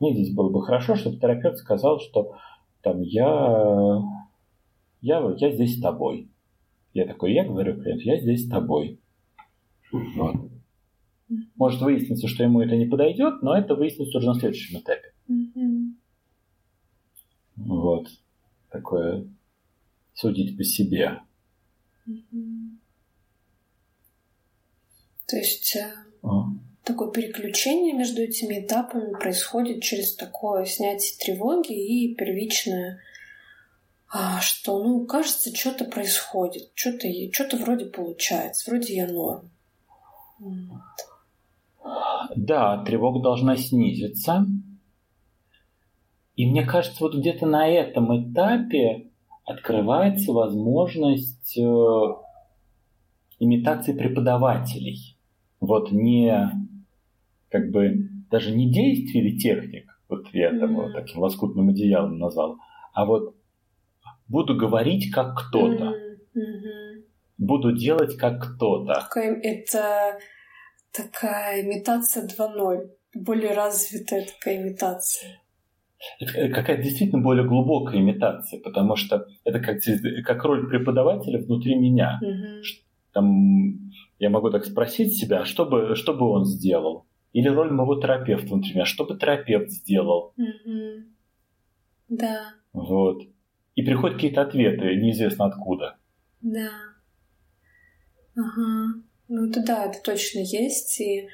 Мне 0.00 0.14
здесь 0.14 0.34
было 0.34 0.50
бы 0.50 0.62
хорошо, 0.62 0.96
чтобы 0.96 1.18
терапевт 1.18 1.58
сказал, 1.58 2.00
что 2.00 2.34
там 2.82 3.02
я, 3.02 4.00
я, 5.02 5.20
я 5.36 5.52
здесь 5.52 5.78
с 5.78 5.80
тобой. 5.80 6.28
Я 6.94 7.06
такой, 7.06 7.32
я 7.32 7.44
говорю 7.44 7.80
клиенту, 7.80 8.04
я 8.04 8.20
здесь 8.20 8.46
с 8.46 8.48
тобой. 8.48 9.00
Вот. 9.92 10.36
Может 11.56 11.80
выясниться, 11.80 12.28
что 12.28 12.44
ему 12.44 12.60
это 12.60 12.76
не 12.76 12.86
подойдет, 12.86 13.42
но 13.42 13.56
это 13.56 13.74
выяснится 13.74 14.18
уже 14.18 14.26
на 14.28 14.34
следующем 14.34 14.78
этапе. 14.78 15.12
Мгм. 15.28 15.96
Вот. 17.56 18.08
Такое 18.70 19.26
судить 20.14 20.56
по 20.56 20.64
себе. 20.64 21.20
Мгм. 22.06 22.80
То 25.26 25.36
есть 25.36 25.76
э, 25.76 25.90
А. 26.22 26.44
такое 26.84 27.10
переключение 27.10 27.94
между 27.94 28.20
этими 28.20 28.60
этапами 28.60 29.12
происходит 29.12 29.82
через 29.82 30.14
такое 30.14 30.66
снятие 30.66 31.16
тревоги 31.18 31.72
и 31.72 32.14
первичное, 32.14 33.00
что, 34.40 34.82
ну, 34.82 35.06
кажется, 35.06 35.54
что-то 35.54 35.86
происходит, 35.86 36.70
что-то 36.74 37.08
что 37.32 37.56
вроде 37.56 37.86
получается, 37.86 38.70
вроде 38.70 38.94
я 38.94 39.06
норм. 39.06 39.50
М. 40.40 40.82
Да, 42.36 42.84
тревога 42.84 43.20
должна 43.20 43.56
снизиться. 43.56 44.46
И 46.36 46.46
мне 46.46 46.64
кажется, 46.64 47.02
вот 47.04 47.14
где-то 47.14 47.46
на 47.46 47.66
этом 47.68 48.32
этапе 48.32 49.10
открывается 49.44 50.32
возможность 50.32 51.58
э, 51.58 52.06
имитации 53.38 53.92
преподавателей. 53.92 55.16
Вот 55.60 55.90
не 55.90 56.50
как 57.50 57.70
бы 57.70 58.08
даже 58.30 58.50
не 58.50 58.70
действий 58.70 59.20
или 59.20 59.38
техник, 59.38 59.86
вот 60.08 60.26
я 60.32 60.50
там 60.50 60.72
Мгм. 60.72 60.82
вот 60.82 60.92
таким 60.94 61.20
лоскутным 61.20 61.68
одеялом 61.68 62.18
назвал, 62.18 62.56
а 62.94 63.04
вот 63.04 63.36
буду 64.32 64.56
говорить 64.56 65.12
как 65.12 65.36
кто-то, 65.36 65.94
мгм. 66.34 67.04
буду 67.38 67.76
делать 67.76 68.16
как 68.16 68.42
кто-то. 68.42 69.06
Это 69.14 70.18
такая 70.90 71.62
имитация 71.62 72.26
2.0, 72.26 72.90
более 73.14 73.52
развитая 73.52 74.26
такая 74.26 74.56
имитация. 74.62 75.40
Это 76.18 76.48
какая-то 76.48 76.82
действительно 76.82 77.22
более 77.22 77.46
глубокая 77.46 78.00
имитация, 78.00 78.60
потому 78.60 78.96
что 78.96 79.26
это 79.44 79.60
как, 79.60 79.76
как 80.24 80.44
роль 80.44 80.68
преподавателя 80.68 81.38
внутри 81.38 81.76
меня. 81.76 82.18
Мгм. 82.20 82.62
Там 83.12 83.92
я 84.18 84.30
могу 84.30 84.50
так 84.50 84.64
спросить 84.64 85.14
себя, 85.14 85.42
а 85.42 85.44
что 85.44 85.66
бы, 85.66 85.94
что 85.94 86.14
бы 86.14 86.28
он 86.28 86.44
сделал? 86.44 87.06
Или 87.34 87.48
роль 87.48 87.70
моего 87.70 88.00
терапевта 88.00 88.48
внутри 88.48 88.74
меня, 88.74 88.84
что 88.84 89.04
бы 89.04 89.16
терапевт 89.18 89.70
сделал? 89.70 90.32
Мгм. 90.36 91.14
Да, 92.08 92.54
Вот. 92.72 93.22
И 93.74 93.82
приходят 93.82 94.16
какие-то 94.16 94.42
ответы, 94.42 94.96
неизвестно 94.96 95.46
откуда. 95.46 95.96
да. 96.40 96.70
Ага. 98.36 99.02
Ну 99.28 99.48
это 99.48 99.62
да, 99.62 99.86
это 99.86 100.00
точно 100.02 100.40
есть. 100.40 101.00
И 101.00 101.28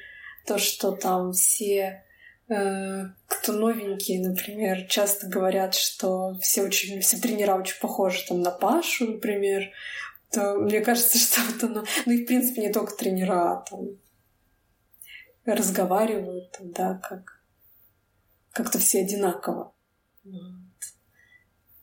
то, 0.45 0.57
что 0.57 0.91
там 0.91 1.33
все, 1.33 2.03
э, 2.47 3.03
кто 3.27 3.53
новенькие, 3.53 4.27
например, 4.27 4.85
часто 4.87 5.27
говорят, 5.27 5.75
что 5.75 6.35
все 6.41 6.63
очень, 6.63 7.01
все 7.01 7.17
тренера 7.17 7.55
очень 7.55 7.79
похожи 7.79 8.25
там 8.27 8.41
на 8.41 8.51
Пашу, 8.51 9.13
например, 9.13 9.69
то 10.31 10.55
мне 10.55 10.81
кажется, 10.81 11.17
что 11.19 11.41
вот 11.41 11.63
оно... 11.63 11.83
Ну 12.05 12.11
и 12.13 12.23
в 12.23 12.27
принципе 12.27 12.61
не 12.61 12.71
только 12.71 12.95
тренера, 12.95 13.53
а 13.53 13.65
там 13.69 13.87
разговаривают, 15.45 16.57
да, 16.61 16.95
как 16.95 17.39
как-то 18.51 18.79
все 18.79 19.01
одинаково. 19.01 19.73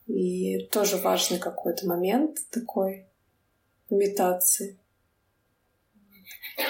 И 0.07 0.67
тоже 0.71 0.97
важный 0.97 1.37
какой-то 1.37 1.87
момент 1.87 2.37
такой 2.49 3.07
имитации. 3.89 4.79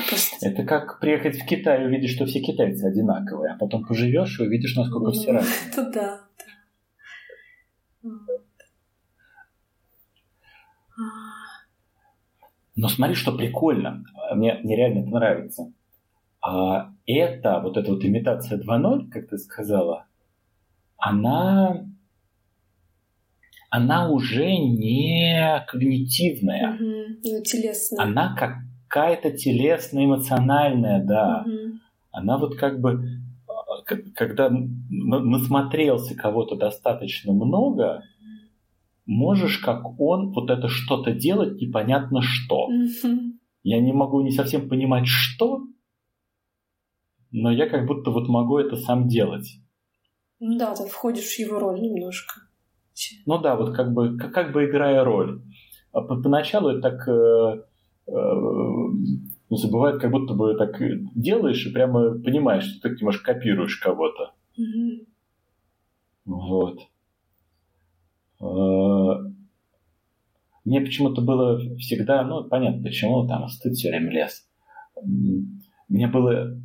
Просто- 0.09 0.45
Это 0.45 0.63
как 0.63 0.99
приехать 0.99 1.37
в 1.39 1.45
Китай 1.45 1.83
и 1.83 1.85
увидеть, 1.85 2.09
что 2.09 2.25
все 2.25 2.41
китайцы 2.41 2.83
одинаковые, 2.83 3.53
а 3.53 3.57
потом 3.57 3.85
поживешь 3.85 4.39
и 4.39 4.43
увидишь, 4.43 4.75
насколько 4.75 5.11
все 5.11 5.31
разные. 5.31 5.55
Это 5.71 5.91
да, 5.91 6.27
Но 12.75 12.89
смотри, 12.89 13.15
что 13.15 13.35
прикольно. 13.35 14.03
Мне, 14.35 14.59
мне 14.63 14.75
реально 14.75 14.99
это 14.99 15.09
нравится. 15.09 15.73
А 16.41 16.93
это, 17.07 17.59
вот 17.59 17.75
эта 17.75 17.91
вот 17.91 18.05
имитация 18.05 18.59
2.0, 18.59 19.09
как 19.09 19.29
ты 19.29 19.37
сказала, 19.39 20.05
она, 20.97 21.87
она 23.77 24.09
уже 24.09 24.45
не 24.57 25.63
когнитивная. 25.67 26.73
мгм. 26.73 27.19
Ну, 27.23 27.43
телесно. 27.43 28.03
Она 28.03 28.35
какая-то 28.35 29.31
телесная, 29.31 30.05
эмоциональная, 30.05 31.03
да. 31.03 31.43
Мгм. 31.45 31.79
Она 32.11 32.37
вот 32.37 32.55
как 32.57 32.79
бы, 32.81 33.03
к- 33.85 34.13
когда 34.15 34.49
насмотрелся 34.89 36.15
кого-то 36.15 36.55
достаточно 36.55 37.33
много, 37.33 38.03
можешь, 39.05 39.57
как 39.59 39.99
он, 39.99 40.33
вот 40.33 40.49
это 40.49 40.67
что-то 40.67 41.11
делать, 41.13 41.61
непонятно 41.61 42.21
что. 42.21 42.67
Мгм. 42.69 43.39
Я 43.63 43.79
не 43.81 43.93
могу 43.93 44.21
не 44.21 44.31
совсем 44.31 44.69
понимать, 44.69 45.07
что, 45.07 45.61
но 47.31 47.51
я 47.51 47.67
как 47.69 47.85
будто 47.85 48.11
вот 48.11 48.27
могу 48.29 48.57
это 48.57 48.75
сам 48.77 49.07
делать. 49.07 49.47
Ну 50.39 50.57
да, 50.57 50.75
ты 50.75 50.87
входишь 50.87 51.35
в 51.35 51.39
его 51.39 51.59
роль 51.59 51.81
немножко. 51.81 52.41
Ну 53.25 53.39
да, 53.39 53.55
вот 53.55 53.75
как 53.75 53.93
бы, 53.93 54.17
как, 54.17 54.33
как 54.33 54.51
бы 54.51 54.65
играя 54.65 55.03
роль. 55.03 55.41
А 55.91 56.01
поначалу 56.01 56.69
это 56.69 56.81
так 56.81 57.07
э, 57.07 57.63
э, 58.07 58.11
ну, 58.11 59.55
забывает, 59.55 60.01
как 60.01 60.11
будто 60.11 60.33
бы 60.33 60.55
так 60.55 60.77
делаешь 61.15 61.65
и 61.65 61.73
прямо 61.73 62.19
понимаешь, 62.19 62.65
что 62.65 62.89
ты 62.89 62.95
немножко 62.95 63.33
копируешь 63.33 63.77
кого-то. 63.77 64.33
Mm-hmm. 64.59 65.07
Вот. 66.25 66.79
Э, 68.41 69.37
мне 70.65 70.81
почему-то 70.81 71.21
было 71.21 71.59
всегда, 71.77 72.23
ну, 72.23 72.43
понятно, 72.43 72.83
почему, 72.83 73.25
там 73.27 73.47
стыд 73.47 73.73
все 73.73 73.89
время 73.89 74.11
лез. 74.11 74.47
Мне 75.87 76.07
было... 76.07 76.59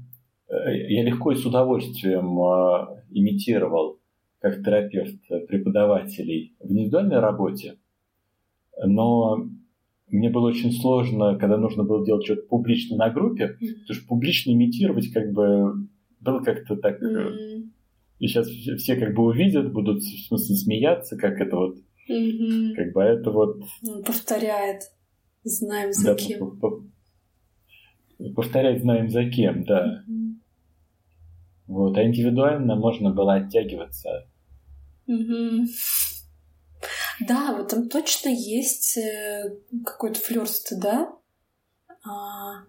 Э, 0.49 0.77
я 0.89 1.05
легко 1.05 1.31
и 1.31 1.37
с 1.37 1.47
удовольствием 1.47 2.39
э, 2.41 3.03
имитировал 3.11 4.02
как 4.43 4.63
терапевт 4.63 5.21
преподавателей 5.49 6.57
в 6.61 6.71
индивидуальной 6.71 7.21
работе, 7.21 7.79
но 8.85 9.49
мне 10.09 10.29
было 10.29 10.49
очень 10.49 10.73
сложно, 10.73 11.39
когда 11.39 11.57
нужно 11.57 11.85
было 11.85 12.05
делать 12.05 12.25
что-то 12.25 12.43
публично 12.43 12.97
на 12.97 13.09
группе, 13.09 13.57
потому 13.59 13.95
что 13.95 14.07
публично 14.09 14.51
имитировать 14.53 15.11
как 15.13 15.33
бы 15.33 15.89
было 16.21 16.41
как-то 16.41 16.77
так... 16.77 17.01
Mm-hmm. 17.03 17.71
И 18.19 18.29
сейчас 18.29 18.47
все 18.47 18.97
как 18.97 19.15
бы 19.15 19.25
увидят, 19.25 19.73
будут 19.73 20.03
в 20.03 20.27
смысле 20.27 20.57
смеяться, 20.57 21.17
как 21.17 21.41
это 21.41 21.57
вот... 21.57 21.77
Mm-hmm. 22.11 22.75
Как 22.75 22.93
бы 22.93 23.03
это 23.03 23.31
вот... 23.31 23.63
Он 23.89 24.05
повторяет. 24.05 24.83
Знаем 25.45 25.93
за 25.93 26.15
да, 26.15 26.15
кем. 26.15 26.61
Повторять 28.35 28.83
знаем 28.83 29.09
за 29.09 29.25
кем, 29.29 29.65
да. 29.65 30.05
Mm-hmm. 30.09 30.33
Вот, 31.69 31.97
а 31.97 32.05
индивидуально 32.05 32.77
можно 32.77 33.13
было 33.13 33.35
оттягиваться. 33.35 34.29
Mm-hmm. 35.13 35.67
Да, 37.21 37.55
вот 37.57 37.69
там 37.69 37.89
точно 37.89 38.31
есть 38.31 38.97
э, 38.97 39.57
какой-то 39.85 40.19
флер 40.19 40.49
стыда 40.49 41.13
а, 42.05 42.65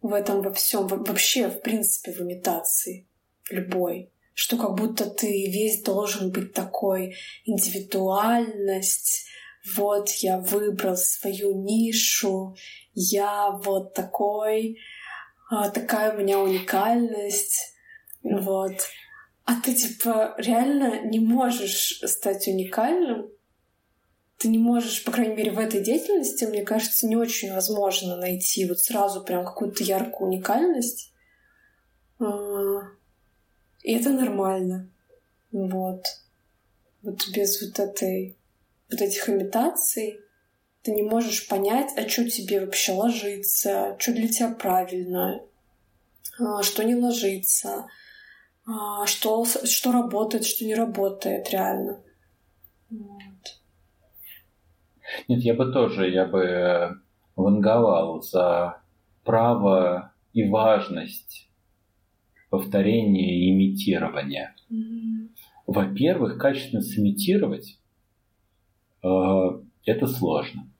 в 0.00 0.14
этом 0.14 0.42
во 0.42 0.52
всем, 0.52 0.86
вообще, 0.86 1.48
в 1.48 1.60
принципе, 1.60 2.12
в 2.12 2.20
имитации 2.20 3.06
любой. 3.50 4.10
Что 4.34 4.56
как 4.56 4.74
будто 4.76 5.10
ты 5.10 5.26
весь 5.26 5.82
должен 5.82 6.30
быть 6.30 6.54
такой 6.54 7.16
индивидуальность, 7.44 9.26
вот 9.76 10.08
я 10.08 10.38
выбрал 10.38 10.96
свою 10.96 11.62
нишу, 11.62 12.56
я 12.94 13.50
вот 13.50 13.92
такой, 13.92 14.78
а, 15.50 15.68
такая 15.68 16.14
у 16.14 16.18
меня 16.18 16.38
уникальность, 16.38 17.74
вот. 18.22 18.72
А 19.44 19.60
ты 19.60 19.74
типа 19.74 20.34
реально 20.38 21.02
не 21.02 21.18
можешь 21.18 22.00
стать 22.06 22.46
уникальным, 22.46 23.28
ты 24.38 24.48
не 24.48 24.58
можешь, 24.58 25.04
по 25.04 25.12
крайней 25.12 25.36
мере, 25.36 25.52
в 25.52 25.58
этой 25.58 25.80
деятельности, 25.80 26.44
мне 26.44 26.62
кажется, 26.62 27.06
не 27.06 27.16
очень 27.16 27.52
возможно 27.52 28.16
найти 28.16 28.66
вот 28.66 28.80
сразу 28.80 29.22
прям 29.22 29.44
какую-то 29.44 29.84
яркую 29.84 30.30
уникальность. 30.30 31.12
А, 32.18 32.80
и 33.82 33.94
это 33.94 34.10
нормально. 34.10 34.90
Вот. 35.52 36.04
Вот 37.02 37.28
без 37.30 37.62
вот 37.62 37.78
этой 37.78 38.36
вот 38.90 39.00
этих 39.00 39.28
имитаций 39.28 40.20
ты 40.82 40.90
не 40.90 41.02
можешь 41.02 41.46
понять, 41.46 41.90
а 41.96 42.08
что 42.08 42.28
тебе 42.28 42.60
вообще 42.60 42.92
ложится, 42.92 43.96
что 43.98 44.12
для 44.12 44.28
тебя 44.28 44.48
правильно, 44.48 45.40
а, 46.40 46.62
что 46.62 46.82
не 46.82 46.96
ложится, 46.96 47.86
что, 49.06 49.44
что 49.44 49.92
работает, 49.92 50.44
что 50.44 50.64
не 50.64 50.74
работает 50.74 51.50
реально. 51.50 52.02
Нет, 55.28 55.42
я 55.42 55.54
бы 55.54 55.72
тоже, 55.72 56.10
я 56.10 56.26
бы 56.26 56.40
э, 56.40 56.90
ванговал 57.36 58.22
за 58.22 58.80
право 59.24 60.12
и 60.32 60.48
важность 60.48 61.50
повторения 62.50 63.38
и 63.38 63.50
имитирования. 63.50 64.54
Mm-hmm. 64.70 65.28
Во-первых, 65.66 66.38
качественно 66.38 66.82
сымитировать 66.82 67.78
э, 69.02 69.08
это 69.84 70.06
сложно. 70.06 70.70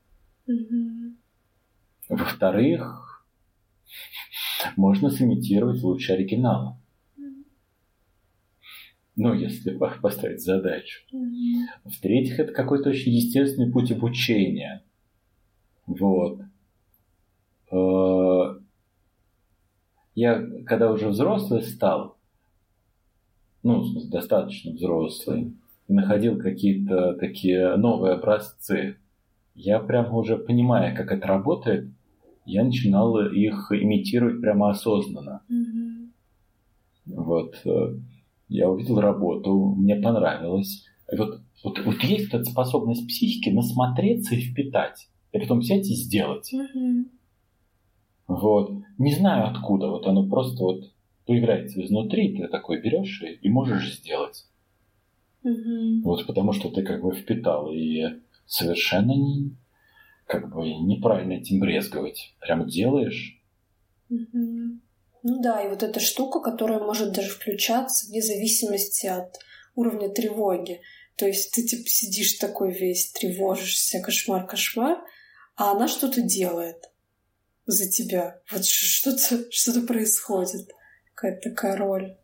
Mm-hmm. 0.49 1.17
Во-вторых, 2.09 3.27
можно 4.77 5.11
сымитировать 5.11 5.83
лучше 5.83 6.13
оригинала. 6.13 6.82
Ну, 9.15 9.35
если 9.35 9.77
поставить 10.01 10.43
задачу. 10.43 11.03
Mm-hmm. 11.13 11.91
В-третьих, 11.91 12.39
это 12.39 12.53
какой-то 12.53 12.91
очень 12.91 13.13
естественный 13.13 13.71
путь 13.71 13.93
обучения. 13.93 14.83
Вот. 15.87 16.41
Э, 17.71 18.59
я, 20.15 20.43
когда 20.65 20.91
уже 20.91 21.09
взрослый 21.09 21.63
стал, 21.63 22.17
ну, 23.63 23.85
достаточно 24.09 24.73
взрослый, 24.73 25.53
и 25.89 25.93
находил 25.93 26.39
какие-то 26.39 27.15
такие 27.15 27.77
новые 27.77 28.15
образцы, 28.15 28.97
я 29.55 29.79
прямо 29.79 30.17
уже 30.17 30.39
понимая, 30.39 30.97
как 30.97 31.13
это 31.13 31.27
работает, 31.27 31.91
я 32.47 32.65
начинал 32.65 33.21
их 33.21 33.71
имитировать 33.71 34.41
прямо 34.41 34.71
осознанно. 34.71 35.43
Mm-hmm. 35.51 36.09
Вот. 37.07 37.63
Я 38.53 38.69
увидел 38.69 39.01
работу, 39.01 39.75
мне 39.77 39.97
понравилось. 39.97 40.87
И 41.11 41.17
вот, 41.17 41.41
вот, 41.65 41.79
вот 41.85 42.03
есть 42.03 42.33
эта 42.35 42.45
способность 42.45 43.07
психики 43.09 43.49
насмотреться 43.49 44.35
и 44.35 44.41
впитать, 44.41 45.09
и 45.33 45.39
потом 45.39 45.61
взять 45.61 45.89
и 45.89 45.95
сделать. 45.95 46.53
Mm-hmm. 46.53 47.05
Вот. 48.29 48.73
Не 48.99 49.15
знаю 49.15 49.49
откуда, 49.49 49.89
вот 49.89 50.07
оно 50.07 50.29
просто 50.29 50.63
вот 50.63 50.93
появляется 51.27 51.83
изнутри, 51.83 52.37
ты 52.37 52.47
такой 52.49 52.83
берешь 52.83 53.23
и, 53.23 53.39
и 53.41 53.49
можешь 53.49 53.99
сделать. 53.99 54.47
Mm-hmm. 55.45 56.03
Вот 56.03 56.27
потому 56.27 56.53
что 56.53 56.69
ты 56.69 56.83
как 56.83 57.03
бы 57.03 57.15
впитал, 57.15 57.73
и 57.73 58.21
совершенно 58.45 59.13
не, 59.13 59.57
как 60.27 60.55
бы 60.55 60.69
неправильно 60.69 61.33
этим 61.33 61.59
брезговать. 61.59 62.35
Прям 62.39 62.67
делаешь. 62.67 63.41
Mm-hmm. 64.11 64.79
Ну 65.23 65.41
да, 65.41 65.63
и 65.63 65.69
вот 65.69 65.83
эта 65.83 66.01
штука, 66.01 66.41
которая 66.41 66.81
может 66.81 67.13
даже 67.13 67.31
включаться 67.31 68.07
вне 68.09 68.21
зависимости 68.21 69.07
от 69.07 69.39
уровня 69.77 70.09
тревоги. 70.09 70.81
То 71.17 71.27
есть 71.27 71.53
ты 71.53 71.63
типа 71.63 71.85
сидишь 71.87 72.35
такой 72.35 72.73
весь, 72.73 73.13
тревожишься, 73.13 74.01
кошмар-кошмар, 74.01 74.99
а 75.57 75.73
она 75.73 75.87
что-то 75.87 76.23
делает 76.23 76.91
за 77.67 77.89
тебя. 77.89 78.41
Вот 78.51 78.65
что-то 78.65 79.47
что 79.51 79.81
происходит. 79.83 80.69
Какая-то 81.15 81.51
такая 81.51 81.77
роль. 81.77 82.17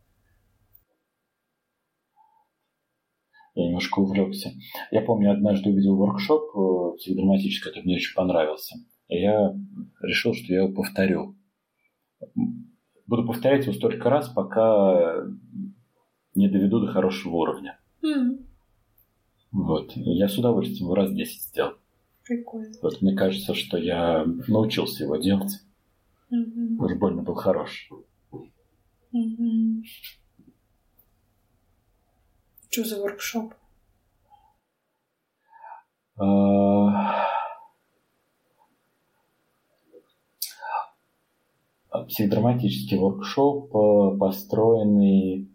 Я 3.55 3.65
немножко 3.65 3.99
увлекся. 3.99 4.51
Я 4.91 5.01
помню, 5.01 5.31
однажды 5.31 5.69
увидел 5.69 5.95
воркшоп 5.95 6.43
э, 6.55 6.97
психодраматический, 6.97 7.69
который 7.69 7.83
мне 7.85 7.95
очень 7.95 8.15
понравился. 8.15 8.75
И 9.07 9.21
я 9.21 9.53
решил, 10.01 10.33
что 10.33 10.53
я 10.53 10.63
его 10.63 10.73
повторю 10.73 11.37
буду 13.09 13.25
повторять 13.25 13.65
его 13.65 13.73
столько 13.73 14.09
раз, 14.09 14.29
пока 14.29 15.25
не 16.35 16.47
доведу 16.47 16.79
до 16.79 16.87
хорошего 16.91 17.37
уровня. 17.37 17.79
Mm. 18.05 18.45
Вот. 19.51 19.91
Я 19.95 20.27
с 20.29 20.37
удовольствием 20.37 20.93
раз 20.93 21.11
10 21.11 21.41
сделал. 21.41 21.73
Прикольно. 22.23 22.71
Вот 22.83 23.01
мне 23.01 23.15
кажется, 23.15 23.55
что 23.55 23.77
я 23.77 24.25
научился 24.47 25.03
его 25.03 25.17
делать. 25.17 25.59
Mm-hmm. 26.31 26.77
Уж 26.77 26.93
больно 26.97 27.23
был 27.23 27.33
хорош. 27.33 27.89
Mm-hmm. 29.11 29.81
Что 32.69 32.83
за 32.83 33.01
воркшоп? 33.01 33.55
Uh... 36.19 37.29
психодраматический 42.05 42.97
воркшоп, 42.97 43.75
э, 43.75 44.17
построенный 44.17 45.49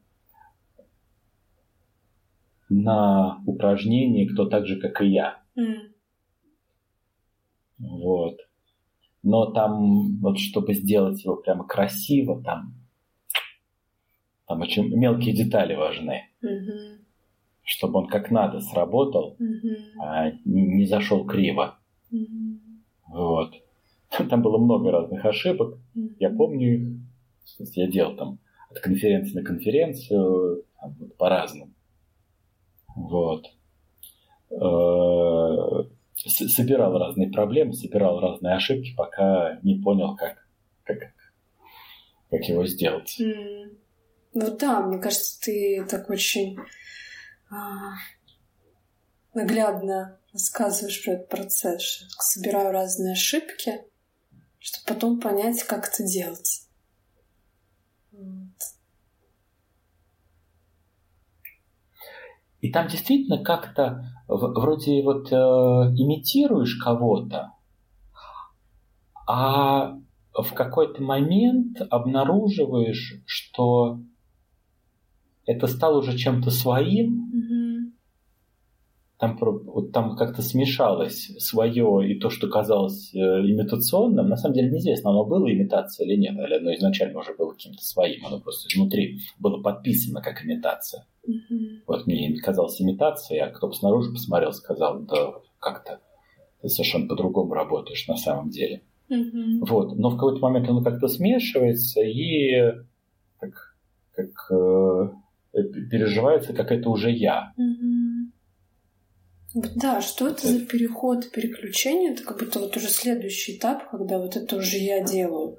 на 2.69 3.43
упражнении 3.47 4.27
«Кто 4.27 4.47
так 4.47 4.67
же, 4.67 4.81
как 4.81 5.01
и 5.03 5.09
я». 5.09 5.43
Mm. 5.57 5.95
Вот. 7.79 8.39
Но 9.23 9.47
там, 9.53 10.19
вот 10.21 10.39
чтобы 10.39 10.75
сделать 10.75 11.25
его 11.25 11.37
прямо 11.37 11.67
красиво, 11.67 12.43
там, 12.43 12.75
там 14.47 14.61
очень 14.61 14.95
мелкие 14.95 15.35
детали 15.35 15.75
важны. 15.75 16.29
Mm-hmm. 16.43 16.99
Чтобы 17.63 18.01
он 18.01 18.07
как 18.09 18.31
надо 18.31 18.61
сработал, 18.61 19.37
mm-hmm. 19.41 19.99
а 19.99 20.31
не, 20.45 20.67
не 20.67 20.87
зашел 20.87 21.25
криво. 21.25 21.79
Mm-hmm. 22.13 22.59
Вот. 23.09 23.55
Там 24.31 24.43
было 24.43 24.59
много 24.59 24.91
разных 24.91 25.25
ошибок. 25.25 25.79
Я 26.19 26.31
помню 26.31 26.75
их. 26.75 26.99
Я 27.75 27.87
делал 27.87 28.17
там 28.17 28.39
от 28.71 28.81
конференции 28.81 29.35
на 29.35 29.45
конференцию, 29.45 30.65
вот, 30.81 31.17
по-разному. 31.17 31.73
Вот. 32.97 33.47
э, 34.51 35.85
собирал 36.17 36.99
разные 36.99 37.31
проблемы, 37.31 37.75
собирал 37.75 38.21
разные 38.21 38.55
ошибки, 38.55 38.95
пока 38.97 39.59
не 39.63 39.81
понял, 39.81 40.17
как, 40.17 40.47
как, 40.85 41.13
как 42.31 42.45
его 42.45 42.67
сделать. 42.67 43.21
Mm. 43.21 43.77
Ну 44.33 44.57
да, 44.57 44.81
мне 44.81 44.99
кажется, 44.99 45.41
ты 45.41 45.87
так 45.89 46.09
очень 46.11 46.59
а, 47.51 47.95
наглядно 49.35 50.19
рассказываешь 50.33 51.05
про 51.05 51.13
этот 51.13 51.29
процесс, 51.29 52.07
собираю 52.19 52.73
разные 52.73 53.13
ошибки, 53.13 53.85
чтобы 54.65 54.95
потом 54.95 55.21
понять, 55.21 55.63
как 55.65 55.89
это 55.89 56.03
делать. 56.05 56.63
Вот. 58.13 58.57
И 62.63 62.73
там 62.73 62.89
действительно 62.89 63.45
как-то 63.45 64.09
вроде 64.27 65.03
вот 65.03 65.31
э, 65.31 65.35
имитируешь 65.35 66.77
кого-то, 66.83 67.53
а 69.27 69.99
в 70.33 70.55
какой-то 70.55 71.03
момент 71.03 71.83
обнаруживаешь, 71.91 73.23
что 73.27 74.01
это 75.45 75.67
стало 75.67 75.99
уже 75.99 76.17
чем-то 76.17 76.51
своим, 76.51 77.31
там, 79.19 79.39
вот 79.41 79.93
там 79.93 80.17
как-то 80.17 80.43
смешалось 80.43 81.31
свое 81.39 82.11
и 82.11 82.19
то, 82.19 82.31
что 82.31 82.49
казалось 82.49 83.15
э, 83.15 83.19
имитационным. 83.19 84.29
На 84.29 84.37
самом 84.37 84.55
деле 84.55 84.71
неизвестно, 84.71 85.11
оно 85.11 85.25
было 85.25 85.51
имитацией 85.53 86.11
или 86.11 86.21
нет, 86.21 86.35
или 86.35 86.55
оно 86.59 86.75
изначально 86.75 87.21
уже 87.21 87.35
было 87.35 87.53
каким-то 87.53 87.83
своим, 87.83 88.27
оно 88.27 88.41
просто 88.41 88.69
изнутри 88.69 89.21
было 89.39 89.63
подписано 89.63 90.21
как 90.21 90.45
имитация. 90.45 91.07
Mm-hmm. 91.29 91.83
Вот 91.87 92.07
мне 92.07 92.37
казалось 92.39 92.81
имитацией, 92.81 93.41
а 93.41 93.51
кто 93.51 93.69
бы 93.69 93.75
снаружи 93.75 94.11
посмотрел, 94.11 94.53
сказал, 94.53 95.01
да 95.01 95.35
как-то 95.61 96.01
ты 96.61 96.69
совершенно 96.69 97.07
по-другому 97.07 97.55
работаешь 97.55 98.09
на 98.09 98.17
самом 98.17 98.51
деле. 98.51 98.83
Mm-hmm. 99.11 99.59
Вот. 99.61 99.97
Но 99.97 100.11
в 100.11 100.17
какой-то 100.17 100.41
момент 100.41 100.69
оно 100.69 100.83
как-то 100.83 101.09
смешивается 101.09 102.03
и 102.03 102.73
как, 103.39 103.77
как 104.13 104.51
э, 104.51 105.09
переживается, 105.91 106.53
как 106.53 106.73
это 106.73 106.89
уже 106.91 107.11
я. 107.11 107.53
Mm-hmm. 107.59 108.04
Да, 109.55 110.01
что 110.01 110.27
это 110.27 110.49
за 110.49 110.67
переход, 110.67 111.31
переключение? 111.31 112.13
Это 112.13 112.25
как 112.25 112.41
будто 112.41 112.59
вот 112.59 112.77
уже 112.77 112.89
следующий 112.89 113.57
этап, 113.57 113.89
когда 113.89 114.19
вот 114.19 114.35
это 114.37 114.57
уже 114.57 114.79
я 114.79 115.01
делаю. 115.05 115.59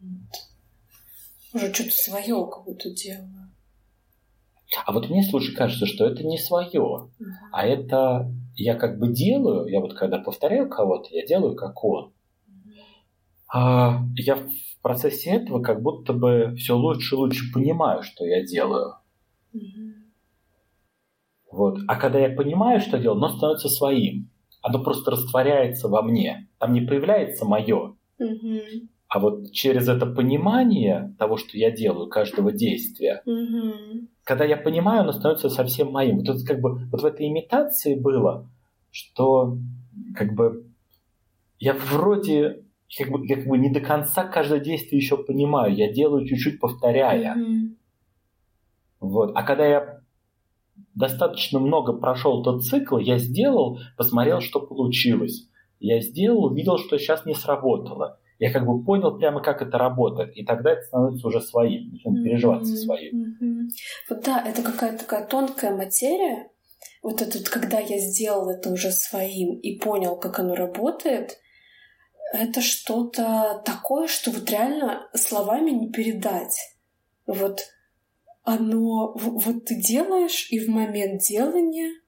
Вот. 0.00 1.54
Уже 1.54 1.72
что-то 1.72 1.92
свое 1.92 2.46
как 2.52 2.64
будто 2.64 2.90
делаю. 2.90 3.50
А 4.84 4.92
вот 4.92 5.08
мне, 5.08 5.22
слушай, 5.22 5.54
кажется, 5.54 5.86
что 5.86 6.06
это 6.06 6.24
не 6.24 6.36
свое, 6.36 6.80
угу. 6.80 7.10
а 7.52 7.66
это 7.66 8.30
я 8.56 8.74
как 8.74 8.98
бы 8.98 9.08
делаю, 9.08 9.66
я 9.66 9.80
вот 9.80 9.94
когда 9.94 10.18
повторяю 10.18 10.68
кого-то, 10.68 11.08
я 11.10 11.24
делаю 11.26 11.54
как 11.54 11.82
он. 11.84 12.12
Угу. 12.46 12.72
А 13.52 14.02
я 14.16 14.36
в 14.36 14.48
процессе 14.82 15.30
этого 15.30 15.62
как 15.62 15.80
будто 15.80 16.12
бы 16.12 16.54
все 16.56 16.76
лучше 16.76 17.14
и 17.14 17.18
лучше 17.18 17.52
понимаю, 17.52 18.02
что 18.02 18.26
я 18.26 18.44
делаю. 18.44 18.96
Угу. 19.52 19.93
Вот. 21.54 21.78
А 21.86 21.94
когда 21.94 22.18
я 22.18 22.34
понимаю, 22.34 22.80
что 22.80 22.98
делаю, 22.98 23.18
оно 23.18 23.28
становится 23.28 23.68
своим. 23.68 24.28
Оно 24.60 24.82
просто 24.82 25.12
растворяется 25.12 25.88
во 25.88 26.02
мне. 26.02 26.48
Там 26.58 26.72
не 26.72 26.80
появляется 26.80 27.44
мое. 27.44 27.94
Угу. 28.18 28.60
А 29.08 29.18
вот 29.20 29.52
через 29.52 29.88
это 29.88 30.06
понимание 30.06 31.14
того, 31.16 31.36
что 31.36 31.56
я 31.56 31.70
делаю, 31.70 32.08
каждого 32.08 32.50
действия, 32.50 33.22
угу. 33.24 34.08
когда 34.24 34.44
я 34.44 34.56
понимаю, 34.56 35.02
оно 35.02 35.12
становится 35.12 35.48
совсем 35.48 35.92
моим. 35.92 36.16
Вот 36.16 36.28
это 36.28 36.44
как 36.44 36.60
бы 36.60 36.86
вот 36.90 37.00
в 37.00 37.04
этой 37.04 37.28
имитации 37.28 37.94
было, 37.94 38.50
что 38.90 39.56
как 40.16 40.34
бы 40.34 40.66
я 41.60 41.74
вроде 41.74 42.64
как 42.98 43.10
бы, 43.10 43.28
как 43.28 43.46
бы 43.46 43.58
не 43.58 43.70
до 43.70 43.78
конца 43.78 44.24
каждое 44.24 44.58
действие 44.58 45.00
еще 45.00 45.16
понимаю. 45.16 45.72
Я 45.72 45.92
делаю 45.92 46.26
чуть-чуть 46.26 46.58
повторяя. 46.58 47.36
Mm-hmm. 47.36 47.76
Вот. 49.00 49.32
А 49.36 49.42
когда 49.44 49.66
я 49.66 50.03
достаточно 50.94 51.58
много 51.58 51.92
прошел 51.92 52.42
тот 52.42 52.64
цикл, 52.64 52.98
я 52.98 53.18
сделал, 53.18 53.78
посмотрел, 53.96 54.40
что 54.40 54.60
получилось. 54.60 55.48
Я 55.80 56.00
сделал, 56.00 56.46
увидел, 56.46 56.78
что 56.78 56.98
сейчас 56.98 57.26
не 57.26 57.34
сработало. 57.34 58.18
Я 58.38 58.52
как 58.52 58.66
бы 58.66 58.82
понял 58.84 59.16
прямо, 59.16 59.42
как 59.42 59.62
это 59.62 59.78
работает. 59.78 60.36
И 60.36 60.44
тогда 60.44 60.72
это 60.72 60.82
становится 60.82 61.26
уже 61.26 61.40
своим, 61.40 61.92
начинает 61.92 62.20
mm-hmm. 62.20 62.24
переживаться 62.24 62.76
своим. 62.76 63.36
Mm-hmm. 63.40 63.68
Вот 64.10 64.24
да, 64.24 64.42
это 64.44 64.62
какая-то 64.62 64.98
такая 64.98 65.26
тонкая 65.26 65.76
материя. 65.76 66.50
Вот 67.02 67.22
это 67.22 67.38
вот, 67.38 67.48
когда 67.48 67.78
я 67.78 67.98
сделал 67.98 68.48
это 68.48 68.70
уже 68.70 68.90
своим 68.90 69.58
и 69.58 69.78
понял, 69.78 70.16
как 70.16 70.38
оно 70.38 70.54
работает, 70.54 71.38
это 72.32 72.60
что-то 72.60 73.62
такое, 73.64 74.08
что 74.08 74.30
вот 74.30 74.50
реально 74.50 75.06
словами 75.14 75.70
не 75.70 75.92
передать. 75.92 76.56
Вот 77.26 77.60
оно 78.44 79.14
вот 79.14 79.64
ты 79.64 79.74
делаешь, 79.74 80.48
и 80.50 80.58
в 80.58 80.68
момент 80.68 81.22
делания 81.22 82.00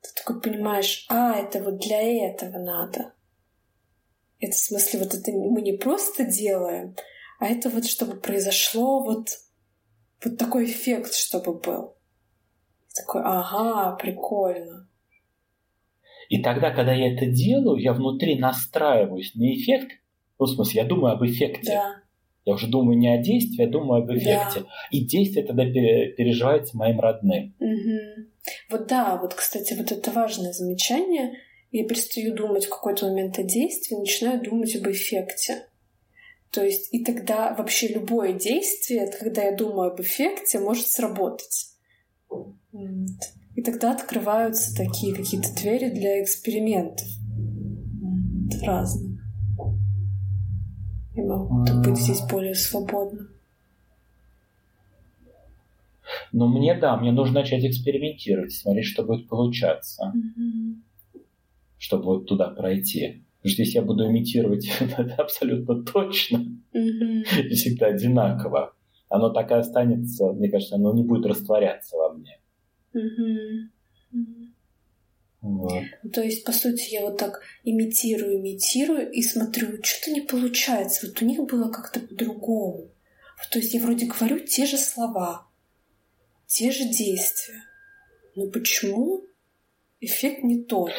ты 0.00 0.08
такой 0.16 0.40
понимаешь, 0.40 1.06
а, 1.10 1.36
это 1.36 1.62
вот 1.62 1.78
для 1.78 2.00
этого 2.00 2.58
надо. 2.58 3.12
Это 4.40 4.52
в 4.52 4.58
смысле, 4.58 5.00
вот 5.00 5.14
это 5.14 5.30
мы 5.32 5.60
не 5.60 5.74
просто 5.74 6.24
делаем, 6.24 6.96
а 7.38 7.46
это 7.46 7.68
вот 7.68 7.84
чтобы 7.84 8.18
произошло 8.18 9.02
вот, 9.02 9.28
вот 10.24 10.38
такой 10.38 10.64
эффект, 10.64 11.12
чтобы 11.12 11.58
был. 11.58 11.96
Такой, 12.94 13.22
ага, 13.22 13.94
прикольно. 13.96 14.88
И 16.30 16.42
тогда, 16.42 16.70
когда 16.70 16.94
я 16.94 17.12
это 17.12 17.26
делаю, 17.26 17.76
я 17.76 17.92
внутри 17.92 18.38
настраиваюсь 18.38 19.34
на 19.34 19.52
эффект. 19.52 19.92
Ну, 20.38 20.46
в 20.46 20.50
смысле, 20.50 20.82
я 20.82 20.88
думаю 20.88 21.14
об 21.14 21.24
эффекте. 21.24 21.72
Да. 21.72 22.02
Я 22.50 22.56
уже 22.56 22.66
думаю 22.66 22.98
не 22.98 23.08
о 23.14 23.22
действии, 23.22 23.62
я 23.62 23.68
думаю 23.68 24.02
об 24.02 24.10
эффекте. 24.10 24.60
Да. 24.60 24.66
И 24.90 25.04
действие 25.04 25.46
тогда 25.46 25.64
переживается 25.64 26.76
моим 26.76 26.98
родным. 26.98 27.54
Угу. 27.60 28.26
Вот 28.70 28.88
да, 28.88 29.16
вот, 29.22 29.34
кстати, 29.34 29.74
вот 29.74 29.92
это 29.92 30.10
важное 30.10 30.52
замечание. 30.52 31.34
Я 31.70 31.86
перестаю 31.86 32.34
думать 32.34 32.64
в 32.64 32.70
какой-то 32.70 33.06
момент 33.08 33.38
о 33.38 33.44
действии, 33.44 33.94
начинаю 33.94 34.42
думать 34.42 34.74
об 34.74 34.88
эффекте. 34.88 35.66
То 36.50 36.64
есть 36.64 36.92
и 36.92 37.04
тогда 37.04 37.54
вообще 37.54 37.86
любое 37.86 38.32
действие, 38.32 39.08
когда 39.20 39.44
я 39.44 39.56
думаю 39.56 39.92
об 39.92 40.00
эффекте, 40.00 40.58
может 40.58 40.88
сработать. 40.88 41.68
И 43.54 43.62
тогда 43.62 43.92
открываются 43.92 44.74
такие 44.76 45.14
какие-то 45.14 45.54
двери 45.54 45.90
для 45.90 46.20
экспериментов 46.20 47.06
разных 48.64 49.09
и 51.20 51.26
могу 51.26 51.64
быть 51.84 51.98
здесь 51.98 52.20
более 52.30 52.54
свободным. 52.54 53.28
Но 56.32 56.48
мне, 56.48 56.78
да, 56.78 56.96
мне 56.96 57.12
нужно 57.12 57.40
начать 57.40 57.64
экспериментировать, 57.64 58.52
смотреть, 58.52 58.86
что 58.86 59.04
будет 59.04 59.28
получаться, 59.28 60.12
mm-hmm. 60.14 61.20
чтобы 61.78 62.04
вот 62.04 62.26
туда 62.26 62.48
пройти. 62.50 63.24
Потому 63.38 63.52
что 63.52 63.62
если 63.62 63.78
я 63.78 63.82
буду 63.82 64.06
имитировать 64.06 64.68
это 64.80 65.14
абсолютно 65.16 65.82
точно, 65.82 66.38
mm-hmm. 66.74 67.48
и 67.48 67.54
всегда 67.54 67.86
одинаково, 67.86 68.74
оно 69.08 69.30
так 69.30 69.50
и 69.50 69.54
останется, 69.54 70.32
мне 70.32 70.50
кажется, 70.50 70.76
оно 70.76 70.92
не 70.94 71.04
будет 71.04 71.26
растворяться 71.26 71.96
во 71.96 72.12
мне. 72.12 72.38
Mm-hmm. 72.94 74.39
Вот. 75.42 75.82
То 76.12 76.22
есть, 76.22 76.44
по 76.44 76.52
сути, 76.52 76.92
я 76.94 77.02
вот 77.02 77.16
так 77.16 77.40
имитирую, 77.64 78.40
имитирую 78.40 79.10
и 79.10 79.22
смотрю, 79.22 79.82
что-то 79.82 80.12
не 80.12 80.20
получается. 80.20 81.06
Вот 81.06 81.22
у 81.22 81.24
них 81.24 81.40
было 81.40 81.70
как-то 81.70 82.00
по-другому. 82.00 82.90
То 83.50 83.58
есть 83.58 83.72
я 83.72 83.80
вроде 83.80 84.06
говорю 84.06 84.38
те 84.40 84.66
же 84.66 84.76
слова, 84.76 85.46
те 86.46 86.70
же 86.70 86.84
действия. 86.84 87.62
Но 88.36 88.48
почему 88.50 89.24
эффект 90.00 90.44
не 90.44 90.62
тот? 90.62 90.92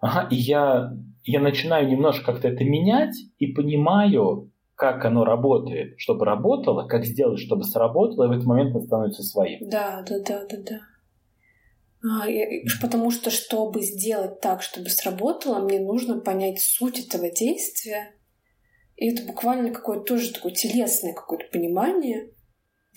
Ага, 0.00 0.28
и 0.30 0.36
я, 0.36 0.92
я 1.24 1.40
начинаю 1.40 1.88
немножко 1.88 2.32
как-то 2.32 2.48
это 2.48 2.62
менять 2.62 3.16
и 3.38 3.46
понимаю, 3.46 4.50
как 4.74 5.04
оно 5.06 5.24
работает, 5.24 5.98
чтобы 5.98 6.26
работало, 6.26 6.86
как 6.86 7.06
сделать, 7.06 7.40
чтобы 7.40 7.64
сработало, 7.64 8.24
и 8.24 8.28
в 8.28 8.32
этот 8.32 8.44
момент 8.44 8.76
это 8.76 8.84
становится 8.84 9.22
своим. 9.22 9.68
Да, 9.68 10.04
да, 10.06 10.20
да, 10.20 10.44
да, 10.48 10.56
да. 10.58 10.80
А, 12.08 12.26
потому 12.80 13.10
что, 13.10 13.30
чтобы 13.30 13.82
сделать 13.82 14.40
так, 14.40 14.62
чтобы 14.62 14.90
сработало, 14.90 15.64
мне 15.64 15.80
нужно 15.80 16.20
понять 16.20 16.60
суть 16.60 17.00
этого 17.00 17.30
действия. 17.30 18.14
И 18.96 19.08
это 19.10 19.26
буквально 19.26 19.72
какое-то 19.72 20.04
тоже 20.04 20.32
такое 20.32 20.52
телесное 20.52 21.14
какое-то 21.14 21.46
понимание. 21.50 22.30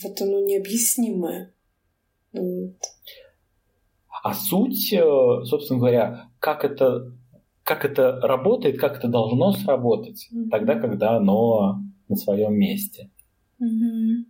Вот 0.02 0.22
оно 0.22 0.40
необъяснимое. 0.40 1.54
Вот. 2.32 2.78
А 4.24 4.34
суть, 4.34 4.94
э, 4.94 5.44
собственно 5.46 5.80
говоря, 5.80 6.30
как 6.40 6.64
это, 6.64 7.14
как 7.64 7.86
это 7.86 8.20
работает, 8.22 8.80
как 8.80 8.98
это 8.98 9.08
должно 9.08 9.54
сработать, 9.54 10.28
mm-hmm. 10.32 10.50
тогда, 10.50 10.76
когда 10.80 11.18
оно 11.18 11.80
на 12.08 12.16
своем 12.16 12.54
месте. 12.54 13.12
Mm-hmm. 13.62 14.26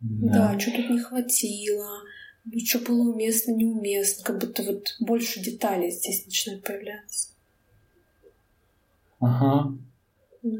Да, 0.00 0.52
да 0.52 0.58
что 0.58 0.70
тут 0.72 0.90
не 0.90 0.98
хватило, 0.98 2.02
ну, 2.46 2.60
что 2.64 2.78
было 2.78 3.12
уместно, 3.12 3.52
неуместно, 3.52 4.24
как 4.24 4.40
будто 4.40 4.62
вот 4.62 4.96
больше 5.00 5.40
деталей 5.40 5.90
здесь 5.90 6.24
начинает 6.26 6.62
появляться. 6.62 7.30
Ага. 9.18 9.72
Да. 10.42 10.58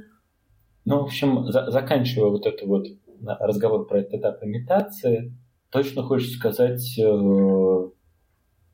Ну, 0.85 1.01
в 1.01 1.05
общем, 1.05 1.51
за 1.51 1.71
заканчивая 1.71 2.31
вот 2.31 2.47
это 2.47 2.67
вот 2.67 2.87
разговор 3.21 3.87
про 3.87 4.01
этот 4.01 4.15
этап 4.15 4.43
имитации, 4.45 5.33
точно 5.71 6.03
хочется 6.03 6.37
сказать, 6.37 6.99
э, 6.99 7.91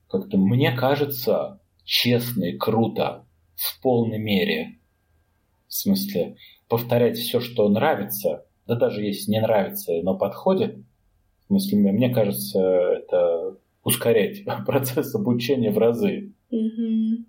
как-то 0.08 0.36
мне 0.36 0.72
кажется 0.72 1.60
честно 1.84 2.44
и 2.44 2.56
круто 2.56 3.26
в 3.54 3.80
полной 3.82 4.18
мере. 4.18 4.78
В 5.68 5.74
смысле, 5.74 6.36
повторять 6.68 7.18
все, 7.18 7.40
что 7.40 7.68
нравится, 7.68 8.46
да 8.66 8.74
даже 8.74 9.02
если 9.02 9.30
не 9.30 9.40
нравится, 9.40 9.92
но 10.02 10.16
подходит, 10.16 10.78
смысле, 11.61 11.92
мне 11.92 12.12
кажется, 12.12 12.61
это 12.61 13.57
ускорять 13.84 14.44
процесс 14.66 15.14
обучения 15.14 15.70
в 15.70 15.78
разы. 15.78 16.32
Угу. 16.50 17.24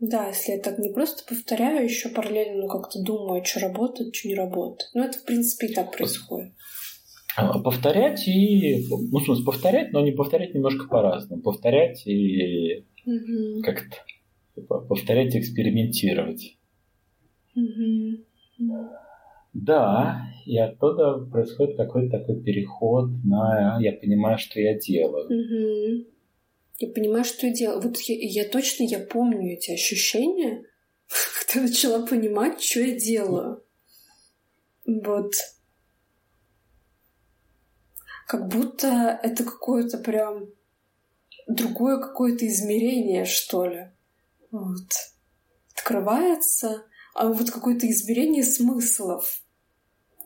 Да, 0.00 0.28
если 0.28 0.52
я 0.52 0.58
так 0.58 0.78
не 0.78 0.88
просто 0.88 1.24
повторяю, 1.28 1.84
еще 1.84 2.08
параллельно 2.08 2.62
ну, 2.62 2.68
как-то 2.68 3.02
думаю, 3.02 3.44
что 3.44 3.60
работает, 3.60 4.14
что 4.14 4.28
не 4.28 4.34
работает. 4.34 4.90
Ну, 4.94 5.04
это, 5.04 5.18
в 5.18 5.24
принципе, 5.24 5.66
и 5.66 5.74
так 5.74 5.94
происходит. 5.94 6.52
А, 7.36 7.58
повторять 7.58 8.26
и... 8.26 8.86
Ну, 8.88 9.18
в 9.18 9.24
смысле, 9.24 9.44
повторять, 9.44 9.92
но 9.92 10.00
не 10.00 10.12
повторять 10.12 10.54
немножко 10.54 10.88
по-разному. 10.88 11.42
Повторять 11.42 12.06
и... 12.06 12.86
Угу. 13.04 13.62
Как-то... 13.62 13.96
Типа, 14.54 14.80
повторять 14.80 15.34
и 15.34 15.38
экспериментировать. 15.38 16.56
Угу. 17.54 18.24
Да, 19.52 20.22
и 20.46 20.58
оттуда 20.58 21.18
происходит 21.30 21.76
какой-то 21.76 22.18
такой 22.18 22.40
переход 22.42 23.10
на 23.24 23.78
«я 23.80 23.92
понимаю, 23.92 24.38
что 24.38 24.60
я 24.60 24.78
делаю». 24.78 25.24
Угу. 25.26 26.06
Я 26.78 26.88
понимаю, 26.88 27.24
что 27.24 27.46
я 27.46 27.52
делаю. 27.52 27.80
Вот 27.80 27.98
я, 28.00 28.16
я 28.16 28.48
точно, 28.48 28.84
я 28.84 29.00
помню 29.00 29.52
эти 29.52 29.72
ощущения, 29.72 30.64
когда 31.48 31.66
начала 31.66 32.06
понимать, 32.06 32.62
что 32.62 32.80
я 32.80 32.98
делаю. 32.98 33.62
Вот. 34.86 35.34
Как 38.26 38.48
будто 38.48 39.20
это 39.22 39.44
какое-то 39.44 39.98
прям 39.98 40.48
другое 41.48 41.98
какое-то 41.98 42.46
измерение, 42.46 43.24
что 43.24 43.66
ли. 43.66 43.90
Вот. 44.50 44.88
Открывается, 45.74 46.84
а 47.14 47.28
вот 47.28 47.50
какое-то 47.50 47.88
измерение 47.90 48.44
смыслов. 48.44 49.42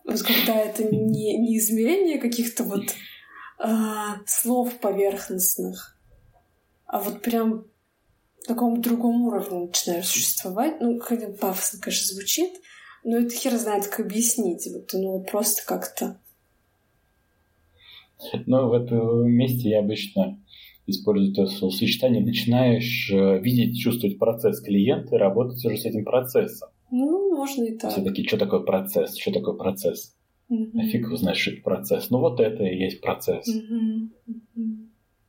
Вот 0.05 0.22
когда 0.22 0.55
это 0.55 0.85
не, 0.85 1.39
не 1.39 1.59
измерение 1.59 2.18
каких-то 2.18 2.64
вот 2.64 2.95
а, 3.59 4.18
слов 4.26 4.78
поверхностных, 4.78 5.97
а 6.87 7.01
вот 7.01 7.22
прям 7.22 7.64
в 8.43 8.47
таком 8.47 8.80
другом 8.82 9.22
уровне 9.22 9.66
начинаю 9.66 10.03
существовать. 10.03 10.80
Ну, 10.80 10.99
как 10.99 11.39
пафосно, 11.39 11.80
конечно, 11.80 12.14
звучит, 12.14 12.53
но 13.03 13.18
это 13.18 13.35
хер 13.35 13.57
знает, 13.57 13.87
как 13.87 14.01
объяснить. 14.01 14.68
Вот, 14.70 14.91
ну, 14.93 15.24
просто 15.24 15.62
как-то. 15.66 16.20
Ну, 18.47 18.68
в 18.68 18.72
этом 18.74 19.30
месте 19.30 19.70
я 19.70 19.80
обычно 19.80 20.39
использую 20.87 21.32
это 21.32 21.47
словосочетание, 21.47 22.24
начинаешь 22.24 23.11
э, 23.12 23.41
видеть, 23.41 23.78
чувствовать 23.78 24.18
процесс 24.18 24.61
клиента 24.61 25.16
и 25.16 25.18
работать 25.18 25.64
уже 25.64 25.76
с 25.76 25.85
этим 25.85 26.05
процессом. 26.05 26.68
Ну, 26.91 27.35
можно 27.35 27.64
и 27.64 27.76
так. 27.76 27.93
Все 27.93 28.03
таки 28.03 28.26
что 28.26 28.37
такое 28.37 28.61
процесс? 28.61 29.16
Что 29.16 29.32
такое 29.32 29.55
процесс? 29.55 30.14
Mm-hmm. 30.51 30.80
А 30.80 30.87
фиг 30.87 31.07
его 31.07 31.16
что 31.16 31.51
это 31.51 31.62
процесс. 31.62 32.11
Ну, 32.11 32.18
вот 32.18 32.41
это 32.41 32.64
и 32.64 32.76
есть 32.76 33.01
процесс. 33.01 33.49
Mm-hmm 33.49 34.09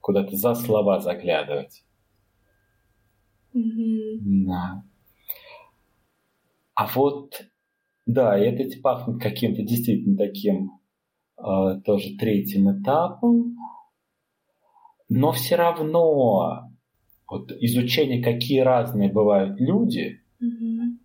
куда-то 0.05 0.35
за 0.35 0.53
слова 0.53 0.99
заглядывать. 0.99 1.83
Mm-hmm. 3.55 4.19
Да. 4.45 4.83
А 6.75 6.87
вот, 6.93 7.47
да, 8.05 8.37
это 8.37 8.79
пахнет 8.83 9.19
каким-то 9.19 9.63
действительно 9.63 10.15
таким 10.15 10.79
э, 11.39 11.81
тоже 11.83 12.15
третьим 12.19 12.71
этапом, 12.79 13.57
но 15.09 15.31
все 15.31 15.55
равно 15.55 16.69
вот 17.29 17.51
изучение, 17.51 18.23
какие 18.23 18.59
разные 18.59 19.11
бывают 19.11 19.59
люди, 19.59 20.21
mm-hmm. 20.41 20.97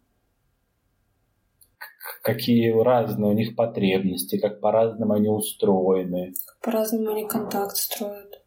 какие 2.23 2.71
разные 2.71 3.31
у 3.31 3.35
них 3.35 3.57
потребности, 3.57 4.39
как 4.39 4.61
по-разному 4.61 5.15
они 5.15 5.29
устроены. 5.29 6.35
По-разному 6.63 7.11
они 7.11 7.27
контакт 7.27 7.77
строят. 7.77 8.43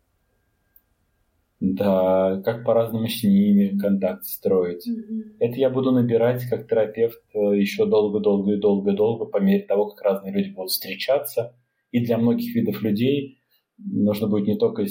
Да, 1.60 2.42
как 2.44 2.66
по-разному 2.66 3.08
с 3.08 3.24
ними 3.24 3.78
контакт 3.78 4.26
строить. 4.26 4.86
Mm-hmm. 4.86 5.38
Это 5.40 5.56
я 5.56 5.70
буду 5.70 5.92
набирать 5.92 6.44
как 6.50 6.68
терапевт 6.68 7.24
э, 7.34 7.58
еще 7.58 7.86
долго-долго 7.86 8.54
и 8.54 8.60
долго-долго 8.60 9.26
по 9.26 9.38
мере 9.38 9.64
того, 9.64 9.90
как 9.90 10.02
разные 10.02 10.34
люди 10.34 10.50
будут 10.50 10.72
встречаться. 10.72 11.56
И 11.92 12.04
для 12.04 12.18
многих 12.18 12.54
видов 12.54 12.82
людей 12.82 13.40
нужно 13.78 14.28
будет 14.28 14.48
не 14.48 14.58
только 14.58 14.86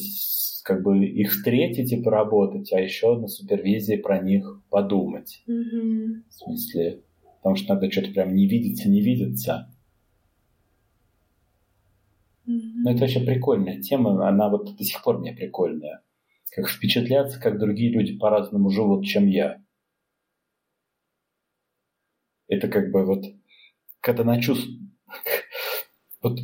как 0.63 0.83
бы 0.83 1.05
их 1.05 1.31
встретить 1.31 1.93
и 1.93 2.03
поработать, 2.03 2.73
а 2.73 2.81
еще 2.81 3.19
на 3.19 3.29
супервизии 3.29 3.97
про 3.97 4.21
них 4.21 4.63
подумать. 4.71 5.43
Mm-hmm. 5.49 6.23
В 6.29 6.33
смысле, 6.33 7.03
потому 7.39 7.57
что 7.57 7.75
надо 7.75 7.91
что-то 7.91 8.13
прям 8.13 8.35
не 8.35 8.47
видеться, 8.47 8.89
не 8.89 9.01
видеться. 9.01 9.75
Mm-hmm. 12.47 12.83
Но 12.85 12.91
это 12.91 13.01
вообще 13.01 13.21
прикольная 13.21 13.81
тема, 13.81 14.29
она 14.29 14.49
вот 14.49 14.77
до 14.77 14.85
сих 14.85 15.03
пор 15.03 15.19
мне 15.19 15.33
прикольная 15.33 16.03
как 16.53 16.69
впечатляться, 16.69 17.41
как 17.41 17.59
другие 17.59 17.91
люди 17.91 18.17
по-разному 18.17 18.71
живут, 18.71 19.07
чем 19.07 19.27
я. 19.27 19.63
Это 22.47 22.69
как 22.69 22.91
бы 22.93 23.05
вот, 23.05 23.25
когда 24.01 24.25
на 24.25 24.41
чувств... 24.41 24.69
Вот 26.21 26.39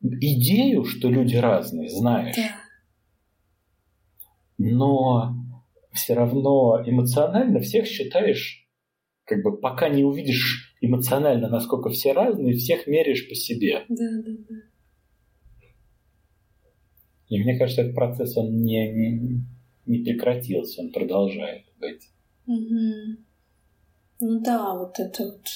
идею, 0.00 0.84
что 0.84 1.10
люди 1.10 1.36
разные, 1.36 1.90
знаешь. 1.90 2.34
Да. 2.34 2.63
Но 4.58 5.34
все 5.92 6.14
равно 6.14 6.82
эмоционально 6.84 7.60
всех 7.60 7.86
считаешь, 7.86 8.68
как 9.24 9.42
бы 9.42 9.56
пока 9.56 9.88
не 9.88 10.04
увидишь 10.04 10.76
эмоционально, 10.80 11.48
насколько 11.48 11.90
все 11.90 12.12
разные, 12.12 12.54
всех 12.54 12.86
меряешь 12.86 13.28
по 13.28 13.34
себе. 13.34 13.84
Да, 13.88 14.10
да, 14.24 14.32
да. 14.48 14.54
И 17.28 17.42
мне 17.42 17.58
кажется, 17.58 17.82
этот 17.82 17.94
процесс, 17.94 18.36
он 18.36 18.62
не, 18.62 18.92
не, 18.92 19.44
не 19.86 20.04
прекратился, 20.04 20.82
он 20.82 20.92
продолжает 20.92 21.64
быть. 21.80 22.08
Угу. 22.46 23.16
Ну 24.20 24.40
да, 24.40 24.74
вот 24.74 24.98
это 24.98 25.24
вот 25.24 25.48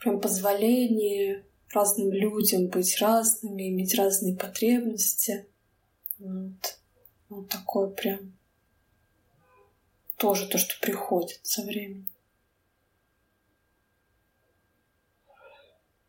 прям 0.00 0.20
позволение 0.20 1.44
разным 1.72 2.12
людям 2.12 2.68
быть 2.68 3.00
разными, 3.00 3.70
иметь 3.70 3.94
разные 3.96 4.36
потребности. 4.36 5.46
Вот, 6.18 6.78
вот 7.28 7.48
такое 7.48 7.88
прям 7.88 8.32
тоже 10.16 10.48
то, 10.48 10.58
что 10.58 10.74
приходит 10.80 11.40
со 11.42 11.62
временем. 11.62 12.08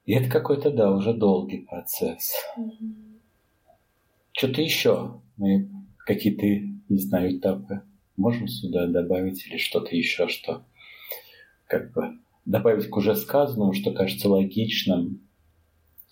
И 0.05 0.13
это 0.13 0.29
какой-то, 0.29 0.69
да, 0.69 0.91
уже 0.91 1.13
долгий 1.13 1.65
процесс. 1.65 2.33
Угу. 2.57 2.75
Что-то 4.33 4.61
еще 4.61 5.19
мы 5.37 5.69
какие-то, 5.97 6.45
не 6.45 6.99
знаю, 6.99 7.37
этапы 7.37 7.81
можем 8.15 8.47
сюда 8.47 8.87
добавить 8.87 9.45
или 9.47 9.57
что-то 9.57 9.95
еще, 9.95 10.27
что 10.27 10.63
как 11.67 11.91
бы 11.91 12.19
добавить 12.45 12.89
к 12.89 12.95
уже 12.95 13.15
сказанному, 13.15 13.73
что 13.73 13.91
кажется 13.91 14.29
логичным 14.29 15.21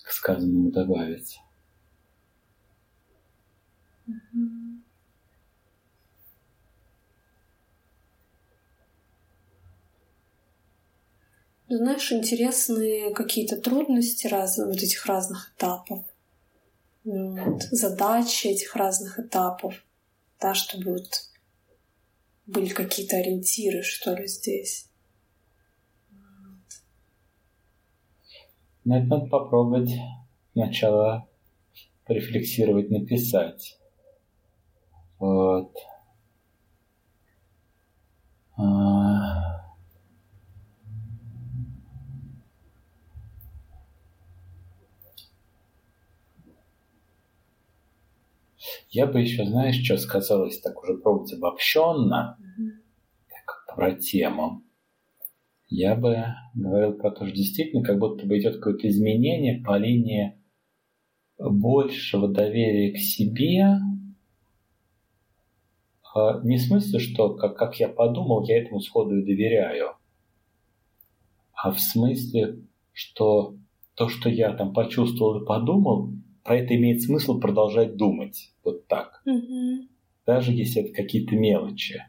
к 0.02 0.10
сказанному 0.10 0.70
добавить. 0.70 1.38
Знаешь, 11.76 12.12
интересные 12.12 13.12
какие-то 13.12 13.56
трудности 13.60 14.28
разных 14.28 14.68
вот 14.68 14.76
этих 14.76 15.06
разных 15.06 15.52
этапов 15.56 16.04
вот, 17.02 17.62
задачи 17.64 18.46
этих 18.46 18.76
разных 18.76 19.18
этапов, 19.18 19.74
да, 20.40 20.54
чтобы 20.54 20.92
вот 20.92 21.08
были 22.46 22.68
какие-то 22.68 23.16
ориентиры, 23.16 23.82
что 23.82 24.14
ли, 24.14 24.28
здесь. 24.28 24.88
Вот. 26.10 26.82
Ну, 28.84 29.04
надо 29.06 29.26
попробовать 29.26 29.90
сначала 30.52 31.28
порефлексировать, 32.06 32.90
написать. 32.90 33.78
Вот. 35.18 35.76
А... 38.56 39.13
Я 48.94 49.08
бы 49.08 49.20
еще, 49.20 49.44
знаешь, 49.44 49.84
что 49.84 49.96
сказал, 49.96 50.46
если 50.46 50.60
так 50.60 50.80
уже 50.80 50.96
пробовать 50.96 51.32
обобщенно, 51.32 52.38
mm-hmm. 52.38 52.70
так, 53.28 53.74
про 53.74 53.92
тему. 53.96 54.62
Я 55.66 55.96
бы 55.96 56.26
говорил 56.54 56.92
про 56.92 57.10
то, 57.10 57.26
что 57.26 57.34
действительно 57.34 57.82
как 57.82 57.98
будто 57.98 58.24
бы 58.24 58.38
идет 58.38 58.58
какое-то 58.58 58.86
изменение 58.86 59.60
по 59.64 59.76
линии 59.76 60.40
большего 61.38 62.28
доверия 62.28 62.92
к 62.92 62.98
себе, 62.98 63.80
а, 66.14 66.40
не 66.44 66.58
в 66.58 66.62
смысле, 66.62 67.00
что 67.00 67.34
как, 67.34 67.56
как 67.56 67.80
я 67.80 67.88
подумал, 67.88 68.44
я 68.46 68.62
этому 68.62 68.78
сходу 68.78 69.16
и 69.16 69.24
доверяю, 69.24 69.96
а 71.52 71.72
в 71.72 71.80
смысле, 71.80 72.60
что 72.92 73.56
то, 73.96 74.08
что 74.08 74.28
я 74.28 74.54
там 74.54 74.72
почувствовал 74.72 75.42
и 75.42 75.44
подумал, 75.44 76.12
про 76.44 76.58
это 76.58 76.76
имеет 76.76 77.02
смысл 77.02 77.40
продолжать 77.40 77.96
думать. 77.96 78.52
Вот 78.62 78.86
так. 78.86 79.22
Mm-hmm. 79.26 79.88
Даже 80.26 80.52
если 80.52 80.82
это 80.82 80.92
какие-то 80.92 81.34
мелочи. 81.34 82.04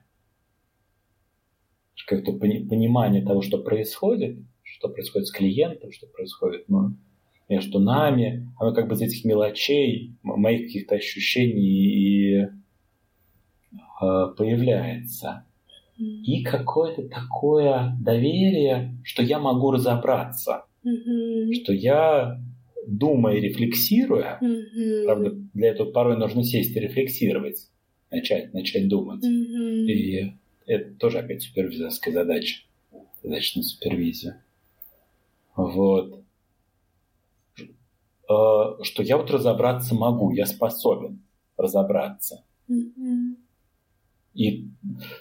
Как-то 2.05 2.33
понимание 2.33 3.25
того, 3.25 3.41
что 3.41 3.57
происходит, 3.57 4.38
что 4.61 4.89
происходит 4.89 5.27
с 5.27 5.31
клиентом, 5.31 5.91
что 5.91 6.05
происходит 6.05 6.69
ну, 6.69 6.95
между 7.49 7.79
нами, 7.79 8.47
оно 8.59 8.73
как 8.75 8.88
бы 8.88 8.93
из 8.93 9.01
этих 9.01 9.25
мелочей, 9.25 10.15
моих 10.21 10.67
каких-то 10.67 10.95
ощущений 10.95 11.63
и 11.63 12.36
э, 12.41 12.47
появляется. 14.38 15.45
И 15.97 16.43
какое-то 16.43 17.07
такое 17.07 17.97
доверие, 18.01 18.99
что 19.03 19.23
я 19.23 19.39
могу 19.39 19.71
разобраться, 19.71 20.65
mm-hmm. 20.86 21.53
что 21.53 21.73
я 21.73 22.38
думая, 22.88 23.39
рефлексируя, 23.39 24.39
mm-hmm. 24.41 25.05
правда, 25.05 25.31
для 25.53 25.69
этого 25.69 25.91
порой 25.91 26.17
нужно 26.17 26.43
сесть 26.43 26.75
и 26.75 26.79
рефлексировать, 26.79 27.69
начать, 28.11 28.53
начать 28.53 28.88
думать. 28.88 29.23
Mm-hmm. 29.23 29.86
И 29.88 30.33
это 30.65 30.95
тоже 30.95 31.19
опять 31.19 31.43
супервизорская 31.43 32.13
задача, 32.13 32.63
задача 33.23 33.59
на 33.59 33.63
супервизию. 33.63 34.36
Вот. 35.55 36.23
Э, 38.29 38.83
что 38.83 39.03
я 39.03 39.17
вот 39.17 39.29
разобраться 39.31 39.95
могу, 39.95 40.31
я 40.31 40.45
способен 40.45 41.21
разобраться. 41.57 42.43
Mm-hmm. 42.69 43.36
И 44.33 44.67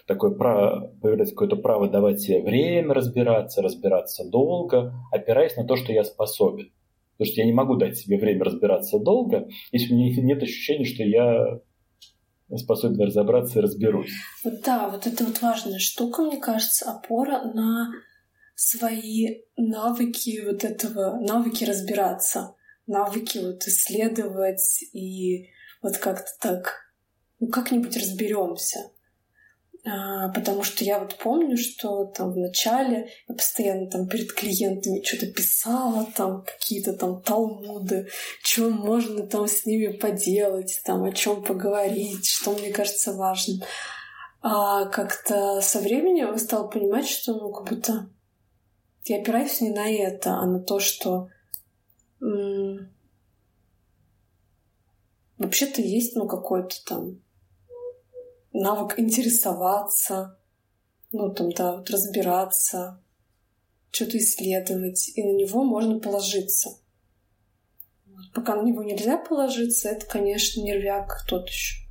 такое 0.06 0.32
право, 0.32 0.92
появляется 1.00 1.34
какое-то 1.34 1.56
право 1.56 1.88
давать 1.88 2.20
себе 2.20 2.42
время 2.42 2.94
разбираться, 2.94 3.62
разбираться 3.62 4.28
долго, 4.28 4.92
опираясь 5.12 5.56
на 5.56 5.64
то, 5.64 5.76
что 5.76 5.92
я 5.92 6.02
способен. 6.02 6.72
Потому 7.16 7.32
что 7.32 7.40
я 7.40 7.46
не 7.46 7.52
могу 7.52 7.76
дать 7.76 7.96
себе 7.96 8.18
время 8.18 8.44
разбираться 8.44 8.98
долго, 8.98 9.48
если 9.72 9.92
у 9.92 9.96
меня 9.96 10.22
нет 10.22 10.42
ощущения, 10.42 10.84
что 10.84 11.04
я 11.04 11.60
способен 12.56 13.00
разобраться 13.00 13.58
и 13.58 13.62
разберусь. 13.62 14.12
Вот 14.44 14.60
да, 14.64 14.88
вот 14.88 15.06
это 15.06 15.24
вот 15.24 15.40
важная 15.40 15.78
штука, 15.78 16.22
мне 16.22 16.38
кажется, 16.38 16.90
опора 16.90 17.44
на 17.52 17.92
свои 18.54 19.42
навыки 19.56 20.42
вот 20.44 20.64
этого, 20.64 21.18
навыки 21.20 21.64
разбираться, 21.64 22.54
навыки 22.86 23.38
вот 23.38 23.66
исследовать 23.66 24.84
и 24.92 25.48
вот 25.82 25.98
как-то 25.98 26.30
так, 26.40 26.92
ну 27.40 27.48
как-нибудь 27.48 27.96
разберемся. 27.96 28.90
А, 29.86 30.30
потому 30.30 30.62
что 30.62 30.82
я 30.82 30.98
вот 30.98 31.16
помню, 31.18 31.58
что 31.58 32.06
там 32.06 32.32
в 32.32 32.38
начале 32.38 33.10
я 33.28 33.34
постоянно 33.34 33.90
там 33.90 34.08
перед 34.08 34.32
клиентами 34.32 35.02
что-то 35.04 35.26
писала, 35.26 36.06
там 36.16 36.42
какие-то 36.42 36.94
там 36.94 37.20
талмуды, 37.20 38.08
что 38.42 38.70
можно 38.70 39.26
там 39.26 39.46
с 39.46 39.66
ними 39.66 39.88
поделать, 39.88 40.80
там 40.86 41.04
о 41.04 41.12
чем 41.12 41.42
поговорить, 41.42 42.26
что 42.26 42.52
мне 42.52 42.72
кажется 42.72 43.12
важным. 43.12 43.60
А 44.40 44.86
как-то 44.86 45.60
со 45.60 45.80
временем 45.80 46.32
я 46.32 46.38
стала 46.38 46.66
понимать, 46.66 47.06
что 47.06 47.34
ну 47.34 47.52
как 47.52 47.68
будто 47.68 48.08
я 49.04 49.18
опираюсь 49.20 49.60
не 49.60 49.70
на 49.70 49.90
это, 49.90 50.36
а 50.36 50.46
на 50.46 50.60
то, 50.60 50.80
что 50.80 51.28
м- 52.22 52.90
вообще-то 55.36 55.82
есть 55.82 56.16
ну 56.16 56.26
какой-то 56.26 56.74
там 56.86 57.23
навык 58.54 58.98
интересоваться, 58.98 60.38
ну 61.12 61.34
там, 61.34 61.50
да, 61.50 61.76
вот 61.76 61.90
разбираться, 61.90 63.02
что-то 63.90 64.16
исследовать, 64.16 65.12
и 65.14 65.22
на 65.22 65.36
него 65.36 65.64
можно 65.64 65.98
положиться. 65.98 66.70
Пока 68.32 68.56
на 68.56 68.62
него 68.62 68.82
нельзя 68.82 69.18
положиться, 69.18 69.90
это, 69.90 70.06
конечно, 70.06 70.62
нервяк 70.62 71.26
тот 71.28 71.48
еще. 71.48 71.84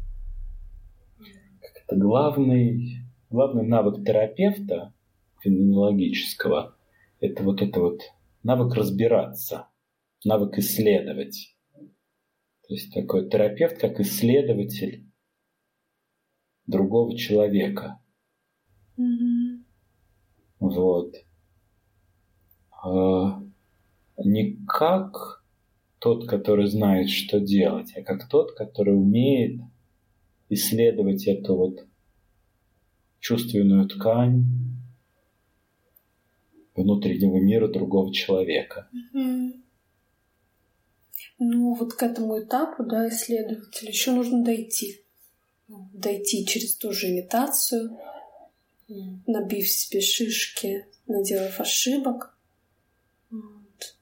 Это 1.86 1.96
главный, 1.96 3.04
главный 3.30 3.68
навык 3.68 4.04
терапевта 4.06 4.94
феноменологического– 5.42 6.76
это 7.20 7.44
вот 7.44 7.62
это 7.62 7.80
вот 7.80 8.02
навык 8.44 8.74
разбираться, 8.76 9.68
навык 10.26 10.58
исследовать. 10.58 11.56
То 11.74 12.74
есть 12.74 12.94
такой 12.94 13.30
терапевт, 13.30 13.78
как 13.78 14.00
исследователь, 14.00 15.03
другого 16.68 17.18
человека. 17.18 18.00
Mm-hmm. 18.98 19.64
Вот. 20.60 21.16
А, 22.84 23.42
не 24.18 24.58
как 24.68 25.44
тот, 26.00 26.28
который 26.28 26.68
знает, 26.68 27.10
что 27.10 27.40
делать, 27.40 27.94
а 27.96 28.04
как 28.04 28.28
тот, 28.30 28.54
который 28.54 28.96
умеет 28.96 29.62
исследовать 30.50 31.28
эту 31.28 31.56
вот 31.56 31.88
чувственную 33.20 33.88
ткань 33.88 34.46
внутреннего 36.76 37.38
мира 37.38 37.68
другого 37.68 38.14
человека. 38.14 38.90
Mm-hmm. 39.16 39.52
Ну, 41.40 41.74
вот 41.74 41.94
к 41.94 42.04
этому 42.04 42.42
этапу, 42.42 42.84
да, 42.84 43.10
исследователя 43.10 43.90
еще 43.90 44.12
нужно 44.12 44.44
дойти 44.44 45.03
дойти 45.68 46.46
через 46.46 46.76
ту 46.76 46.92
же 46.92 47.10
имитацию, 47.10 47.98
набив 49.28 49.70
себе 49.70 50.02
шишки, 50.02 50.86
наделав 51.08 51.60
ошибок. 51.60 52.38
Вот. 53.30 53.96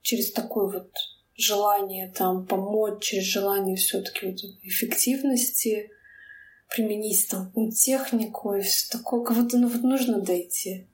Через 0.00 0.32
такое 0.32 0.66
вот 0.68 0.92
желание 1.36 2.10
там 2.10 2.46
помочь, 2.46 3.02
через 3.04 3.24
желание 3.24 3.76
все-таки 3.76 4.26
вот 4.26 4.38
эффективности 4.62 5.90
применить 6.68 7.28
там 7.28 7.52
технику 7.70 8.54
и 8.54 8.62
все 8.62 8.98
такое. 8.98 9.24
Кого-то 9.24 9.58
ну, 9.58 9.68
вот 9.68 9.82
нужно 9.82 10.20
дойти. 10.20 10.86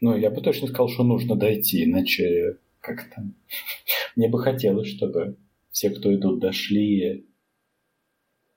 Ну, 0.00 0.16
я 0.16 0.30
бы 0.30 0.40
точно 0.40 0.66
сказал, 0.66 0.88
что 0.88 1.04
нужно 1.04 1.36
дойти, 1.36 1.84
иначе 1.84 2.58
как-то 2.80 3.22
мне 4.16 4.28
бы 4.28 4.38
хотелось, 4.38 4.88
чтобы 4.88 5.38
все, 5.70 5.90
кто 5.90 6.14
идут, 6.14 6.40
дошли 6.40 7.26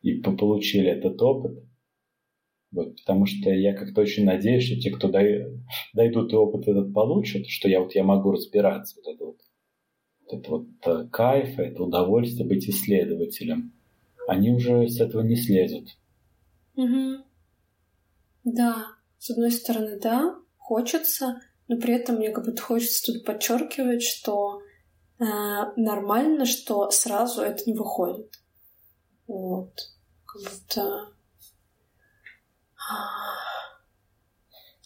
и 0.02 0.22
получили 0.22 0.90
этот 0.90 1.22
опыт. 1.22 1.64
Вот, 2.72 2.98
потому 2.98 3.26
что 3.26 3.50
я 3.52 3.74
как-то 3.74 4.02
очень 4.02 4.26
надеюсь, 4.26 4.66
что 4.66 4.80
те, 4.80 4.92
кто 4.92 5.08
дойдут 5.08 6.34
и 6.34 6.36
опыт 6.36 6.68
этот 6.68 6.94
получат, 6.94 7.48
что 7.48 7.70
я 7.70 7.80
вот 7.80 7.96
я 7.96 8.04
могу 8.04 8.32
разбираться, 8.32 8.98
вот 8.98 9.14
это 9.14 9.26
вот, 9.26 9.40
вот 10.30 10.48
вот 10.50 10.68
э, 10.86 11.08
кайф, 11.10 11.58
это 11.58 11.84
удовольствие 11.84 12.46
быть 12.46 12.68
исследователем, 12.68 13.72
они 14.28 14.52
уже 14.52 14.90
с 14.90 15.00
этого 15.00 15.22
не 15.22 15.38
слезут. 15.38 15.88
Угу. 16.76 17.24
Да, 18.44 18.88
с 19.18 19.32
одной 19.32 19.52
стороны, 19.52 19.98
да, 19.98 20.36
хочется, 20.58 21.42
но 21.70 21.78
при 21.78 21.96
этом 21.96 22.18
мне 22.18 22.32
как 22.32 22.46
будто 22.46 22.62
хочется 22.62 23.14
тут 23.14 23.24
подчеркивать, 23.24 24.04
что 24.04 24.62
нормально, 25.18 26.46
что 26.46 26.90
сразу 26.92 27.42
это 27.42 27.64
не 27.66 27.78
выходит. 27.78 28.42
Вот. 29.28 29.74
Как 30.26 30.42
будто... 30.42 31.14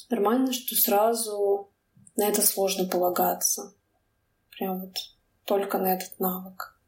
Нормально, 0.09 0.53
что 0.53 0.75
сразу 0.75 1.71
на 2.15 2.27
это 2.27 2.41
сложно 2.41 2.87
полагаться. 2.87 3.75
Прям 4.51 4.81
вот 4.81 4.95
только 5.45 5.77
на 5.77 5.93
этот 5.93 6.19
навык. 6.19 6.79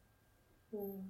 Вот. 0.72 1.04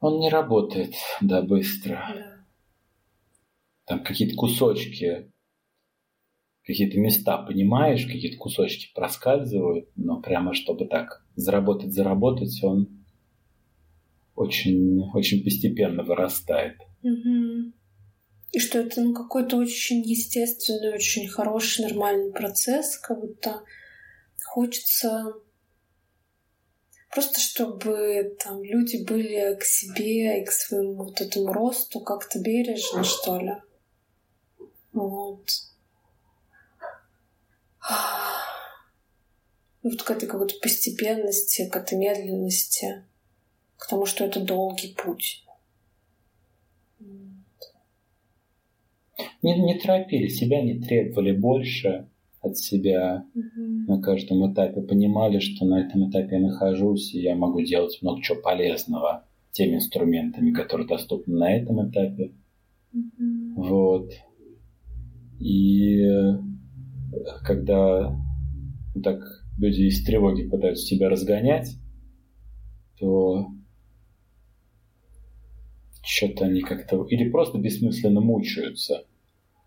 Он 0.00 0.20
не 0.20 0.30
работает, 0.30 0.94
да, 1.20 1.42
быстро. 1.42 2.04
Да 2.14 2.38
там 3.88 4.04
какие-то 4.04 4.36
кусочки, 4.36 5.32
какие-то 6.68 6.98
места 7.00 7.38
понимаешь, 7.38 8.04
какие-то 8.04 8.36
кусочки 8.36 8.92
проскальзывают, 8.94 9.88
но 9.96 10.20
прямо 10.20 10.52
чтобы 10.52 10.84
так 10.84 11.24
заработать, 11.34 11.94
заработать, 11.94 12.62
он 12.62 13.06
очень, 14.34 15.00
очень 15.14 15.42
постепенно 15.42 16.02
вырастает. 16.02 16.76
Угу. 17.02 17.72
И 18.52 18.58
что 18.58 18.80
это 18.80 19.00
ну, 19.00 19.14
какой-то 19.14 19.56
очень 19.56 20.02
естественный, 20.02 20.94
очень 20.94 21.26
хороший, 21.26 21.86
нормальный 21.86 22.32
процесс, 22.32 22.98
как 22.98 23.18
будто 23.18 23.62
хочется 24.44 25.32
просто 27.10 27.40
чтобы 27.40 28.36
там 28.44 28.62
люди 28.62 29.02
были 29.02 29.56
к 29.58 29.64
себе 29.64 30.42
и 30.42 30.44
к 30.44 30.50
своему 30.50 31.04
вот 31.04 31.22
этому 31.22 31.50
росту 31.54 32.00
как-то 32.00 32.38
бережно, 32.40 33.04
что 33.04 33.38
ли. 33.38 33.54
Вот. 34.92 35.48
Вот 39.82 40.02
к 40.02 40.10
этой 40.10 40.28
какой-то 40.28 40.54
постепенности, 40.60 41.68
к 41.68 41.76
этой 41.76 41.96
медленности, 41.96 43.04
к 43.76 43.88
тому, 43.88 44.06
что 44.06 44.24
это 44.24 44.40
долгий 44.40 44.94
путь. 44.94 45.44
Не, 49.40 49.58
не 49.58 49.78
торопили 49.78 50.28
себя, 50.28 50.62
не 50.62 50.80
требовали 50.80 51.32
больше 51.32 52.08
от 52.40 52.56
себя 52.56 53.24
угу. 53.34 53.62
на 53.86 54.00
каждом 54.00 54.52
этапе, 54.52 54.80
понимали, 54.80 55.38
что 55.38 55.64
на 55.64 55.80
этом 55.80 56.10
этапе 56.10 56.36
я 56.36 56.40
нахожусь, 56.42 57.14
и 57.14 57.20
я 57.20 57.34
могу 57.34 57.62
делать 57.62 57.98
много 58.02 58.22
чего 58.22 58.40
полезного 58.40 59.24
теми 59.52 59.76
инструментами, 59.76 60.52
которые 60.52 60.86
доступны 60.86 61.36
на 61.36 61.56
этом 61.56 61.88
этапе. 61.88 62.32
Угу. 62.92 63.62
Вот. 63.62 64.12
И 65.40 66.04
когда 67.44 68.16
так 69.02 69.20
люди 69.58 69.82
из 69.82 70.04
тревоги 70.04 70.48
пытаются 70.48 70.86
себя 70.86 71.08
разгонять, 71.08 71.76
то 72.98 73.48
что-то 76.02 76.46
они 76.46 76.62
как-то 76.62 77.04
или 77.04 77.28
просто 77.28 77.58
бессмысленно 77.58 78.20
мучаются, 78.20 79.04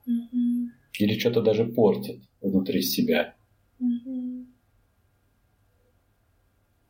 mm-hmm. 0.07 0.67
или 0.99 1.19
что-то 1.19 1.41
даже 1.41 1.65
портят 1.65 2.17
внутри 2.41 2.81
себя. 2.81 3.35
Mm-hmm. 3.79 4.45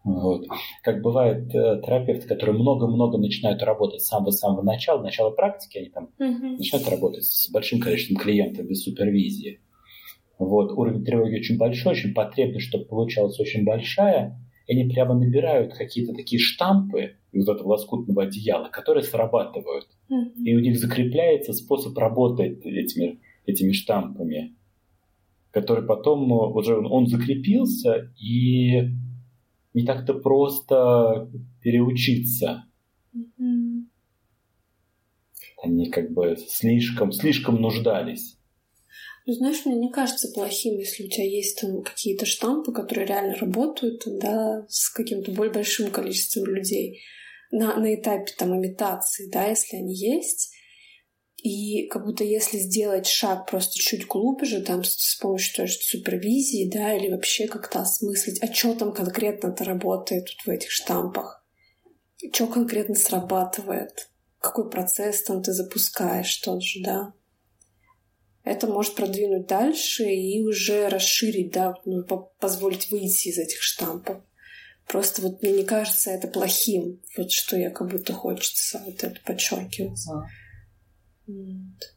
Вот. 0.04 0.48
Как 0.82 1.02
бывает 1.02 1.54
э, 1.54 1.82
терапевты, 1.86 2.28
которые 2.28 2.58
много-много 2.58 3.20
начинают 3.20 3.62
работать 3.62 4.02
с 4.02 4.08
самого-самого 4.08 4.64
начала, 4.64 5.02
начала 5.02 5.30
практики, 5.30 5.78
они 5.78 5.90
там 5.90 6.10
mm-hmm. 6.18 6.58
начинают 6.58 6.90
работать 6.90 7.26
с 7.26 7.50
большим 7.52 7.80
количеством 7.80 8.18
клиентов 8.18 8.66
без 8.66 8.84
супервизии. 8.84 9.60
Вот. 10.42 10.72
Уровень 10.72 11.06
тревоги 11.06 11.36
очень 11.36 11.60
большой, 11.60 11.92
очень 11.92 12.16
потребность, 12.16 12.66
чтобы 12.66 12.86
получалась 12.86 13.40
очень 13.40 13.64
большая, 13.64 14.44
и 14.66 14.74
они 14.74 14.92
прямо 14.92 15.14
набирают 15.14 15.76
какие-то 15.76 16.16
такие 16.16 16.40
штампы 16.40 17.18
из 17.32 17.46
вот 17.46 17.58
этого 17.58 17.74
лоскутного 17.74 18.24
одеяла, 18.24 18.70
которые 18.70 19.04
срабатывают. 19.04 19.86
Mm-hmm. 20.10 20.44
И 20.44 20.56
у 20.56 20.60
них 20.60 20.80
закрепляется 20.80 21.54
способ 21.54 21.96
работать 21.96 22.66
этими, 22.66 23.20
этими 23.46 23.72
штампами, 23.72 24.56
который 25.52 25.86
потом 25.86 26.32
уже 26.32 26.76
он 26.76 27.06
закрепился, 27.06 28.12
и 28.20 28.90
не 29.76 29.86
так-то 29.86 30.16
просто 30.16 31.30
переучиться. 31.62 32.64
Mm-hmm. 33.16 33.84
Они 35.64 35.92
как 35.92 36.12
бы 36.12 36.36
слишком, 36.36 37.12
слишком 37.12 37.62
нуждались. 37.62 38.41
Ну, 39.26 39.34
знаешь, 39.34 39.66
мне 39.66 39.76
не 39.76 39.92
кажется 39.92 40.30
плохим, 40.30 40.80
если 40.80 41.04
у 41.04 41.10
тебя 41.10 41.26
есть 41.26 41.62
там 41.62 41.84
какие-то 41.84 42.26
штампы, 42.26 42.72
которые 42.72 43.06
реально 43.06 43.36
работают, 43.36 44.02
да, 44.06 44.66
с 44.68 44.90
каким-то 44.90 45.32
более 45.32 45.54
большим 45.54 45.92
количеством 45.92 46.46
людей 46.46 47.02
на, 47.52 47.76
на 47.78 47.94
этапе 47.94 48.34
там 48.36 48.56
имитации, 48.56 49.30
да, 49.30 49.48
если 49.48 49.78
они 49.78 49.94
есть. 49.94 50.52
И 51.38 51.88
как 51.88 52.06
будто 52.06 52.24
если 52.24 52.58
сделать 52.58 53.08
шаг 53.08 53.50
просто 53.50 53.76
чуть 53.76 54.08
глубже, 54.08 54.62
там, 54.62 54.84
с, 54.84 54.94
с 54.94 55.16
помощью 55.20 55.56
той 55.56 55.68
же 55.68 55.74
супервизии, 55.74 56.70
да, 56.72 56.96
или 56.96 57.12
вообще 57.12 57.48
как-то 57.48 57.82
осмыслить, 57.82 58.42
а 58.42 58.52
что 58.52 58.74
там 58.74 58.92
конкретно-то 58.92 59.64
работает 59.64 60.30
вот 60.30 60.46
в 60.46 60.56
этих 60.56 60.72
штампах, 60.72 61.46
что 62.34 62.48
конкретно 62.48 62.96
срабатывает, 62.96 64.10
какой 64.40 64.70
процесс 64.70 65.24
там 65.24 65.44
ты 65.44 65.52
запускаешь 65.54 66.36
тот 66.38 66.64
же, 66.64 66.82
да 66.84 67.14
это 68.44 68.68
может 68.68 68.96
продвинуть 68.96 69.48
дальше 69.48 70.04
и 70.04 70.42
уже 70.42 70.90
расширить, 70.90 71.52
да, 71.52 71.76
ну, 71.86 72.04
позволить 72.40 72.90
выйти 72.92 73.30
из 73.30 73.38
этих 73.38 73.62
штампов. 73.62 74.18
Просто 74.88 75.22
вот 75.22 75.42
мне 75.42 75.52
не 75.52 75.64
кажется 75.64 76.12
это 76.12 76.28
плохим, 76.28 77.00
вот 77.16 77.32
что 77.32 77.56
я 77.56 77.70
как 77.70 77.90
будто 77.90 78.14
хочется 78.14 78.82
вот 78.86 79.04
это 79.04 79.20
подчеркивать. 79.26 80.00
А. 80.10 80.26
Вот. 81.28 81.96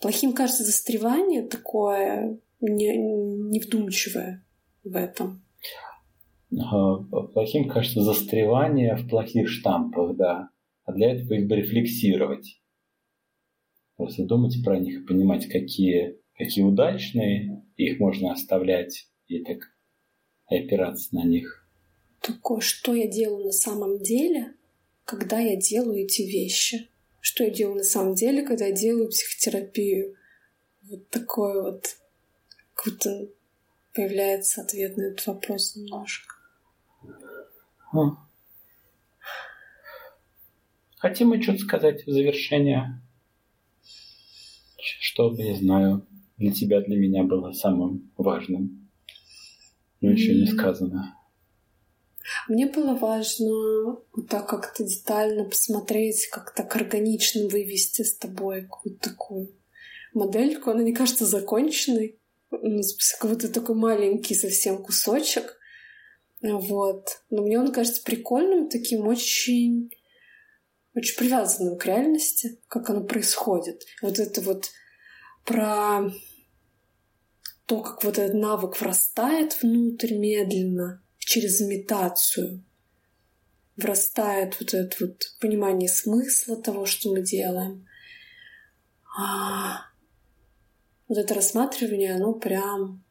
Плохим 0.00 0.32
кажется 0.32 0.64
застревание 0.64 1.42
такое 1.42 2.38
не, 2.60 2.96
невдумчивое 2.96 4.44
в 4.84 4.96
этом. 4.96 5.42
Плохим 6.50 7.68
кажется 7.68 8.02
застревание 8.02 8.96
в 8.96 9.08
плохих 9.08 9.48
штампах, 9.48 10.16
да. 10.16 10.48
А 10.84 10.92
для 10.92 11.12
этого 11.12 11.34
их 11.34 11.46
бы 11.46 11.56
рефлексировать. 11.56 12.60
Просто 13.98 14.22
думать 14.22 14.56
про 14.64 14.78
них 14.78 15.00
и 15.00 15.04
понимать, 15.04 15.48
какие, 15.48 16.20
какие 16.36 16.64
удачные, 16.64 17.66
их 17.76 17.98
можно 17.98 18.32
оставлять 18.32 19.08
и 19.26 19.42
так 19.42 19.58
и 20.48 20.56
опираться 20.56 21.12
на 21.16 21.24
них. 21.24 21.68
Такое, 22.20 22.60
что 22.60 22.94
я 22.94 23.08
делаю 23.08 23.46
на 23.46 23.52
самом 23.52 23.98
деле, 23.98 24.54
когда 25.04 25.40
я 25.40 25.56
делаю 25.56 26.04
эти 26.04 26.22
вещи? 26.22 26.88
Что 27.20 27.42
я 27.42 27.50
делаю 27.50 27.78
на 27.78 27.82
самом 27.82 28.14
деле, 28.14 28.42
когда 28.46 28.66
я 28.66 28.72
делаю 28.72 29.08
психотерапию? 29.08 30.14
Вот 30.82 31.08
такой 31.08 31.60
вот, 31.60 31.96
как 32.74 32.94
будто 32.94 33.28
появляется 33.94 34.62
ответ 34.62 34.96
на 34.96 35.06
этот 35.06 35.26
вопрос 35.26 35.74
немножко. 35.74 36.36
А. 37.92 38.16
Хотим 40.98 41.30
мы 41.30 41.42
что-то 41.42 41.58
сказать 41.58 42.06
в 42.06 42.12
завершение? 42.12 43.02
Что, 44.78 45.34
не 45.34 45.56
знаю, 45.56 46.06
для 46.36 46.52
тебя, 46.52 46.80
для 46.80 46.96
меня 46.96 47.24
было 47.24 47.52
самым 47.52 48.10
важным, 48.16 48.88
но 50.00 50.10
еще 50.10 50.34
не 50.34 50.46
сказано? 50.46 51.14
Мне 52.48 52.66
было 52.66 52.94
важно 52.94 53.96
вот 54.12 54.28
так 54.28 54.48
как-то 54.48 54.84
детально 54.84 55.44
посмотреть, 55.44 56.28
как 56.30 56.54
так 56.54 56.74
органично 56.76 57.48
вывести 57.48 58.02
с 58.02 58.16
тобой 58.16 58.62
какую-то 58.62 59.10
такую 59.10 59.52
модельку. 60.12 60.70
Она 60.70 60.82
не 60.82 60.92
кажется 60.92 61.26
законченной. 61.26 62.18
Ну, 62.50 62.82
как 63.18 63.30
будто 63.30 63.52
такой 63.52 63.76
маленький 63.76 64.34
совсем 64.34 64.82
кусочек. 64.82 65.58
Вот. 66.42 67.22
Но 67.30 67.42
мне 67.42 67.58
он 67.58 67.72
кажется 67.72 68.02
прикольным, 68.02 68.68
таким 68.68 69.06
очень 69.06 69.90
очень 70.98 71.16
привязанным 71.16 71.78
к 71.78 71.86
реальности, 71.86 72.60
как 72.68 72.90
оно 72.90 73.04
происходит. 73.04 73.84
Вот 74.02 74.18
это 74.18 74.40
вот 74.40 74.70
про 75.44 76.10
то, 77.66 77.82
как 77.82 78.02
вот 78.02 78.18
этот 78.18 78.34
навык 78.34 78.80
врастает 78.80 79.62
внутрь 79.62 80.14
медленно, 80.14 81.02
через 81.18 81.60
имитацию. 81.60 82.64
Врастает 83.76 84.58
вот 84.58 84.74
это 84.74 84.96
вот 85.00 85.36
понимание 85.40 85.88
смысла 85.88 86.56
того, 86.56 86.84
что 86.84 87.12
мы 87.12 87.22
делаем. 87.22 87.86
А 89.16 89.82
вот 91.06 91.18
это 91.18 91.34
рассматривание, 91.34 92.16
оно 92.16 92.34
прям 92.34 93.04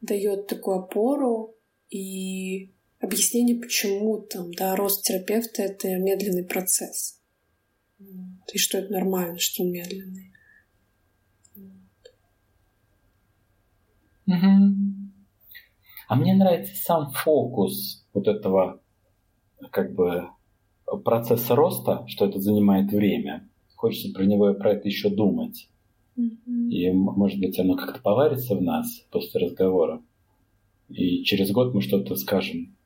дает 0.00 0.48
такую 0.48 0.78
опору 0.78 1.54
и 1.88 2.74
объяснение, 3.10 3.56
почему 3.56 4.18
там, 4.18 4.52
да, 4.52 4.76
рост 4.76 5.04
терапевта— 5.04 5.62
это 5.64 5.88
медленный 5.96 6.44
процесс. 6.44 7.20
И 8.52 8.58
что 8.58 8.78
это 8.78 8.92
нормально, 8.92 9.38
что 9.38 9.64
он 9.64 9.72
медленный. 9.72 10.32
Угу. 14.26 14.74
А 16.08 16.16
мне 16.16 16.34
нравится 16.34 16.74
сам 16.76 17.10
фокус 17.10 18.06
вот 18.12 18.28
этого 18.28 18.80
как 19.70 19.94
бы 19.94 20.28
процесса 21.04 21.54
роста, 21.54 22.04
что 22.06 22.26
это 22.26 22.40
занимает 22.40 22.90
время. 22.92 23.48
Хочется 23.74 24.12
про 24.12 24.24
него 24.24 24.50
и 24.50 24.58
про 24.58 24.72
это 24.72 24.88
еще 24.88 25.08
думать. 25.08 25.68
Mm-hmm. 26.18 26.68
И, 26.68 26.90
может 26.90 27.38
быть, 27.38 27.58
оно 27.58 27.76
как-то 27.76 28.00
поварится 28.00 28.54
в 28.54 28.62
нас 28.62 29.06
после 29.10 29.46
разговора. 29.46 30.02
И 30.88 31.22
через 31.22 31.50
год 31.52 31.74
мы 31.74 31.80
что-то 31.80 32.16
скажем 32.16 32.76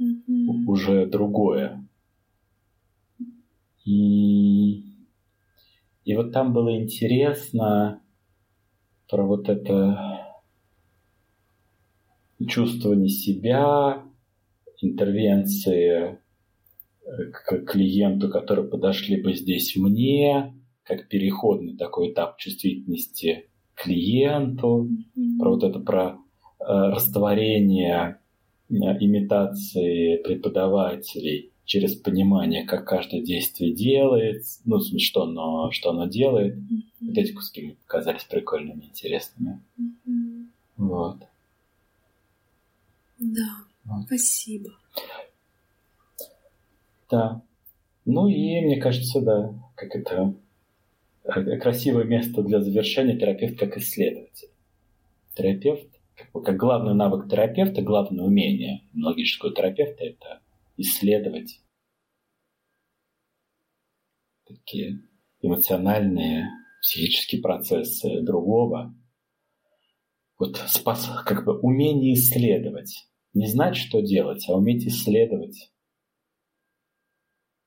mm-hmm. 0.00 0.64
уже 0.66 1.06
другое. 1.06 1.86
И, 3.84 4.84
и 6.04 6.14
вот 6.14 6.32
там 6.32 6.52
было 6.52 6.76
интересно 6.78 8.02
про 9.08 9.26
вот 9.26 9.48
это 9.48 10.28
чувствование 12.46 13.08
себя, 13.08 14.04
интервенции 14.80 16.18
э, 17.02 17.30
к 17.32 17.64
клиенту, 17.64 18.30
которые 18.30 18.68
подошли 18.68 19.20
бы 19.20 19.34
здесь 19.34 19.74
мне, 19.76 20.54
как 20.84 21.08
переходный 21.08 21.76
такой 21.76 22.12
этап 22.12 22.38
чувствительности 22.38 23.50
клиенту, 23.74 24.88
mm-hmm. 24.88 25.38
про 25.38 25.50
вот 25.50 25.64
это 25.64 25.80
про 25.80 26.18
э, 26.60 26.64
растворение 26.66 28.20
имитации 28.68 30.16
преподавателей 30.18 31.52
через 31.64 31.94
понимание, 31.94 32.64
как 32.64 32.86
каждое 32.86 33.20
действие 33.20 33.74
делает, 33.74 34.44
ну, 34.64 34.80
что 34.98 35.24
оно, 35.24 35.70
что 35.70 35.90
оно 35.90 36.06
делает. 36.06 36.56
Mm-hmm. 36.56 37.08
Вот 37.08 37.18
эти 37.18 37.32
куски 37.32 37.62
мне 37.62 37.76
показались 37.86 38.24
прикольными, 38.24 38.84
интересными. 38.84 39.60
Mm-hmm. 39.78 40.46
Вот. 40.78 41.18
Да, 43.18 43.50
вот. 43.84 44.06
спасибо. 44.06 44.70
Да. 47.10 47.42
Ну 48.06 48.28
и 48.28 48.60
мне 48.62 48.80
кажется, 48.80 49.20
да, 49.20 49.54
как 49.74 49.94
это 49.94 50.34
э, 51.24 51.56
красивое 51.58 52.04
место 52.04 52.42
для 52.42 52.62
завершения 52.62 53.18
терапевт 53.18 53.58
как 53.58 53.76
исследователь. 53.76 54.48
Терапевт, 55.34 55.88
как, 56.32 56.56
главный 56.56 56.94
навык 56.94 57.28
терапевта, 57.30 57.82
главное 57.82 58.24
умение 58.24 58.82
логического 58.94 59.54
терапевта– 59.54 60.04
это 60.04 60.42
исследовать 60.76 61.60
такие 64.48 65.02
эмоциональные, 65.40 66.48
психические 66.80 67.42
процессы 67.42 68.22
другого. 68.22 68.94
Вот 70.38 70.56
спас, 70.68 71.10
как 71.26 71.44
бы 71.44 71.58
умение 71.58 72.14
исследовать. 72.14 73.08
Не 73.34 73.46
знать, 73.46 73.76
что 73.76 74.00
делать, 74.00 74.44
а 74.48 74.56
уметь 74.56 74.86
исследовать. 74.86 75.72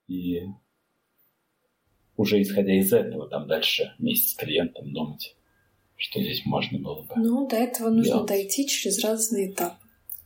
И 0.07 0.41
уже 2.15 2.41
исходя 2.41 2.73
из 2.73 2.91
этого, 2.91 3.29
там 3.29 3.47
дальше 3.47 3.93
вместе 3.99 4.29
с 4.29 4.35
клиентом 4.35 4.91
думать, 4.91 5.35
что 6.01 6.19
здесь 6.19 6.45
можно 6.47 6.79
было 6.79 7.03
бы. 7.03 7.13
Ну, 7.15 7.47
до 7.47 7.57
этого 7.57 7.91
нужно 7.91 8.23
дойти 8.23 8.67
через 8.67 9.03
разные 9.03 9.51
этапы. 9.51 9.77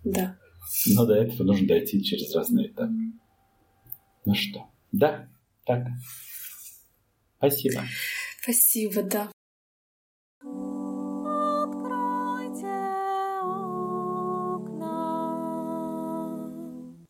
Да. 0.06 0.38
Но 0.88 1.06
до 1.06 1.16
этого 1.16 1.44
нужно 1.44 1.68
дойти 1.68 2.02
через 2.02 2.34
разные 2.34 2.68
этапы. 2.68 2.94
Ну 4.24 4.34
что, 4.34 4.68
да, 4.94 5.28
так. 5.66 5.86
Спасибо. 7.38 7.84
Спасибо, 8.42 9.04
да. 9.04 9.32